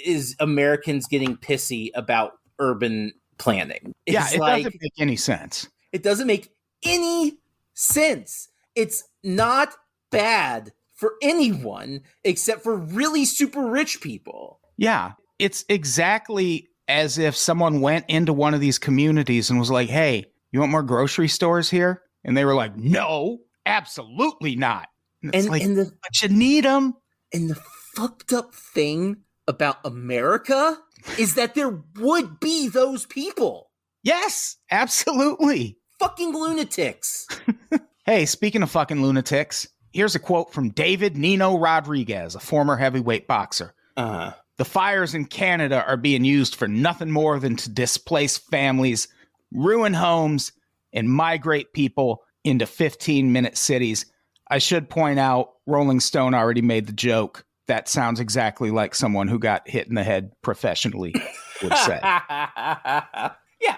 is 0.05 0.37
Americans 0.41 1.07
getting 1.07 1.37
pissy 1.37 1.91
about 1.95 2.33
urban 2.59 3.13
planning. 3.39 3.93
yeah, 4.07 4.29
it 4.33 4.39
like 4.39 4.65
doesn't 4.65 4.81
make 4.83 4.93
any 4.99 5.17
sense. 5.17 5.69
it 5.93 6.03
doesn't 6.03 6.27
make 6.27 6.51
any 6.85 7.39
sense. 7.75 8.49
It's 8.75 9.05
not 9.23 9.75
bad 10.11 10.73
for 10.95 11.15
anyone 11.23 12.01
except 12.25 12.63
for 12.63 12.77
really 12.77 13.25
super 13.25 13.67
rich 13.67 14.01
people. 14.01 14.61
Yeah, 14.77 15.13
it's 15.39 15.65
exactly 15.69 16.69
as 16.89 17.19
if 17.19 17.37
someone 17.37 17.81
went 17.81 18.05
into 18.09 18.33
one 18.33 18.55
of 18.55 18.61
these 18.61 18.79
communities 18.79 19.51
and 19.51 19.59
was 19.59 19.71
like, 19.71 19.89
"Hey, 19.89 20.27
you 20.53 20.61
want 20.61 20.73
more 20.73 20.83
grocery 20.83 21.29
stores 21.29 21.71
here?" 21.71 22.03
And 22.25 22.37
they 22.37 22.45
were 22.45 22.55
like, 22.55 22.77
"No, 22.77 23.39
absolutely 23.67 24.55
not." 24.57 24.89
And 25.23 25.35
it's 25.35 25.45
And 25.45 25.51
like, 25.51 25.63
and 25.63 25.77
the 25.77 25.93
"But 26.03 26.23
you 26.23 26.29
need 26.29 26.65
them." 26.65 26.95
And 27.33 27.51
the 27.51 27.55
fucked 27.95 28.33
up 28.33 28.55
thing 28.55 29.19
about 29.49 29.79
America 29.85 30.79
is 31.19 31.35
that 31.35 31.55
there 31.55 31.83
would 31.97 32.41
be 32.41 32.69
those 32.69 33.07
people. 33.07 33.71
Yes, 34.03 34.57
absolutely. 34.71 35.79
Fucking 35.99 36.33
lunatics. 36.33 37.27
Hey, 38.05 38.27
speaking 38.27 38.65
of 38.65 38.71
fucking 38.73 39.01
lunatics, 39.01 39.69
here's 39.93 40.17
a 40.17 40.19
quote 40.19 40.53
from 40.53 40.71
David 40.71 41.17
Nino 41.17 41.57
Rodriguez, 41.57 42.35
a 42.35 42.41
former 42.41 42.77
heavyweight 42.77 43.29
boxer. 43.29 43.75
Uh 43.97 44.33
The 44.57 44.65
fires 44.65 45.15
in 45.15 45.27
Canada 45.27 45.85
are 45.87 45.97
being 45.97 46.25
used 46.25 46.57
for 46.57 46.67
nothing 46.67 47.13
more 47.13 47.39
than 47.39 47.55
to 47.59 47.71
displace 47.71 48.39
families, 48.39 49.07
ruin 49.53 49.95
homes, 49.95 50.51
and 50.93 51.09
migrate 51.09 51.73
people 51.73 52.25
into 52.43 52.67
15 52.67 53.31
minute 53.31 53.57
cities. 53.57 54.07
I 54.53 54.59
should 54.59 54.91
point 54.91 55.19
out, 55.19 55.55
Rolling 55.67 55.99
Stone 55.99 56.35
already 56.35 56.61
made 56.61 56.87
the 56.87 56.93
joke. 56.93 57.47
That 57.69 57.89
sounds 57.89 58.21
exactly 58.21 58.71
like 58.71 58.95
someone 58.95 59.27
who 59.27 59.39
got 59.39 59.67
hit 59.67 59.89
in 59.89 59.95
the 59.95 60.05
head 60.05 60.33
professionally 60.43 61.15
would 61.63 61.75
say. 61.75 61.99
yeah, 62.03 63.31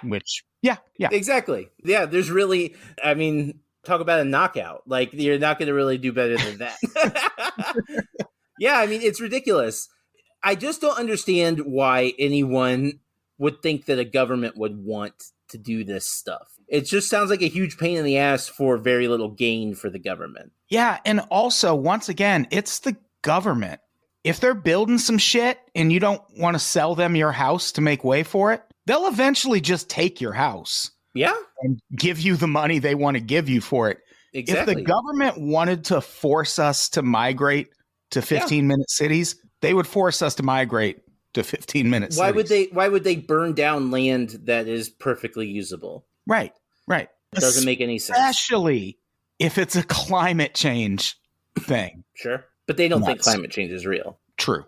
Which, 0.03 0.43
yeah, 0.63 0.79
yeah. 0.99 1.11
exactly. 1.13 1.69
Yeah, 1.85 2.07
there's 2.07 2.29
really 2.29 2.75
I 3.03 3.15
mean, 3.15 3.61
talk 3.85 4.01
about 4.01 4.19
a 4.19 4.25
knockout. 4.25 4.83
Like 4.85 5.13
you're 5.13 5.39
not 5.39 5.61
going 5.61 5.69
to 5.69 5.75
really 5.75 5.97
do 5.97 6.13
better 6.13 6.37
than 6.39 6.59
that. 6.59 6.77
yeah, 8.59 8.77
I 8.77 8.89
mean, 8.89 9.01
it's 9.01 9.21
ridiculous. 9.21 9.89
I 10.43 10.57
just 10.57 10.81
don't 10.81 10.99
understand 10.99 11.61
why 11.61 12.15
anyone 12.19 12.99
would 13.39 13.63
think 13.63 13.85
that 13.87 14.01
a 14.01 14.05
government 14.05 14.57
would 14.57 14.77
want 14.77 15.31
to 15.51 15.59
do 15.59 15.85
this 15.85 16.05
stuff. 16.05 16.49
It 16.69 16.83
just 16.83 17.09
sounds 17.11 17.31
like 17.31 17.43
a 17.43 17.49
huge 17.49 17.79
pain 17.79 17.97
in 17.99 18.05
the 18.05 18.19
ass 18.19 18.49
for 18.49 18.77
very 18.79 19.07
little 19.09 19.29
gain 19.31 19.75
for 19.75 19.91
the 19.91 19.99
government. 19.99 20.53
Yeah. 20.69 20.99
And 21.05 21.21
also, 21.31 21.75
once 21.75 22.09
again, 22.09 22.47
it's 22.51 22.79
the 22.81 22.97
government. 23.23 23.81
if 24.25 24.41
they're 24.41 24.55
building 24.55 24.97
some 24.99 25.19
shit 25.19 25.59
and 25.75 25.93
you 25.93 26.01
don't 26.01 26.23
want 26.39 26.55
to 26.55 26.59
sell 26.59 26.95
them 26.95 27.15
your 27.17 27.33
house 27.33 27.73
to 27.73 27.81
make 27.83 28.03
way 28.05 28.23
for 28.23 28.53
it, 28.55 28.63
they'll 28.87 29.07
eventually 29.07 29.61
just 29.61 29.89
take 29.91 30.21
your 30.21 30.33
house 30.33 30.91
Yeah, 31.15 31.35
and 31.63 31.79
give 31.95 32.19
you 32.21 32.37
the 32.37 32.47
money 32.49 32.79
they 32.79 32.95
want 32.95 33.17
to 33.17 33.21
give 33.23 33.49
you 33.51 33.61
for 33.61 33.91
it. 33.91 33.99
exactly. 34.33 34.73
If 34.73 34.79
the 34.79 34.85
government 34.85 35.39
wanted 35.39 35.85
to 35.87 36.01
force 36.01 36.59
us 36.59 36.89
to 36.91 37.03
migrate 37.03 37.69
to 38.13 38.23
15 38.23 38.67
minute 38.67 38.91
cities, 38.91 39.37
they 39.61 39.75
would 39.75 39.87
force 39.87 40.23
us 40.23 40.35
to 40.37 40.43
migrate 40.43 41.01
to 41.35 41.43
15 41.45 41.91
minutes. 41.91 42.17
why 42.17 42.29
cities. 42.29 42.37
would 42.37 42.49
they? 42.49 42.65
Why 42.73 42.89
would 42.89 43.05
they 43.05 43.17
burn 43.17 43.53
down 43.55 43.91
land 43.91 44.39
that 44.45 44.69
is 44.69 44.89
perfectly 44.89 45.47
usable? 45.49 46.07
Right, 46.27 46.53
right. 46.87 47.09
It 47.33 47.41
doesn't 47.41 47.65
make 47.65 47.81
any 47.81 47.99
sense. 47.99 48.19
Especially 48.19 48.99
if 49.39 49.59
it's 49.59 49.77
a 49.77 49.83
climate 49.83 50.55
change 50.55 51.17
thing. 51.59 52.05
Sure, 52.15 52.45
but 52.67 52.77
they 52.77 52.89
don't 52.89 53.03
think 53.03 53.21
climate 53.21 53.51
change 53.51 53.73
is 53.73 53.87
real. 53.87 54.19
True. 54.37 54.65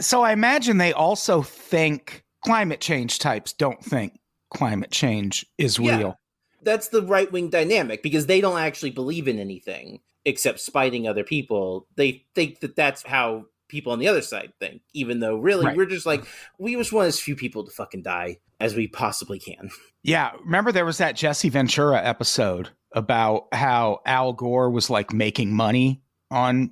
So 0.00 0.22
I 0.22 0.32
imagine 0.32 0.78
they 0.78 0.92
also 0.92 1.42
think 1.42 2.24
climate 2.44 2.80
change 2.80 3.18
types 3.18 3.52
don't 3.52 3.82
think 3.84 4.18
climate 4.50 4.90
change 4.90 5.46
is 5.58 5.78
Yeah. 5.78 5.96
real. 5.98 6.20
That's 6.62 6.88
the 6.88 7.02
right 7.02 7.30
wing 7.30 7.50
dynamic 7.50 8.02
because 8.02 8.26
they 8.26 8.40
don't 8.40 8.58
actually 8.58 8.90
believe 8.90 9.28
in 9.28 9.38
anything 9.38 10.00
except 10.24 10.60
spiting 10.60 11.08
other 11.08 11.24
people. 11.24 11.86
They 11.96 12.24
think 12.34 12.60
that 12.60 12.76
that's 12.76 13.02
how 13.02 13.46
people 13.72 13.92
on 13.92 13.98
the 13.98 14.06
other 14.06 14.22
side 14.22 14.52
think, 14.60 14.82
even 14.92 15.18
though 15.18 15.36
really 15.36 15.66
Right. 15.66 15.76
we're 15.76 15.86
just 15.86 16.06
like 16.06 16.24
we 16.58 16.76
just 16.76 16.92
want 16.92 17.08
as 17.08 17.18
few 17.18 17.34
people 17.34 17.64
to 17.64 17.70
fucking 17.72 18.02
die 18.02 18.38
as 18.60 18.76
we 18.76 18.86
possibly 18.86 19.40
can. 19.40 19.70
Yeah. 20.04 20.30
Remember 20.44 20.70
there 20.70 20.84
was 20.84 20.98
that 20.98 21.16
Jesse 21.16 21.48
Ventura 21.48 22.00
episode 22.00 22.68
about 22.92 23.48
how 23.52 24.00
Al 24.06 24.32
Gore 24.34 24.70
was 24.70 24.88
like 24.90 25.12
making 25.12 25.52
money 25.56 26.00
on 26.30 26.70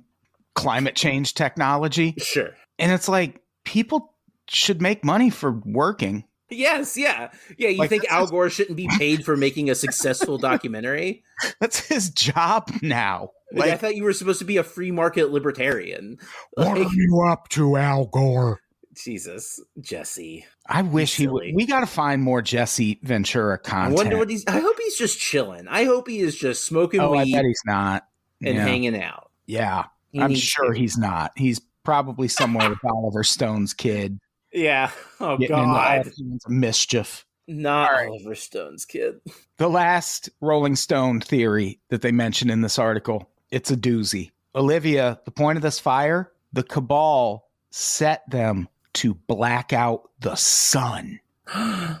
climate 0.55 0.95
change 0.95 1.33
technology. 1.33 2.13
Sure. 2.19 2.51
And 2.79 2.91
it's 2.91 3.09
like 3.09 3.41
people 3.65 4.13
should 4.47 4.81
make 4.81 5.03
money 5.03 5.29
for 5.29 5.51
working. 5.65 6.23
Yes, 6.49 6.97
yeah. 6.97 7.31
Yeah, 7.57 7.69
you 7.69 7.77
Like, 7.77 7.89
think 7.89 8.05
Al 8.11 8.27
Gore 8.27 8.49
shouldn't 8.49 8.75
be 8.75 8.89
paid 8.97 9.23
for 9.23 9.37
making 9.37 9.69
a 9.69 9.75
successful 9.75 10.37
documentary? 10.49 11.23
That's 11.61 11.79
his 11.87 12.09
job 12.09 12.69
now. 12.81 13.31
Like, 13.53 13.71
I 13.71 13.77
thought 13.77 13.95
you 13.95 14.03
were 14.03 14.13
supposed 14.13 14.39
to 14.39 14.45
be 14.45 14.57
a 14.57 14.63
free 14.63 14.91
market 14.91 15.31
libertarian. 15.31 16.17
what 16.53 16.77
Like, 16.77 16.87
are 16.87 16.93
you 16.93 17.25
up 17.27 17.49
to, 17.49 17.77
Al 17.77 18.05
Gore? 18.05 18.61
Jesus, 18.93 19.59
Jesse. 19.79 20.45
I 20.67 20.81
wish 20.81 21.15
he 21.15 21.27
would. 21.27 21.55
We 21.55 21.65
got 21.65 21.79
to 21.79 21.85
find 21.85 22.21
more 22.21 22.41
Jesse 22.41 22.99
Ventura 23.03 23.57
content. 23.57 23.93
I 23.93 23.95
wonder 23.95 24.17
what 24.17 24.29
he's. 24.29 24.45
I 24.47 24.59
hope 24.59 24.77
he's 24.77 24.97
just 24.97 25.17
chilling. 25.19 25.67
I 25.67 25.85
hope 25.85 26.07
he 26.07 26.19
is 26.19 26.35
just 26.35 26.65
smoking 26.65 26.99
oh, 26.99 27.13
I 27.13 27.23
bet 27.31 27.45
he's 27.45 27.61
not. 27.65 28.05
and 28.43 28.55
yeah. 28.55 28.65
hanging 28.65 29.01
out. 29.01 29.31
yeah, 29.45 29.85
He 30.11 30.19
I'm 30.19 30.35
sure 30.35 30.73
to. 30.73 30.79
he's 30.79 30.97
not. 30.97 31.31
He's 31.37 31.61
probably 31.83 32.27
somewhere 32.27 32.69
with 32.69 32.79
Oliver 32.85 33.23
Stone's 33.23 33.73
kid. 33.73 34.19
Yeah. 34.51 34.91
Oh 35.21 35.37
getting 35.37 35.55
into 35.57 35.69
God. 35.69 36.11
mischief. 36.49 37.25
Not 37.47 37.89
All 37.89 37.95
right. 37.97 38.09
Oliver 38.09 38.35
Stone's 38.35 38.85
kid. 38.85 39.21
The 39.57 39.69
last 39.69 40.29
Rolling 40.41 40.75
Stone 40.75 41.21
theory 41.21 41.79
that 41.89 42.01
they 42.01 42.11
mentioned 42.11 42.51
in 42.51 42.61
this 42.61 42.77
article, 42.77 43.29
it's 43.51 43.71
a 43.71 43.77
doozy. 43.77 44.31
Olivia, 44.55 45.19
the 45.25 45.31
point 45.31 45.57
of 45.57 45.61
this 45.61 45.79
fire, 45.79 46.31
the 46.53 46.63
cabal 46.63 47.47
set 47.69 48.29
them 48.29 48.67
to 48.93 49.13
black 49.13 49.73
out 49.73 50.09
the 50.19 50.35
sun. 50.35 51.19
wow. 51.55 51.99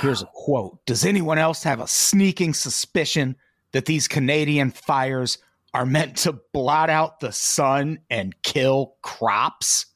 Here's 0.00 0.22
a 0.22 0.28
quote 0.34 0.84
Does 0.86 1.04
anyone 1.04 1.38
else 1.38 1.62
have 1.62 1.80
a 1.80 1.88
sneaking 1.88 2.54
suspicion 2.54 3.36
that 3.72 3.86
these 3.86 4.06
Canadian 4.06 4.70
fires 4.70 5.38
are 5.74 5.86
meant 5.86 6.16
to 6.18 6.32
blot 6.52 6.90
out 6.90 7.20
the 7.20 7.32
sun 7.32 7.98
and 8.10 8.40
kill 8.42 8.94
crops? 9.02 9.86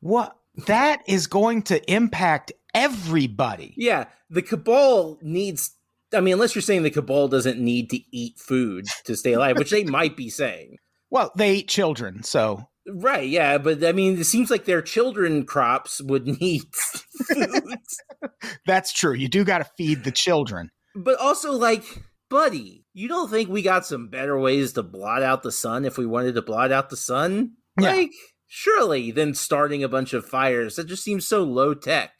What? 0.00 0.36
That 0.66 1.02
is 1.06 1.26
going 1.26 1.62
to 1.62 1.92
impact 1.92 2.52
everybody. 2.74 3.74
Yeah, 3.76 4.06
the 4.30 4.42
cabal 4.42 5.18
needs. 5.22 5.75
I 6.14 6.20
mean, 6.20 6.34
unless 6.34 6.54
you're 6.54 6.62
saying 6.62 6.82
the 6.82 6.90
cabal 6.90 7.28
doesn't 7.28 7.58
need 7.58 7.90
to 7.90 7.98
eat 8.12 8.38
food 8.38 8.86
to 9.04 9.16
stay 9.16 9.32
alive, 9.32 9.58
which 9.58 9.70
they 9.70 9.84
might 9.84 10.16
be 10.16 10.30
saying. 10.30 10.76
Well, 11.08 11.30
they 11.36 11.54
eat 11.54 11.68
children, 11.68 12.24
so 12.24 12.66
Right, 12.88 13.28
yeah, 13.28 13.58
but 13.58 13.84
I 13.84 13.92
mean, 13.92 14.18
it 14.18 14.24
seems 14.24 14.50
like 14.50 14.64
their 14.64 14.82
children 14.82 15.44
crops 15.44 16.00
would 16.00 16.26
need 16.40 16.62
food. 16.74 17.78
that's 18.66 18.92
true. 18.92 19.12
You 19.14 19.28
do 19.28 19.44
got 19.44 19.58
to 19.58 19.70
feed 19.76 20.04
the 20.04 20.10
children. 20.10 20.70
but 20.96 21.18
also, 21.18 21.52
like, 21.52 21.84
buddy, 22.28 22.84
you 22.92 23.08
don't 23.08 23.30
think 23.30 23.48
we 23.48 23.62
got 23.62 23.86
some 23.86 24.08
better 24.08 24.38
ways 24.38 24.72
to 24.74 24.82
blot 24.82 25.22
out 25.22 25.44
the 25.44 25.52
sun 25.52 25.84
if 25.84 25.98
we 25.98 26.06
wanted 26.06 26.34
to 26.34 26.42
blot 26.42 26.72
out 26.72 26.90
the 26.90 26.96
sun? 26.96 27.52
Yeah. 27.80 27.92
Like, 27.92 28.12
surely 28.46 29.10
than 29.10 29.34
starting 29.34 29.82
a 29.82 29.88
bunch 29.88 30.12
of 30.12 30.26
fires. 30.26 30.76
That 30.76 30.86
just 30.86 31.04
seems 31.04 31.26
so 31.26 31.42
low 31.42 31.74
tech. 31.74 32.12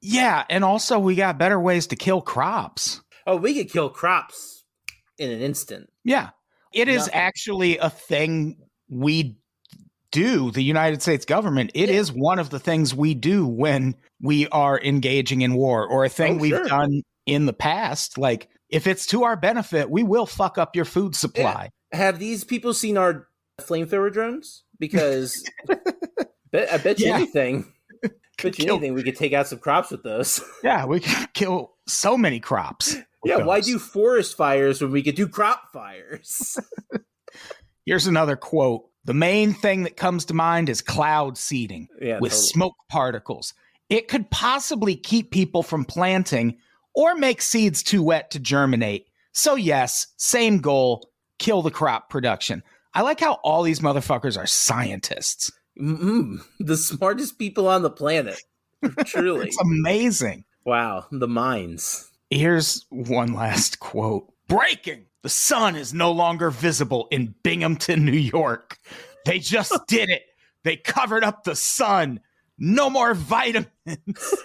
Yeah, 0.00 0.44
and 0.50 0.64
also 0.64 0.98
we 0.98 1.14
got 1.14 1.38
better 1.38 1.58
ways 1.58 1.86
to 1.88 1.96
kill 1.96 2.20
crops. 2.20 3.00
Oh, 3.26 3.36
we 3.36 3.54
could 3.54 3.70
kill 3.72 3.88
crops 3.90 4.64
in 5.18 5.30
an 5.30 5.40
instant. 5.40 5.90
Yeah. 6.04 6.30
It 6.72 6.88
is 6.88 7.06
Nothing. 7.06 7.14
actually 7.14 7.78
a 7.78 7.90
thing 7.90 8.56
we 8.88 9.36
do, 10.10 10.50
the 10.50 10.62
United 10.62 11.02
States 11.02 11.24
government. 11.24 11.70
It 11.74 11.88
is 11.90 12.10
Yeah. 12.10 12.16
one 12.16 12.38
of 12.38 12.50
the 12.50 12.58
things 12.60 12.94
we 12.94 13.14
do 13.14 13.46
when 13.46 13.94
we 14.20 14.46
are 14.48 14.80
engaging 14.80 15.40
in 15.42 15.54
war 15.54 15.86
or 15.86 16.04
a 16.04 16.08
thing 16.08 16.34
Oh, 16.38 16.40
we've 16.40 16.50
sure. 16.54 16.64
done 16.66 17.02
in 17.26 17.46
the 17.46 17.52
past. 17.52 18.18
Like, 18.18 18.48
if 18.68 18.86
it's 18.86 19.06
to 19.06 19.24
our 19.24 19.36
benefit, 19.36 19.90
we 19.90 20.02
will 20.02 20.26
fuck 20.26 20.58
up 20.58 20.74
your 20.76 20.84
food 20.84 21.14
supply. 21.16 21.70
Have 21.92 22.18
these 22.18 22.44
people 22.44 22.74
seen 22.74 22.96
our 22.98 23.28
flamethrower 23.60 24.12
drones? 24.12 24.64
Because 24.80 25.44
bet, 26.52 26.72
I 26.72 26.76
bet 26.78 26.98
you 26.98 27.06
Yeah. 27.06 27.14
anything. 27.16 27.72
Bet 28.42 28.58
you 28.58 28.64
kill- 28.64 28.74
anything 28.76 28.94
we 28.94 29.04
could 29.04 29.14
take 29.16 29.32
out 29.32 29.46
some 29.46 29.60
crops 29.60 29.92
with 29.92 30.02
those. 30.02 30.40
Yeah, 30.64 30.86
we 30.86 30.98
could 31.00 31.32
kill 31.34 31.74
so 31.86 32.16
many 32.18 32.40
crops. 32.40 32.96
with 33.24 33.38
yeah, 33.38 33.44
why 33.44 33.60
do 33.60 33.78
forest 33.78 34.36
fires 34.36 34.80
when 34.80 34.90
we 34.90 35.02
could 35.02 35.14
do 35.14 35.26
crop 35.28 35.72
fires? 35.72 36.58
Here's 37.86 38.06
another 38.06 38.36
quote. 38.36 38.84
The 39.04 39.14
main 39.14 39.52
thing 39.52 39.82
that 39.82 39.96
comes 39.96 40.24
to 40.26 40.34
mind 40.34 40.68
is 40.68 40.80
cloud 40.80 41.36
seeding. 41.36 41.88
yeah, 42.00 42.18
with 42.20 42.32
totally. 42.32 42.48
smoke 42.48 42.74
particles. 42.88 43.52
It 43.90 44.08
could 44.08 44.30
possibly 44.30 44.96
keep 44.96 45.30
people 45.30 45.62
from 45.62 45.84
planting 45.84 46.56
or 46.94 47.14
make 47.14 47.42
seeds 47.42 47.82
too 47.82 48.02
wet 48.02 48.30
to 48.30 48.38
germinate. 48.38 49.08
So, 49.32 49.56
yes, 49.56 50.06
same 50.16 50.58
goal 50.58 51.10
kill 51.38 51.62
the 51.62 51.70
crop 51.70 52.08
production. 52.08 52.62
I 52.94 53.02
like 53.02 53.20
how 53.20 53.34
all 53.42 53.62
these 53.62 53.80
motherfuckers 53.80 54.38
are 54.38 54.46
scientists. 54.46 55.50
Mm-mm. 55.80 56.38
the 56.60 56.76
smartest 56.76 57.36
people 57.38 57.66
on 57.66 57.82
the 57.82 57.90
planet. 57.90 58.40
Truly. 59.06 59.48
It's 59.48 59.60
amazing. 59.60 60.44
wow, 60.64 61.06
the 61.10 61.26
minds. 61.26 62.10
Here's 62.34 62.84
one 62.90 63.32
last 63.32 63.78
quote 63.78 64.26
Breaking! 64.48 65.06
The 65.22 65.28
sun 65.28 65.76
is 65.76 65.94
no 65.94 66.10
longer 66.10 66.50
visible 66.50 67.06
in 67.12 67.34
Binghamton, 67.44 68.04
New 68.04 68.10
York. 68.10 68.76
They 69.24 69.38
just 69.38 69.72
did 69.88 70.10
it. 70.10 70.22
They 70.64 70.76
covered 70.76 71.22
up 71.22 71.44
the 71.44 71.54
sun. 71.54 72.18
No 72.58 72.90
more 72.90 73.14
vitamins. 73.14 73.68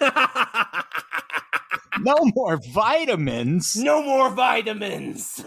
No 2.02 2.14
more 2.34 2.58
vitamins. 2.72 3.76
no 3.76 4.02
more 4.02 4.30
vitamins. 4.30 5.44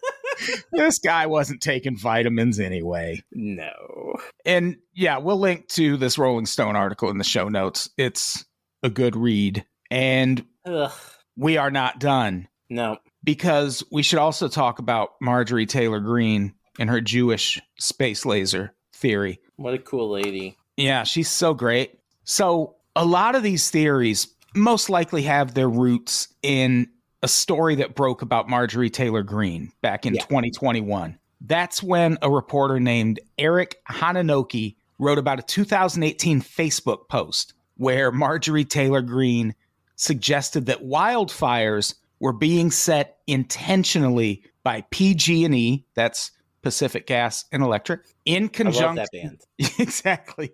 this 0.72 0.98
guy 0.98 1.26
wasn't 1.26 1.60
taking 1.60 1.96
vitamins 1.96 2.58
anyway. 2.58 3.22
No. 3.30 4.16
And 4.44 4.78
yeah, 4.92 5.18
we'll 5.18 5.38
link 5.38 5.68
to 5.68 5.96
this 5.96 6.18
Rolling 6.18 6.46
Stone 6.46 6.74
article 6.74 7.10
in 7.10 7.18
the 7.18 7.22
show 7.22 7.48
notes. 7.48 7.90
It's 7.96 8.44
a 8.82 8.90
good 8.90 9.14
read. 9.14 9.64
And 9.88 10.44
Ugh. 10.66 10.90
We 11.38 11.56
are 11.56 11.70
not 11.70 11.98
done 12.00 12.48
No. 12.68 12.98
because 13.24 13.82
we 13.90 14.02
should 14.02 14.18
also 14.18 14.48
talk 14.48 14.78
about 14.78 15.10
Marjorie 15.20 15.66
Taylor 15.66 16.00
Greene 16.00 16.52
and 16.78 16.90
her 16.90 17.00
Jewish 17.00 17.60
space 17.78 18.26
laser 18.26 18.74
theory. 18.92 19.40
What 19.56 19.74
a 19.74 19.78
cool 19.78 20.10
lady. 20.10 20.56
Yeah, 20.76 21.04
she's 21.04 21.30
so 21.30 21.54
great. 21.54 21.98
So, 22.24 22.74
a 22.94 23.04
lot 23.04 23.34
of 23.36 23.42
these 23.42 23.70
theories 23.70 24.28
most 24.54 24.90
likely 24.90 25.22
have 25.22 25.54
their 25.54 25.68
roots 25.68 26.28
in 26.42 26.88
a 27.22 27.28
story 27.28 27.76
that 27.76 27.94
broke 27.94 28.22
about 28.22 28.48
Marjorie 28.48 28.90
Taylor 28.90 29.22
Greene 29.22 29.72
back 29.82 30.04
in 30.06 30.14
Yeah. 30.14 30.22
2021. 30.22 31.18
That's 31.40 31.82
when 31.82 32.18
a 32.22 32.30
reporter 32.30 32.80
named 32.80 33.20
Eric 33.38 33.76
Hananoki 33.88 34.74
wrote 34.98 35.18
about 35.18 35.38
a 35.38 35.42
2018 35.42 36.40
Facebook 36.42 37.08
post 37.08 37.54
where 37.76 38.10
Marjorie 38.10 38.64
Taylor 38.64 39.00
Greene 39.02 39.54
suggested 39.98 40.66
that 40.66 40.84
wildfires 40.84 41.94
were 42.20 42.32
being 42.32 42.70
set 42.70 43.18
intentionally 43.26 44.42
by 44.62 44.82
PG&E, 44.90 45.84
that's 45.94 46.30
Pacific 46.62 47.06
Gas 47.06 47.44
and 47.52 47.62
Electric, 47.62 48.00
in 48.24 48.48
conjunction 48.48 49.38
exactly. 49.78 50.52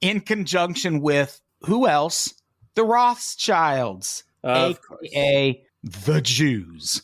In 0.00 0.20
conjunction 0.20 1.00
with 1.00 1.40
who 1.62 1.86
else? 1.86 2.34
The 2.74 2.84
Rothschilds, 2.84 4.22
Of 4.42 4.80
course. 4.80 5.00
aka 5.12 5.64
the 5.82 6.20
Jews. 6.20 7.02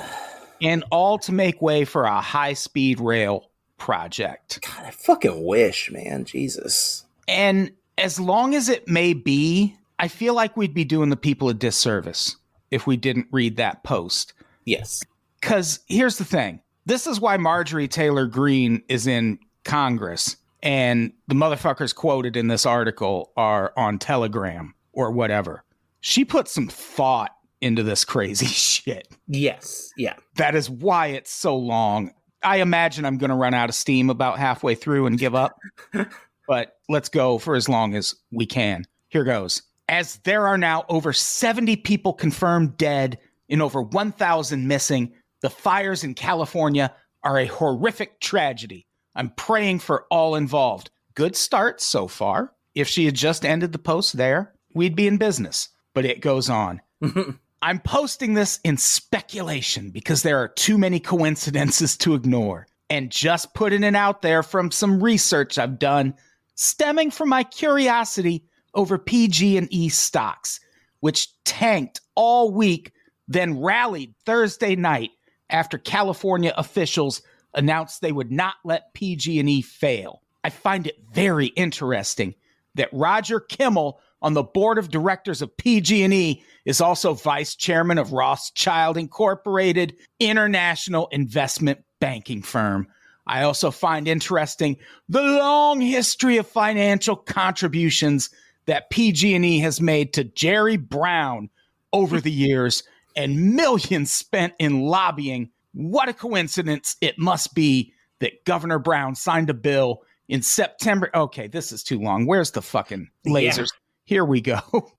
and 0.62 0.84
all 0.90 1.18
to 1.20 1.32
make 1.32 1.62
way 1.62 1.84
for 1.84 2.04
a 2.04 2.20
high 2.20 2.52
speed 2.52 3.00
rail 3.00 3.50
project. 3.78 4.60
God, 4.62 4.86
I 4.86 4.90
fucking 4.90 5.44
wish, 5.44 5.90
man. 5.90 6.24
Jesus. 6.24 7.04
And 7.28 7.72
as 7.98 8.20
long 8.20 8.54
as 8.54 8.68
it 8.68 8.88
may 8.88 9.12
be, 9.14 9.76
I 9.98 10.08
feel 10.08 10.34
like 10.34 10.56
we'd 10.56 10.74
be 10.74 10.84
doing 10.84 11.08
the 11.08 11.16
people 11.16 11.48
a 11.48 11.54
disservice 11.54 12.36
if 12.70 12.86
we 12.86 12.96
didn't 12.96 13.28
read 13.30 13.56
that 13.56 13.82
post. 13.82 14.32
Yes. 14.64 15.02
Because 15.40 15.80
here's 15.86 16.18
the 16.18 16.24
thing 16.24 16.60
this 16.86 17.06
is 17.06 17.20
why 17.20 17.36
Marjorie 17.36 17.88
Taylor 17.88 18.26
Greene 18.26 18.82
is 18.88 19.06
in 19.06 19.38
Congress. 19.64 20.36
And 20.62 21.12
the 21.28 21.34
motherfuckers 21.34 21.94
quoted 21.94 22.36
in 22.36 22.48
this 22.48 22.66
article 22.66 23.32
are 23.36 23.72
on 23.76 23.98
Telegram 23.98 24.74
or 24.92 25.10
whatever. 25.10 25.62
She 26.00 26.24
put 26.24 26.48
some 26.48 26.68
thought 26.68 27.36
into 27.60 27.82
this 27.82 28.04
crazy 28.04 28.46
shit. 28.46 29.08
Yes. 29.28 29.92
Yeah. 29.96 30.14
That 30.36 30.54
is 30.54 30.70
why 30.70 31.08
it's 31.08 31.30
so 31.30 31.56
long. 31.56 32.12
I 32.42 32.58
imagine 32.58 33.04
I'm 33.04 33.18
going 33.18 33.30
to 33.30 33.36
run 33.36 33.54
out 33.54 33.68
of 33.68 33.74
steam 33.74 34.10
about 34.10 34.38
halfway 34.38 34.74
through 34.74 35.06
and 35.06 35.18
give 35.18 35.34
up, 35.34 35.58
but 36.48 36.76
let's 36.88 37.08
go 37.08 37.38
for 37.38 37.56
as 37.56 37.68
long 37.68 37.94
as 37.94 38.14
we 38.30 38.46
can. 38.46 38.86
Here 39.08 39.24
goes. 39.24 39.62
As 39.88 40.16
there 40.24 40.46
are 40.46 40.58
now 40.58 40.84
over 40.88 41.12
70 41.12 41.76
people 41.76 42.12
confirmed 42.12 42.76
dead 42.76 43.18
and 43.48 43.62
over 43.62 43.82
1,000 43.82 44.66
missing, 44.66 45.12
the 45.42 45.50
fires 45.50 46.02
in 46.02 46.14
California 46.14 46.92
are 47.22 47.38
a 47.38 47.46
horrific 47.46 48.20
tragedy. 48.20 48.86
I'm 49.14 49.30
praying 49.30 49.78
for 49.78 50.06
all 50.10 50.34
involved. 50.34 50.90
Good 51.14 51.36
start 51.36 51.80
so 51.80 52.08
far. 52.08 52.52
If 52.74 52.88
she 52.88 53.04
had 53.04 53.14
just 53.14 53.44
ended 53.44 53.72
the 53.72 53.78
post 53.78 54.16
there, 54.16 54.54
we'd 54.74 54.96
be 54.96 55.06
in 55.06 55.16
business. 55.16 55.68
But 55.94 56.04
it 56.04 56.20
goes 56.20 56.50
on. 56.50 56.82
I'm 57.62 57.80
posting 57.80 58.34
this 58.34 58.60
in 58.64 58.76
speculation 58.76 59.90
because 59.90 60.22
there 60.22 60.38
are 60.38 60.48
too 60.48 60.76
many 60.76 61.00
coincidences 61.00 61.96
to 61.98 62.14
ignore, 62.14 62.66
and 62.90 63.10
just 63.10 63.54
putting 63.54 63.82
it 63.82 63.96
out 63.96 64.20
there 64.20 64.42
from 64.42 64.70
some 64.70 65.02
research 65.02 65.58
I've 65.58 65.78
done 65.78 66.14
stemming 66.54 67.10
from 67.10 67.28
my 67.28 67.44
curiosity 67.44 68.44
over 68.76 68.98
PG&E 68.98 69.88
stocks, 69.88 70.60
which 71.00 71.28
tanked 71.44 72.00
all 72.14 72.52
week, 72.52 72.92
then 73.26 73.60
rallied 73.60 74.14
Thursday 74.24 74.76
night 74.76 75.10
after 75.50 75.78
California 75.78 76.54
officials 76.56 77.22
announced 77.54 78.00
they 78.00 78.12
would 78.12 78.30
not 78.30 78.54
let 78.64 78.94
PG&E 78.94 79.62
fail. 79.62 80.22
I 80.44 80.50
find 80.50 80.86
it 80.86 80.96
very 81.12 81.46
interesting 81.46 82.34
that 82.76 82.90
Roger 82.92 83.40
Kimmel 83.40 83.98
on 84.22 84.34
the 84.34 84.42
board 84.42 84.78
of 84.78 84.90
directors 84.90 85.42
of 85.42 85.56
PG&E 85.56 86.42
is 86.64 86.80
also 86.80 87.14
vice 87.14 87.54
chairman 87.54 87.98
of 87.98 88.12
Rothschild 88.12 88.96
Incorporated, 88.96 89.96
international 90.20 91.08
investment 91.08 91.80
banking 92.00 92.42
firm. 92.42 92.86
I 93.26 93.42
also 93.42 93.70
find 93.70 94.06
interesting 94.06 94.76
the 95.08 95.22
long 95.22 95.80
history 95.80 96.36
of 96.36 96.46
financial 96.46 97.16
contributions 97.16 98.30
that 98.66 98.90
PG&E 98.90 99.58
has 99.60 99.80
made 99.80 100.12
to 100.14 100.24
Jerry 100.24 100.76
Brown 100.76 101.50
over 101.92 102.20
the 102.20 102.32
years 102.32 102.82
and 103.16 103.54
millions 103.54 104.12
spent 104.12 104.54
in 104.58 104.82
lobbying. 104.82 105.50
What 105.72 106.08
a 106.08 106.12
coincidence 106.12 106.96
it 107.00 107.18
must 107.18 107.54
be 107.54 107.92
that 108.20 108.44
Governor 108.44 108.78
Brown 108.78 109.14
signed 109.14 109.50
a 109.50 109.54
bill 109.54 110.02
in 110.28 110.42
September. 110.42 111.10
Okay, 111.14 111.46
this 111.46 111.72
is 111.72 111.82
too 111.82 112.00
long. 112.00 112.26
Where's 112.26 112.50
the 112.50 112.62
fucking 112.62 113.08
lasers? 113.26 113.68
Here 114.04 114.24
we 114.24 114.40
go. 114.40 114.60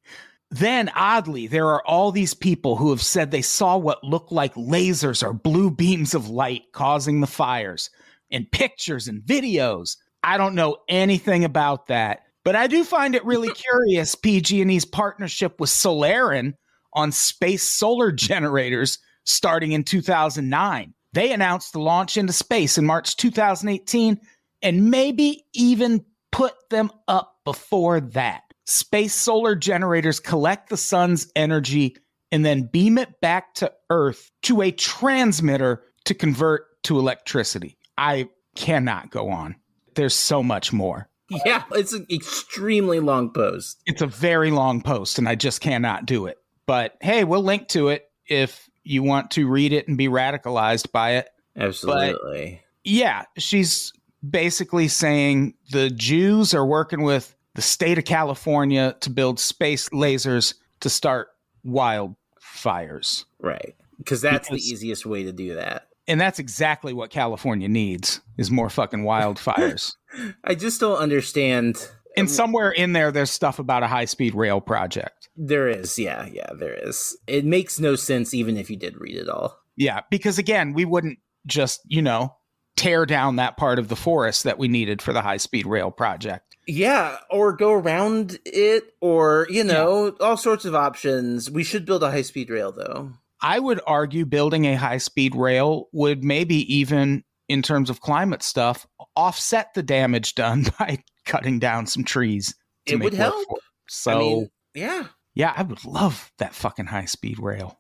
Then, 0.50 0.90
oddly, 0.96 1.48
there 1.48 1.68
are 1.68 1.86
all 1.86 2.14
these 2.14 2.34
people 2.34 2.78
who 2.78 2.90
have 2.92 3.02
said 3.02 3.32
they 3.32 3.42
saw 3.42 3.76
what 3.76 4.04
looked 4.04 4.32
like 4.32 4.54
lasers 4.56 5.22
or 5.22 5.34
blue 5.34 5.70
beams 5.70 6.14
of 6.14 6.30
light 6.30 6.72
causing 6.72 7.20
the 7.20 7.28
fires, 7.28 7.90
and 8.32 8.50
pictures 8.50 9.08
and 9.10 9.22
videos. 9.22 9.98
I 10.24 10.38
don't 10.38 10.56
know 10.56 10.78
anything 10.88 11.44
about 11.44 11.88
that, 11.88 12.22
but 12.48 12.56
I 12.56 12.68
do 12.68 12.86
find 12.86 13.14
it 13.14 13.26
really 13.26 13.50
curious 13.54 14.16
PG&E's 14.16 14.86
partnership 14.86 15.60
with 15.60 15.70
Solaren 15.70 16.54
on 16.94 17.12
space 17.12 17.64
solar 17.64 18.10
generators 18.10 19.00
starting 19.26 19.74
in 19.74 19.84
2009. 19.84 20.94
They 21.12 21.34
announced 21.34 21.74
the 21.74 21.82
launch 21.82 22.16
into 22.16 22.32
space 22.32 22.78
in 22.78 22.86
March 22.86 23.18
2018 23.18 24.22
and 24.62 24.90
maybe 24.90 25.44
even 25.56 26.06
put 26.32 26.54
them 26.70 26.90
up 27.10 27.36
before 27.44 28.00
that. 28.00 28.44
Space 28.66 29.14
solar 29.14 29.54
generators 29.54 30.22
collect 30.22 30.70
the 30.70 30.78
sun's 30.78 31.30
energy 31.36 31.98
and 32.32 32.46
then 32.46 32.70
beam 32.72 32.98
it 32.98 33.20
back 33.20 33.56
to 33.56 33.74
Earth 33.90 34.32
to 34.44 34.62
a 34.62 34.72
transmitter 34.72 35.84
to 36.06 36.14
convert 36.14 36.82
to 36.84 36.98
electricity. 36.98 37.78
I 37.98 38.30
cannot 38.56 39.12
go 39.12 39.32
on. 39.32 39.58
There's 39.96 40.16
so 40.16 40.42
much 40.42 40.72
more. 40.72 41.10
Yeah, 41.46 41.64
it's 41.74 41.94
an 41.94 42.06
extremely 42.10 43.00
long 43.00 43.32
post. 43.32 43.82
It's 43.86 44.02
a 44.02 44.08
very 44.08 44.52
long 44.52 44.82
post 44.82 45.18
and 45.18 45.28
I 45.28 45.36
just 45.36 45.60
cannot 45.62 46.06
do 46.06 46.26
it. 46.28 46.38
But 46.66 46.96
hey, 47.02 47.24
we'll 47.24 47.44
link 47.44 47.68
to 47.70 47.90
it 47.90 48.10
if 48.28 48.70
you 48.84 49.04
want 49.04 49.32
to 49.32 49.48
read 49.48 49.74
it 49.74 49.88
and 49.88 49.98
be 49.98 50.08
radicalized 50.08 50.92
by 50.92 51.16
it. 51.16 51.30
Absolutely. 51.58 52.62
Yeah, 52.84 53.26
she's 53.38 53.92
basically 54.28 54.88
saying 54.88 55.56
the 55.72 55.90
Jews 55.90 56.54
are 56.54 56.66
working 56.66 57.04
with 57.04 57.36
the 57.56 57.62
state 57.62 57.98
of 57.98 58.06
California 58.06 58.96
to 59.02 59.10
build 59.10 59.40
space 59.40 59.90
lasers 59.90 60.54
to 60.82 60.90
start 60.90 61.28
wildfires. 61.66 63.26
right. 63.40 63.76
Because 63.98 64.22
that's 64.22 64.48
Because- 64.48 64.64
the 64.64 64.72
easiest 64.72 65.06
way 65.08 65.24
to 65.24 65.32
do 65.32 65.56
that. 65.56 65.87
And 66.08 66.20
that's 66.22 66.40
exactly 66.40 66.94
what 66.94 67.10
California 67.10 67.68
needs 67.68 68.22
is 68.38 68.50
more 68.50 68.70
fucking 68.70 69.04
wildfires. 69.04 69.94
I 70.44 70.56
just 70.56 70.80
don't 70.80 70.98
understand. 70.98 71.86
and 72.16 72.30
somewhere 72.30 72.72
in 72.72 72.94
there 72.94 73.12
there's 73.12 73.32
stuff 73.32 73.60
about 73.60 73.84
a 73.84 73.88
high-speed 73.88 74.34
rail 74.34 74.62
project. 74.62 75.30
There 75.36 75.68
is, 75.68 76.00
yeah, 76.00 76.26
yeah, 76.32 76.50
there 76.58 76.74
is. 76.74 77.18
It 77.28 77.46
makes 77.46 77.80
no 77.80 77.96
sense 77.96 78.34
even 78.34 78.58
if 78.58 78.70
you 78.70 78.78
did 78.78 78.98
read 79.00 79.18
it 79.18 79.30
all. 79.30 79.60
Yeah, 79.76 80.02
because 80.10 80.40
again, 80.40 80.74
we 80.74 80.86
wouldn't 80.86 81.20
just, 81.46 81.82
you 81.86 82.02
know, 82.02 82.36
tear 82.76 83.06
down 83.06 83.36
that 83.36 83.58
part 83.58 83.78
of 83.78 83.88
the 83.90 83.96
forest 83.96 84.44
that 84.46 84.58
we 84.58 84.68
needed 84.68 85.02
for 85.02 85.12
the 85.14 85.22
high-speed 85.22 85.68
rail 85.68 85.92
project. 85.92 86.56
Yeah, 86.68 87.18
or 87.30 87.54
go 87.56 87.72
around 87.72 88.40
it, 88.46 88.94
or, 89.00 89.48
you 89.50 89.64
know, 89.64 90.16
all 90.20 90.36
sorts 90.38 90.66
of 90.66 90.76
options. 90.76 91.50
We 91.50 91.64
should 91.64 91.86
build 91.86 92.04
a 92.04 92.12
high 92.12 92.24
speed 92.24 92.50
rail, 92.50 92.72
though. 92.72 93.14
I 93.42 93.60
would 93.60 93.80
argue 93.86 94.26
building 94.26 94.66
a 94.66 94.76
high 94.76 94.98
speed 94.98 95.36
rail 95.36 95.88
would 95.92 96.24
maybe 96.24 96.74
even, 96.74 97.24
in 97.48 97.62
terms 97.62 97.90
of 97.90 98.02
climate 98.02 98.42
stuff, 98.44 98.86
offset 99.16 99.74
the 99.76 99.84
damage 99.84 100.36
done 100.36 100.66
by 100.80 101.04
cutting 101.26 101.60
down 101.60 101.86
some 101.88 102.04
trees. 102.04 102.56
It 102.86 102.98
would 103.00 103.14
help. 103.14 103.46
it. 103.52 103.60
So, 103.90 104.12
I 104.12 104.20
mean, 104.20 104.50
yeah. 104.74 105.08
yeah, 105.36 105.54
I 105.56 105.64
would 105.64 105.84
love 105.86 106.32
that 106.40 106.56
fucking 106.56 106.86
high 106.88 107.06
speed 107.06 107.40
rail. 107.40 107.80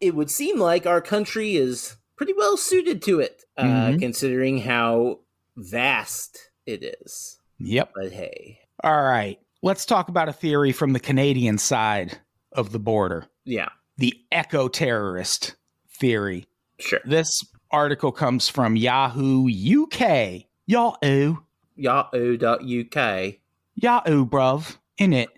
It 0.00 0.14
would 0.14 0.30
seem 0.30 0.58
like 0.58 0.86
our 0.86 1.00
country 1.00 1.56
is 1.56 1.96
pretty 2.16 2.32
well 2.34 2.56
suited 2.56 3.02
to 3.02 3.20
it, 3.20 3.44
uh, 3.56 3.64
Mhm. 3.64 3.98
considering 4.00 4.58
how 4.58 5.20
vast 5.56 6.38
it 6.66 6.82
is. 7.02 7.38
Yep. 7.58 7.92
But 7.94 8.12
hey, 8.12 8.58
All 8.84 9.02
right. 9.02 9.38
Let's 9.62 9.84
talk 9.84 10.08
about 10.08 10.28
a 10.28 10.32
theory 10.32 10.70
from 10.70 10.92
the 10.92 11.00
Canadian 11.00 11.58
side 11.58 12.16
of 12.52 12.70
the 12.70 12.78
border 12.78 13.26
yeah, 13.44 13.68
the 13.98 14.14
eco 14.32 14.68
terrorist 14.68 15.56
theory. 15.90 16.46
sure. 16.78 17.00
This 17.04 17.44
article 17.70 18.12
comes 18.12 18.48
from 18.48 18.76
Yahoo 18.76 19.48
UK. 19.48 20.44
Yahoo. 20.66 21.36
Yahoo.uk. 21.76 23.34
Yahoo, 23.74 24.26
bruv. 24.26 24.76
In 24.96 25.12
it. 25.12 25.28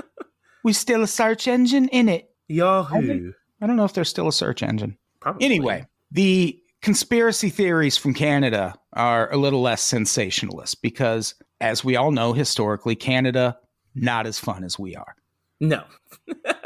we 0.64 0.72
still 0.72 1.02
a 1.02 1.06
search 1.06 1.46
engine 1.46 1.88
in 1.88 2.08
it. 2.08 2.30
Yahoo. 2.48 3.32
I 3.60 3.66
don't 3.66 3.76
know 3.76 3.84
if 3.84 3.92
there's 3.92 4.08
still 4.08 4.28
a 4.28 4.32
search 4.32 4.62
engine. 4.62 4.96
Probably. 5.20 5.44
Anyway, 5.44 5.86
the 6.10 6.60
conspiracy 6.82 7.50
theories 7.50 7.96
from 7.96 8.14
Canada 8.14 8.74
are 8.94 9.30
a 9.32 9.36
little 9.36 9.60
less 9.60 9.82
sensationalist 9.82 10.82
because, 10.82 11.34
as 11.60 11.84
we 11.84 11.96
all 11.96 12.10
know, 12.10 12.32
historically, 12.32 12.96
Canada 12.96 13.58
not 13.94 14.26
as 14.26 14.38
fun 14.38 14.64
as 14.64 14.78
we 14.78 14.96
are. 14.96 15.14
No. 15.60 15.84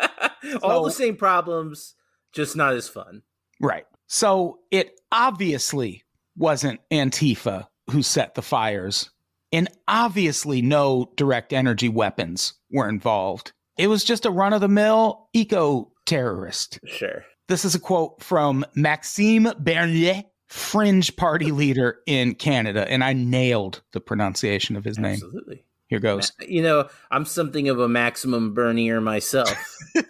All 0.62 0.84
the 0.84 0.90
same 0.90 1.16
problems, 1.16 1.94
just 2.32 2.56
not 2.56 2.74
as 2.74 2.88
fun. 2.88 3.22
Right. 3.60 3.84
So 4.06 4.60
it 4.70 5.00
obviously 5.10 6.04
wasn't 6.36 6.80
Antifa 6.90 7.68
who 7.90 8.02
set 8.02 8.34
the 8.34 8.42
fires, 8.42 9.10
and 9.52 9.68
obviously 9.86 10.62
no 10.62 11.12
direct 11.16 11.52
energy 11.52 11.88
weapons 11.88 12.54
were 12.70 12.88
involved. 12.88 13.52
It 13.76 13.88
was 13.88 14.04
just 14.04 14.26
a 14.26 14.30
run 14.30 14.52
of 14.52 14.60
the 14.60 14.68
mill 14.68 15.28
eco 15.32 15.92
terrorist. 16.06 16.78
Sure. 16.86 17.24
This 17.48 17.64
is 17.64 17.74
a 17.74 17.80
quote 17.80 18.22
from 18.22 18.64
Maxime 18.74 19.48
Bernier, 19.58 20.24
fringe 20.48 21.14
party 21.16 21.50
leader 21.52 21.98
in 22.06 22.34
Canada, 22.34 22.88
and 22.88 23.04
I 23.04 23.12
nailed 23.12 23.82
the 23.92 24.00
pronunciation 24.00 24.76
of 24.76 24.84
his 24.84 24.98
name. 24.98 25.14
Absolutely. 25.14 25.64
Here 25.94 26.00
goes. 26.00 26.32
You 26.48 26.62
know, 26.62 26.88
I'm 27.12 27.24
something 27.24 27.68
of 27.68 27.78
a 27.78 27.88
maximum 27.88 28.52
burnier 28.52 29.00
myself. 29.00 29.54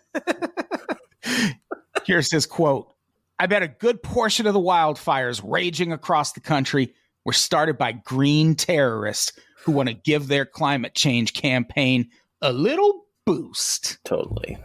Here's 2.06 2.30
his 2.30 2.46
quote 2.46 2.90
I 3.38 3.46
bet 3.46 3.62
a 3.62 3.68
good 3.68 4.02
portion 4.02 4.46
of 4.46 4.54
the 4.54 4.60
wildfires 4.60 5.42
raging 5.44 5.92
across 5.92 6.32
the 6.32 6.40
country 6.40 6.94
were 7.26 7.34
started 7.34 7.76
by 7.76 7.92
green 7.92 8.54
terrorists 8.54 9.32
who 9.64 9.72
want 9.72 9.90
to 9.90 9.94
give 9.94 10.28
their 10.28 10.46
climate 10.46 10.94
change 10.94 11.34
campaign 11.34 12.08
a 12.40 12.52
little 12.52 13.04
boost. 13.26 13.98
Totally. 14.04 14.56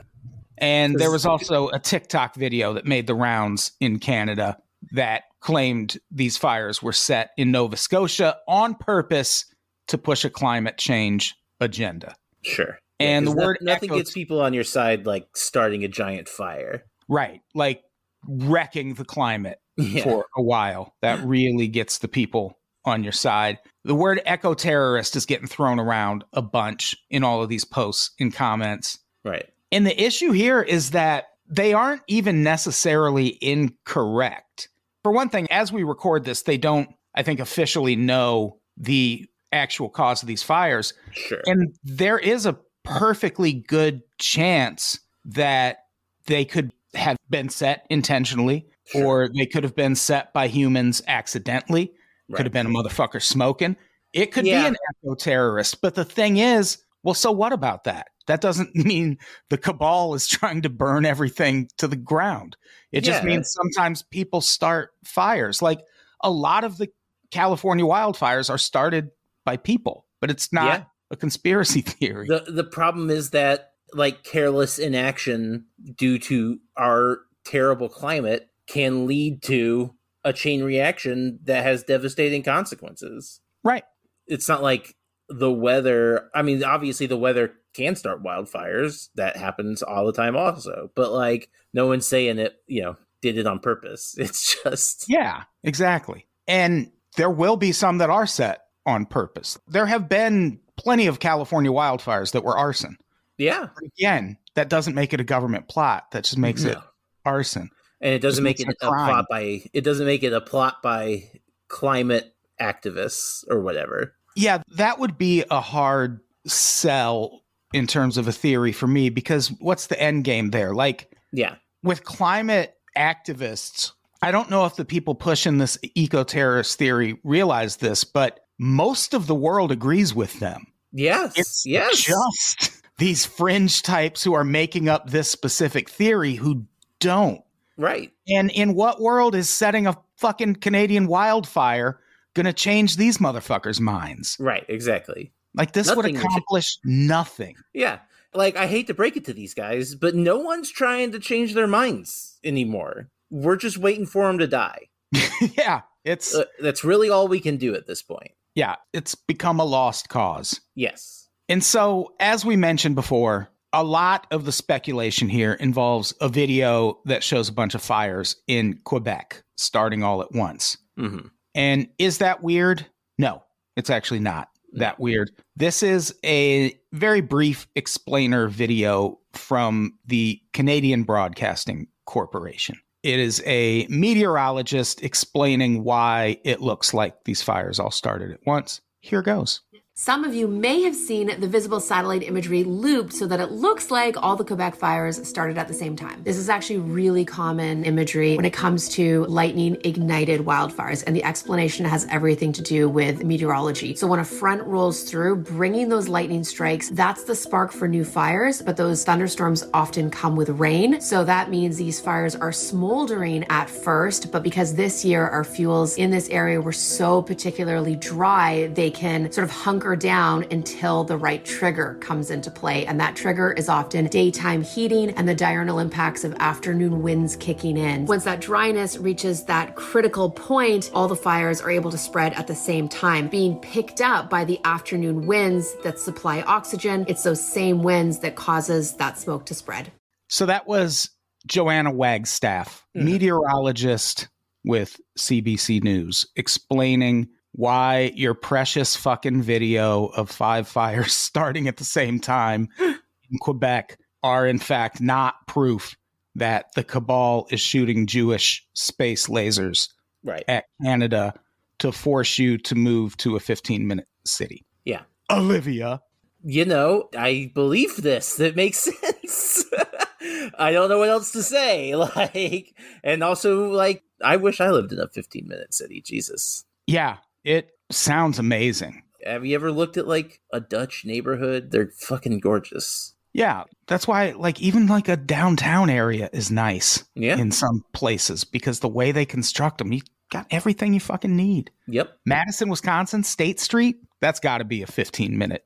And 0.58 0.96
there 0.96 1.12
was 1.12 1.26
also 1.26 1.68
a 1.70 1.80
TikTok 1.80 2.36
video 2.36 2.74
that 2.74 2.86
made 2.86 3.08
the 3.08 3.16
rounds 3.16 3.74
in 3.82 4.00
Canada 4.00 4.58
that 4.94 5.24
claimed 5.42 5.98
these 6.12 6.38
fires 6.38 6.82
were 6.82 6.94
set 6.94 7.32
in 7.38 7.52
Nova 7.52 7.76
Scotia 7.76 8.38
on 8.48 8.76
purpose 8.76 9.46
to 9.90 9.98
push 9.98 10.24
a 10.26 10.30
climate 10.30 10.78
change 10.78 11.36
agenda. 11.60 12.16
Sure. 12.42 12.80
And 13.00 13.28
the 13.28 13.34
no- 13.36 13.46
word 13.46 13.58
nothing 13.62 13.90
gets 13.90 14.12
people 14.12 14.42
on 14.42 14.54
your 14.54 14.64
side 14.64 15.06
like 15.06 15.28
starting 15.36 15.84
a 15.84 15.88
giant 15.88 16.28
fire. 16.28 16.84
Right. 17.08 17.42
Like 17.54 17.84
wrecking 18.28 18.96
the 18.96 19.06
climate 19.06 19.60
Yeah. 19.78 20.04
for 20.04 20.26
a 20.38 20.42
while. 20.42 20.94
That 21.02 21.20
really 21.26 21.68
gets 21.68 22.00
the 22.00 22.08
people 22.08 22.58
on 22.86 23.04
your 23.04 23.12
side. 23.14 23.60
The 23.84 23.96
word 23.96 24.22
eco 24.26 24.54
terrorist 24.54 25.16
is 25.16 25.26
getting 25.26 25.48
thrown 25.48 25.80
around 25.80 26.24
a 26.34 26.42
bunch 26.42 26.96
in 27.10 27.24
all 27.24 27.42
of 27.44 27.50
these 27.50 27.66
posts 27.66 28.12
and 28.20 28.34
comments. 28.34 29.00
right. 29.24 29.48
And 29.72 29.86
the 29.86 30.04
issue 30.04 30.32
here 30.32 30.62
is 30.64 30.92
that 30.92 31.26
they 31.48 31.74
aren't 31.74 32.02
even 32.08 32.42
necessarily 32.42 33.38
incorrect. 33.40 34.70
For 35.04 35.12
one 35.12 35.30
thing, 35.30 35.48
as 35.52 35.72
we 35.72 35.84
record 35.84 36.26
this, 36.26 36.42
they 36.44 36.58
don't, 36.58 36.90
I 37.16 37.24
think, 37.24 37.40
officially 37.40 37.96
know 37.96 38.60
the 38.78 39.28
actual 39.52 39.90
cause 39.90 40.22
of 40.22 40.28
these 40.28 40.44
fires. 40.44 40.94
Sure. 41.12 41.42
And 41.46 41.76
there 41.84 42.18
is 42.20 42.46
a 42.46 42.58
perfectly 42.84 43.54
good 43.54 44.02
chance 44.20 45.00
that 45.26 45.86
they 46.26 46.46
could 46.46 46.72
have 46.94 47.18
been 47.30 47.50
set 47.50 47.86
intentionally 47.90 48.66
Sure. 48.88 49.06
or 49.06 49.30
they 49.36 49.46
could 49.46 49.64
have 49.64 49.76
been 49.76 49.96
set 49.96 50.34
by 50.34 50.48
humans 50.48 51.02
accidentally. 51.08 51.92
Could 52.36 52.46
have 52.46 52.54
been 52.54 52.68
a 52.68 52.70
motherfucker 52.70 53.22
smoking. 53.22 53.76
It 54.14 54.28
could 54.32 54.46
Yeah. 54.46 54.62
be 54.64 54.68
an 54.70 54.76
eco 55.04 55.16
terrorist. 55.16 55.82
But 55.82 55.96
the 55.96 56.06
thing 56.06 56.38
is, 56.38 56.78
well, 57.04 57.16
so 57.16 57.32
what 57.32 57.54
about 57.54 57.86
that? 57.86 58.08
That 58.28 58.42
doesn't 58.42 58.76
mean 58.76 59.18
the 59.50 59.58
cabal 59.58 60.14
is 60.14 60.28
trying 60.28 60.62
to 60.64 60.70
burn 60.70 61.06
everything 61.06 61.70
to 61.78 61.88
the 61.88 61.96
ground. 61.96 62.56
It 62.92 63.02
just 63.02 63.24
Yeah. 63.24 63.30
means 63.30 63.52
sometimes 63.52 64.04
people 64.04 64.42
start 64.42 64.92
fires. 65.04 65.62
Like 65.62 65.80
a 66.24 66.30
lot 66.30 66.64
of 66.64 66.78
the 66.78 66.90
California 67.32 67.86
wildfires 67.86 68.50
are 68.50 68.58
started 68.58 69.10
by 69.46 69.58
people, 69.58 70.06
but 70.22 70.30
it's 70.32 70.52
not 70.54 70.80
Yeah. 70.80 70.84
a 71.12 71.16
conspiracy 71.18 71.82
theory. 72.00 72.28
the 72.28 72.46
the 72.52 72.64
problem 72.64 73.10
is 73.10 73.32
that 73.32 73.72
like 73.94 74.24
careless 74.24 74.78
inaction 74.80 75.66
due 75.96 76.20
to 76.20 76.60
our 76.78 77.20
terrible 77.46 77.90
climate 77.90 78.50
can 78.68 79.08
lead 79.08 79.42
to 79.44 79.96
a 80.24 80.32
chain 80.34 80.64
reaction 80.64 81.40
that 81.46 81.64
has 81.64 81.84
devastating 81.84 82.44
consequences. 82.44 83.40
right. 83.64 83.84
It's 84.28 84.48
not 84.48 84.62
like 84.62 84.96
the 85.30 85.52
weather, 85.52 86.30
I 86.36 86.44
mean 86.44 86.64
obviously 86.64 87.08
the 87.08 87.18
weather 87.18 87.54
can 87.74 87.96
start 87.96 88.24
wildfires. 88.24 89.10
That 89.16 89.38
happens 89.38 89.82
all 89.82 90.06
the 90.06 90.14
time 90.14 90.36
also. 90.36 90.92
But 90.96 91.12
like 91.12 91.50
no 91.74 91.88
one's 91.88 92.06
saying 92.08 92.38
it, 92.38 92.56
you 92.68 92.82
know, 92.84 92.96
did 93.22 93.38
it 93.40 93.48
on 93.48 93.60
purpose. 93.60 94.14
It's 94.20 94.62
just 94.64 95.06
Yeah, 95.08 95.44
exactly. 95.64 96.28
And 96.48 96.92
there 97.18 97.30
will 97.32 97.58
be 97.58 97.72
some 97.72 97.98
that 98.00 98.10
are 98.12 98.28
set 98.28 98.62
on 98.90 99.06
purpose. 99.06 99.58
There 99.68 99.86
have 99.86 100.10
been 100.10 100.60
plenty 100.78 101.08
of 101.08 101.20
California 101.20 101.72
wildfires 101.72 102.32
that 102.34 102.44
were 102.44 102.58
arson. 102.58 102.98
yeah. 103.38 103.68
Again, 103.98 104.38
that 104.56 104.68
doesn't 104.70 104.96
make 104.96 105.14
it 105.14 105.22
a 105.22 105.24
government 105.24 105.68
plot. 105.70 106.12
That 106.12 106.26
just 106.26 106.38
makes 106.38 106.64
it 106.64 106.78
arson. 107.26 107.70
and 108.02 108.14
it 108.14 108.20
doesn't 108.22 108.44
Just 108.44 108.60
make 108.60 108.60
it 108.60 108.68
it 108.70 108.78
a 108.82 108.88
a 108.88 108.90
plot 108.90 109.26
by 109.30 109.62
it 109.74 109.82
doesn't 109.84 110.06
make 110.06 110.24
it 110.24 110.34
a 110.34 110.42
plot 110.42 110.82
by 110.82 111.24
climate 111.70 112.34
activists 112.62 113.44
or 113.50 113.62
whatever. 113.62 114.14
Yeah, 114.36 114.62
that 114.76 115.00
would 115.00 115.18
be 115.18 115.44
a 115.50 115.62
hard 115.62 116.20
sell 116.48 117.42
in 117.74 117.88
terms 117.88 118.18
of 118.18 118.28
a 118.28 118.32
theory 118.32 118.72
for 118.72 118.88
me 118.88 119.10
because 119.10 119.50
what's 119.60 119.88
the 119.88 120.02
end 120.02 120.24
game 120.24 120.50
there? 120.52 120.74
Like 120.74 121.12
Yeah. 121.32 121.56
with 121.84 122.04
climate 122.04 122.76
activists, 122.98 123.92
I 124.22 124.32
don't 124.32 124.50
know 124.50 124.66
if 124.66 124.76
the 124.76 124.86
people 124.86 125.16
pushing 125.16 125.58
this 125.58 125.78
eco 125.96 126.24
terrorist 126.24 126.78
theory 126.78 127.20
realize 127.24 127.78
this, 127.78 128.04
but 128.04 128.40
most 128.60 129.14
of 129.14 129.26
the 129.26 129.34
world 129.34 129.72
agrees 129.72 130.14
with 130.14 130.40
them. 130.40 130.68
Yes. 130.92 131.34
It's 131.36 131.66
yes. 131.66 132.04
just 132.04 132.84
these 132.98 133.26
fringe 133.26 133.82
types 133.82 134.24
who 134.24 134.34
are 134.34 134.44
making 134.44 134.90
up 134.90 135.10
this 135.10 135.32
specific 135.32 135.90
theory 135.90 136.36
who 136.36 136.66
don't. 137.00 137.42
right. 137.78 138.12
And 138.28 138.52
in 138.52 138.76
what 138.76 139.02
world 139.02 139.34
is 139.34 139.50
setting 139.50 139.88
a 139.88 139.98
fucking 140.18 140.56
Canadian 140.56 141.08
wildfire 141.08 142.00
going 142.34 142.46
to 142.46 142.54
change 142.54 142.98
these 142.98 143.18
motherfuckers' 143.18 143.80
minds? 143.80 144.36
Right. 144.40 144.66
Exactly. 144.68 145.32
Like 145.56 145.72
this 145.72 145.88
would 145.88 145.98
Nothing 145.98 146.16
would 146.16 146.26
accomplish 146.26 146.78
nothing. 146.84 147.56
Yeah. 147.74 148.00
Like 148.34 148.56
I 148.58 148.68
hate 148.68 148.88
to 148.88 148.94
break 148.94 149.18
it 149.18 149.26
to 149.26 149.34
these 149.34 149.54
guys, 149.54 149.96
but 149.96 150.14
no 150.14 150.38
one's 150.38 150.70
trying 150.70 151.12
to 151.14 151.20
change 151.20 151.54
their 151.54 151.68
minds 151.68 152.38
anymore. 152.44 153.10
We're 153.32 153.56
just 153.56 153.78
waiting 153.78 154.06
for 154.06 154.28
them 154.28 154.38
to 154.40 154.48
die. 154.48 154.90
yeah, 155.58 155.82
it's 156.04 156.36
Uh, 156.36 156.46
that's 156.60 156.84
really 156.84 157.10
all 157.10 157.28
we 157.28 157.40
can 157.40 157.58
do 157.58 157.74
at 157.74 157.88
this 157.88 158.04
point. 158.04 158.32
Yeah, 158.60 158.76
it's 158.92 159.16
become 159.16 159.62
a 159.62 159.64
lost 159.64 160.10
cause. 160.10 160.60
Yes. 160.76 161.30
And 161.48 161.64
so, 161.64 162.14
as 162.20 162.44
we 162.44 162.58
mentioned 162.58 162.94
before, 162.94 163.48
a 163.72 163.86
lot 163.86 164.28
of 164.32 164.44
the 164.44 164.52
speculation 164.52 165.30
here 165.30 165.54
involves 165.54 166.14
a 166.20 166.28
video 166.28 167.00
that 167.06 167.24
shows 167.24 167.48
a 167.48 167.54
bunch 167.54 167.74
of 167.74 167.82
fires 167.82 168.36
in 168.48 168.82
Quebec 168.84 169.44
starting 169.56 170.04
all 170.04 170.22
at 170.22 170.34
once. 170.34 170.78
hmm 170.98 171.20
And 171.56 171.88
is 172.00 172.18
that 172.18 172.44
weird? 172.44 172.86
No, 173.18 173.44
it's 173.78 173.90
actually 173.90 174.20
not 174.20 174.50
that 174.74 175.00
weird. 175.00 175.32
This 175.56 175.82
is 175.82 176.14
a 176.26 176.78
very 176.92 177.22
brief 177.22 177.66
explainer 177.76 178.50
video 178.50 179.20
from 179.32 179.94
the 180.06 180.42
Canadian 180.52 181.04
Broadcasting 181.04 181.88
Corporation. 182.06 182.78
It 183.04 183.20
is 183.20 183.42
a 183.46 183.88
meteorologist 183.90 185.04
explaining 185.04 185.84
why 185.84 186.40
it 186.44 186.62
looks 186.62 186.94
like 186.94 187.24
these 187.24 187.42
fires 187.42 187.80
all 187.80 187.92
started 187.92 188.32
at 188.32 188.46
once. 188.46 188.82
Here 189.00 189.22
goes. 189.22 189.62
Some 190.02 190.24
of 190.24 190.34
you 190.34 190.48
may 190.48 190.84
have 190.84 190.96
seen 190.96 191.42
the 191.42 191.48
visible 191.50 191.82
satellite 191.82 192.24
imagery 192.24 192.64
looped 192.64 193.12
so 193.12 193.28
that 193.28 193.42
it 193.42 193.52
looks 193.52 193.92
like 193.92 194.16
all 194.16 194.38
the 194.38 194.46
Quebec 194.46 194.78
fires 194.78 195.28
started 195.28 195.58
at 195.58 195.68
the 195.68 195.74
same 195.74 195.98
time. 195.98 196.24
This 196.24 196.38
is 196.38 196.48
actually 196.48 196.78
really 196.78 197.26
common 197.26 197.84
imagery 197.84 198.38
when 198.38 198.46
it 198.46 198.54
comes 198.54 198.88
to 198.96 199.26
lightning 199.26 199.76
ignited 199.84 200.40
wildfires, 200.46 201.04
and 201.06 201.14
the 201.14 201.24
explanation 201.26 201.84
has 201.84 202.08
everything 202.10 202.54
to 202.54 202.62
do 202.62 202.88
with 202.88 203.26
meteorology. 203.26 203.94
So 203.98 204.08
when 204.08 204.22
a 204.22 204.24
front 204.24 204.66
rolls 204.66 205.04
through, 205.04 205.36
bringing 205.36 205.90
those 205.90 206.08
lightning 206.08 206.46
strikes, 206.46 206.88
that's 206.92 207.26
the 207.26 207.36
spark 207.36 207.74
for 207.74 207.86
new 207.90 208.06
fires, 208.06 208.62
but 208.62 208.78
those 208.78 209.04
thunderstorms 209.04 209.66
often 209.74 210.10
come 210.10 210.38
with 210.38 210.48
rain. 210.48 211.02
So 211.02 211.26
that 211.26 211.50
means 211.50 211.76
these 211.76 212.00
fires 212.00 212.38
are 212.38 212.54
smoldering 212.54 213.44
at 213.50 213.70
first, 213.70 214.32
but 214.32 214.44
because 214.44 214.76
this 214.76 215.04
year 215.04 215.28
our 215.28 215.44
fuels 215.44 215.98
in 215.98 216.10
this 216.10 216.30
area 216.30 216.62
were 216.62 216.72
so 216.72 217.22
particularly 217.22 217.98
dry, 217.98 218.68
they 218.68 218.92
can 218.92 219.30
sort 219.34 219.44
of 219.44 219.52
hunker 219.52 219.89
down 219.96 220.46
until 220.52 221.04
the 221.04 221.18
right 221.18 221.44
trigger 221.44 221.98
comes 222.02 222.32
into 222.32 222.52
play. 222.52 222.86
And 222.86 223.00
that 223.00 223.16
trigger 223.16 223.52
is 223.52 223.70
often 223.70 224.06
daytime 224.08 224.62
heating 224.62 225.12
and 225.12 225.28
the 225.28 225.36
diurnal 225.36 225.80
impacts 225.80 226.24
of 226.24 226.34
afternoon 226.40 227.02
winds 227.02 227.36
kicking 227.36 227.78
in. 227.78 228.06
Once 228.06 228.24
that 228.24 228.42
dryness 228.42 228.98
reaches 228.98 229.46
that 229.46 229.76
critical 229.76 230.30
point, 230.30 230.92
all 230.94 231.08
the 231.08 231.16
fires 231.16 231.62
are 231.62 231.72
able 231.72 231.92
to 231.92 231.98
spread 231.98 232.34
at 232.34 232.48
the 232.48 232.56
same 232.56 232.88
time, 232.88 233.28
being 233.28 233.58
picked 233.60 234.02
up 234.02 234.30
by 234.30 234.46
the 234.46 234.60
afternoon 234.64 235.26
winds 235.28 235.76
that 235.84 236.00
supply 236.00 236.42
oxygen. 236.42 237.06
It's 237.08 237.24
those 237.24 237.46
same 237.46 237.84
winds 237.84 238.20
that 238.20 238.36
causes 238.36 238.94
that 238.94 239.18
smoke 239.18 239.46
to 239.48 239.54
spread. 239.54 239.92
So 240.30 240.46
that 240.46 240.68
was 240.68 241.10
Johanna 241.48 241.92
Wagstaffe, 241.92 242.84
mm-hmm. 242.96 243.06
meteorologist 243.06 244.28
with 244.64 245.00
CBC 245.18 245.84
News, 245.84 246.28
explaining 246.36 247.30
why 247.60 248.14
your 248.16 248.34
precious 248.34 248.96
fucking 248.96 249.42
video 249.42 250.06
of 250.06 250.32
five 250.32 250.66
fires 250.78 251.12
starting 251.14 251.68
at 251.68 251.76
the 251.76 251.84
same 251.84 252.18
time 252.22 252.70
in 252.80 253.38
Quebec 253.42 254.00
are 254.24 254.48
in 254.48 254.58
fact 254.60 255.02
not 255.02 255.46
proof 255.46 255.98
that 256.36 256.68
the 256.76 256.86
cabal 256.86 257.48
is 257.52 257.60
shooting 257.60 258.08
Jewish 258.08 258.66
space 258.74 259.28
lasers 259.28 259.90
Right. 260.24 260.44
at 260.48 260.66
Canada 260.82 261.34
to 261.80 261.92
force 261.92 262.40
you 262.40 262.58
to 262.60 262.76
move 262.76 263.18
to 263.18 263.36
a 263.36 263.40
15 263.42 263.86
minute 263.88 264.08
city. 264.26 264.66
Yeah. 264.86 265.02
Olivia. 265.30 266.02
You 266.44 266.64
know, 266.64 267.10
I 267.18 267.52
believe 267.54 267.98
this. 267.98 268.38
That 268.38 268.56
makes 268.56 268.78
sense. 269.02 269.66
I 270.58 270.72
don't 270.72 270.88
know 270.90 271.00
what 271.00 271.10
else 271.10 271.32
to 271.34 271.44
say. 271.44 271.94
Like, 271.96 272.74
and 273.04 273.22
also, 273.24 273.70
like, 273.70 274.04
I 274.24 274.38
wish 274.38 274.62
I 274.62 274.72
lived 274.72 274.94
in 274.94 275.00
a 275.00 275.08
15 275.10 275.46
minute 275.48 275.74
city. 275.74 276.02
Jesus. 276.02 276.64
Yeah, 276.88 277.18
it 277.44 277.72
sounds 277.92 278.40
amazing. 278.40 279.04
Have 279.26 279.46
you 279.46 279.56
ever 279.56 279.72
looked 279.72 279.98
at 279.98 280.08
like 280.08 280.40
a 280.54 280.60
Dutch 280.60 281.04
neighborhood? 281.06 281.72
They're 281.72 281.92
fucking 282.00 282.40
gorgeous. 282.40 283.14
Yeah, 283.34 283.66
that's 283.88 284.08
why 284.08 284.32
like 284.32 284.60
even 284.62 284.88
like 284.88 285.08
a 285.08 285.18
downtown 285.18 285.90
area 285.90 286.30
is 286.34 286.50
nice 286.50 287.04
Yeah. 287.16 287.38
in 287.38 287.52
some 287.52 287.84
places 287.94 288.44
because 288.44 288.80
the 288.80 288.88
way 288.90 289.12
they 289.12 289.26
construct 289.26 289.78
them, 289.78 289.94
you 289.94 290.02
got 290.32 290.48
everything 290.52 290.94
you 290.94 291.00
fucking 291.00 291.36
need. 291.36 291.70
Yep. 291.88 292.18
Madison, 292.26 292.70
Wisconsin, 292.70 293.24
State 293.24 293.60
Street, 293.60 293.98
that's 294.20 294.40
got 294.40 294.60
to 294.60 294.64
be 294.64 294.82
a 294.82 294.88
15 294.88 295.38
minute 295.38 295.64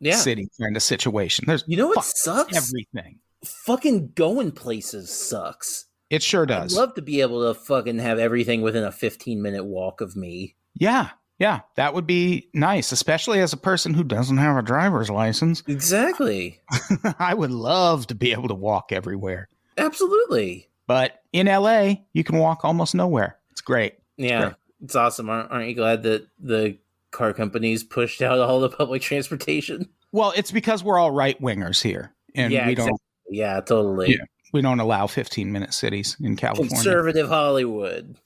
Yeah. 0.00 0.16
city 0.16 0.48
kind 0.60 0.76
of 0.76 0.82
situation. 0.82 1.44
There's 1.46 1.64
You 1.66 1.76
know 1.76 1.88
what 1.88 2.04
sucks? 2.04 2.56
everything. 2.56 3.18
Fucking 3.44 4.12
going 4.14 4.52
places 4.52 5.10
sucks. 5.10 5.86
It 6.08 6.22
sure 6.22 6.42
I'd 6.42 6.48
does. 6.48 6.76
love 6.76 6.94
to 6.94 7.02
be 7.02 7.20
able 7.20 7.52
to 7.52 7.58
fucking 7.58 7.98
have 7.98 8.18
everything 8.18 8.62
within 8.62 8.84
a 8.84 8.92
15 8.92 9.42
minute 9.42 9.64
walk 9.64 10.00
of 10.00 10.14
me. 10.16 10.56
Yeah. 10.74 11.10
Yeah. 11.38 11.60
That 11.76 11.94
would 11.94 12.06
be 12.06 12.48
nice, 12.54 12.92
especially 12.92 13.40
as 13.40 13.52
a 13.52 13.56
person 13.56 13.94
who 13.94 14.04
doesn't 14.04 14.36
have 14.36 14.56
a 14.56 14.62
driver's 14.62 15.10
license. 15.10 15.62
Exactly. 15.66 16.60
I 17.18 17.34
would 17.34 17.50
love 17.50 18.06
to 18.08 18.14
be 18.14 18.32
able 18.32 18.48
to 18.48 18.54
walk 18.54 18.92
everywhere. 18.92 19.48
Absolutely. 19.76 20.68
But 20.86 21.22
in 21.32 21.46
LA, 21.46 21.94
you 22.12 22.24
can 22.24 22.38
walk 22.38 22.64
almost 22.64 22.94
nowhere. 22.94 23.38
It's 23.50 23.60
great. 23.60 23.94
Yeah. 24.16 24.40
great. 24.40 24.54
It's 24.82 24.96
awesome. 24.96 25.30
Aren't, 25.30 25.50
aren't 25.50 25.68
you 25.68 25.74
glad 25.74 26.02
that 26.04 26.26
the 26.38 26.78
car 27.10 27.32
companies 27.32 27.84
pushed 27.84 28.22
out 28.22 28.38
all 28.38 28.60
the 28.60 28.68
public 28.68 29.02
transportation? 29.02 29.88
Well, 30.12 30.32
it's 30.36 30.50
because 30.50 30.84
we're 30.84 30.98
all 30.98 31.10
right 31.10 31.40
wingers 31.40 31.82
here. 31.82 32.12
And 32.34 32.52
yeah, 32.52 32.66
we 32.66 32.74
don't 32.74 32.88
exactly. 32.88 33.38
Yeah, 33.38 33.60
totally. 33.60 34.10
Yeah. 34.10 34.24
we 34.52 34.60
don't 34.60 34.80
allow 34.80 35.06
15 35.06 35.50
minute 35.50 35.72
cities 35.72 36.16
in 36.20 36.36
California. 36.36 36.70
Conservative 36.70 37.28
Hollywood. 37.28 38.18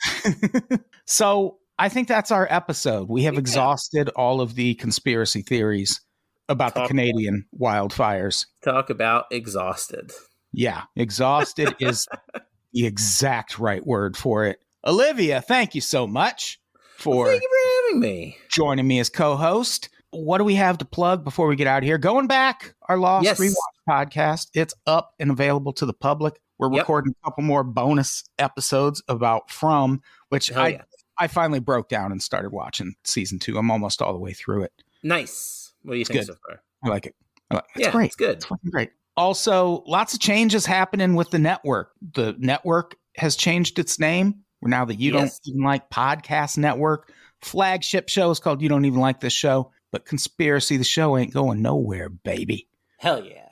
so 1.04 1.58
I 1.78 1.88
think 1.88 2.08
that's 2.08 2.30
our 2.30 2.46
episode. 2.50 3.08
We 3.08 3.24
have 3.24 3.34
Yeah. 3.34 3.40
exhausted 3.40 4.08
all 4.10 4.40
of 4.40 4.54
the 4.54 4.74
conspiracy 4.74 5.42
theories 5.42 6.00
about 6.48 6.74
the 6.74 6.80
Talk- 6.80 6.88
Canadian 6.88 7.46
wildfires. 7.58 8.46
Talk 8.64 8.88
about 8.90 9.26
exhausted. 9.30 10.12
Yeah, 10.52 10.82
exhausted 10.94 11.74
is 11.80 12.06
the 12.72 12.86
exact 12.86 13.58
right 13.58 13.84
word 13.86 14.16
for 14.16 14.44
it. 14.46 14.60
Olivia, 14.86 15.40
thank 15.42 15.74
you 15.74 15.80
so 15.80 16.06
much 16.06 16.60
for 16.96 17.26
Thank 17.26 17.42
you 17.42 17.48
for 17.48 17.86
having 17.88 18.00
me. 18.00 18.38
joining 18.50 18.86
me 18.86 18.98
as 19.00 19.10
co-host. 19.10 19.88
What 20.12 20.38
do 20.38 20.44
we 20.44 20.54
have 20.54 20.78
to 20.78 20.84
plug 20.84 21.24
before 21.24 21.46
we 21.48 21.56
get 21.56 21.66
out 21.66 21.82
of 21.82 21.84
here? 21.84 21.98
Going 21.98 22.26
back, 22.26 22.74
our 22.88 22.96
Lost 22.96 23.24
Yes. 23.24 23.38
Rewatch 23.40 23.54
podcast. 23.88 24.48
It's 24.54 24.72
up 24.86 25.12
and 25.18 25.30
available 25.30 25.72
to 25.74 25.84
the 25.84 25.92
public. 25.92 26.40
We're 26.58 26.72
Yep. 26.72 26.78
recording 26.80 27.14
a 27.20 27.24
couple 27.24 27.42
more 27.44 27.64
bonus 27.64 28.24
episodes 28.38 29.02
about 29.08 29.50
From, 29.50 30.00
which 30.30 30.46
Hell 30.46 30.62
I 30.62 30.68
yeah. 30.68 30.82
I 31.18 31.26
finally 31.28 31.60
broke 31.60 31.88
down 31.88 32.12
and 32.12 32.22
started 32.22 32.50
watching 32.50 32.94
season 33.04 33.38
two. 33.38 33.56
I'm 33.58 33.70
almost 33.70 34.02
all 34.02 34.12
the 34.12 34.18
way 34.18 34.32
through 34.32 34.62
it. 34.64 34.72
Nice. 35.02 35.72
What 35.82 35.92
do 35.92 35.96
you 35.98 36.02
It's 36.02 36.10
think 36.10 36.26
good. 36.26 36.34
so 36.34 36.38
far? 36.46 36.62
I 36.84 36.88
like 36.88 37.06
it. 37.06 37.14
I 37.50 37.54
like, 37.56 37.64
it's 37.74 37.84
yeah, 37.86 37.90
great. 37.92 38.06
it's 38.06 38.16
good. 38.16 38.36
It's 38.36 38.44
fucking 38.44 38.70
great. 38.70 38.90
Also, 39.16 39.82
lots 39.86 40.12
of 40.14 40.20
changes 40.20 40.66
happening 40.66 41.14
with 41.14 41.30
the 41.30 41.38
network. 41.38 41.92
The 42.12 42.34
network 42.38 42.96
has 43.16 43.34
changed 43.36 43.78
its 43.78 43.98
name. 43.98 44.42
We're 44.60 44.68
now 44.68 44.84
the 44.84 44.94
You 44.94 45.12
Yes. 45.14 45.38
Don't 45.40 45.54
Even 45.54 45.62
Like 45.64 45.88
Podcast 45.90 46.58
Network. 46.58 47.12
Flagship 47.40 48.08
show 48.08 48.30
is 48.30 48.40
called 48.40 48.60
You 48.60 48.68
Don't 48.68 48.84
Even 48.84 49.00
Like 49.00 49.20
This 49.20 49.32
Show, 49.32 49.70
but 49.92 50.04
Conspiracy, 50.04 50.76
the 50.76 50.84
show 50.84 51.16
ain't 51.16 51.32
going 51.32 51.62
nowhere, 51.62 52.08
baby. 52.08 52.68
Hell 52.98 53.24
yeah. 53.24 53.48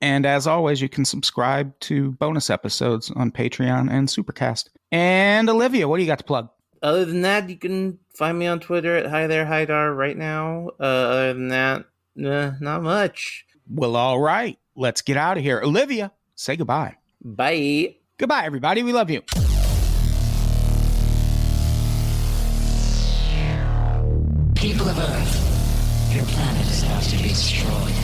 And 0.00 0.26
as 0.26 0.46
always, 0.48 0.80
you 0.82 0.88
can 0.88 1.04
subscribe 1.04 1.78
to 1.80 2.12
bonus 2.12 2.50
episodes 2.50 3.10
on 3.12 3.30
Patreon 3.30 3.88
and 3.90 4.08
Supercast. 4.08 4.68
And 4.90 5.48
Olivia, 5.48 5.86
what 5.88 5.96
do 5.98 6.02
you 6.02 6.08
got 6.08 6.18
to 6.18 6.24
plug? 6.24 6.48
Other 6.82 7.04
than 7.04 7.22
that, 7.22 7.48
you 7.48 7.56
can 7.56 7.98
find 8.14 8.36
me 8.36 8.46
on 8.48 8.58
Twitter 8.58 8.96
at 8.96 9.06
Hi 9.06 9.28
There 9.28 9.46
Hydar 9.46 9.96
right 9.96 10.16
now. 10.16 10.70
Uh, 10.80 10.82
other 10.82 11.34
than 11.34 11.48
that, 11.48 11.84
nah, 12.16 12.52
not 12.60 12.82
much. 12.82 13.46
Well, 13.70 13.94
all 13.94 14.20
right. 14.20 14.58
Let's 14.74 15.00
get 15.02 15.16
out 15.16 15.36
of 15.36 15.44
here. 15.44 15.60
Olivia, 15.62 16.12
say 16.34 16.56
goodbye. 16.56 16.96
Bye. 17.24 17.96
Goodbye, 18.18 18.44
everybody. 18.44 18.82
We 18.82 18.92
love 18.92 19.10
you. 19.10 19.20
People 24.56 24.88
of 24.88 24.98
Earth, 24.98 26.14
your 26.14 26.24
planet 26.24 26.66
is 26.66 26.82
about 26.82 27.02
to 27.02 27.16
be 27.16 27.28
destroyed. 27.28 28.01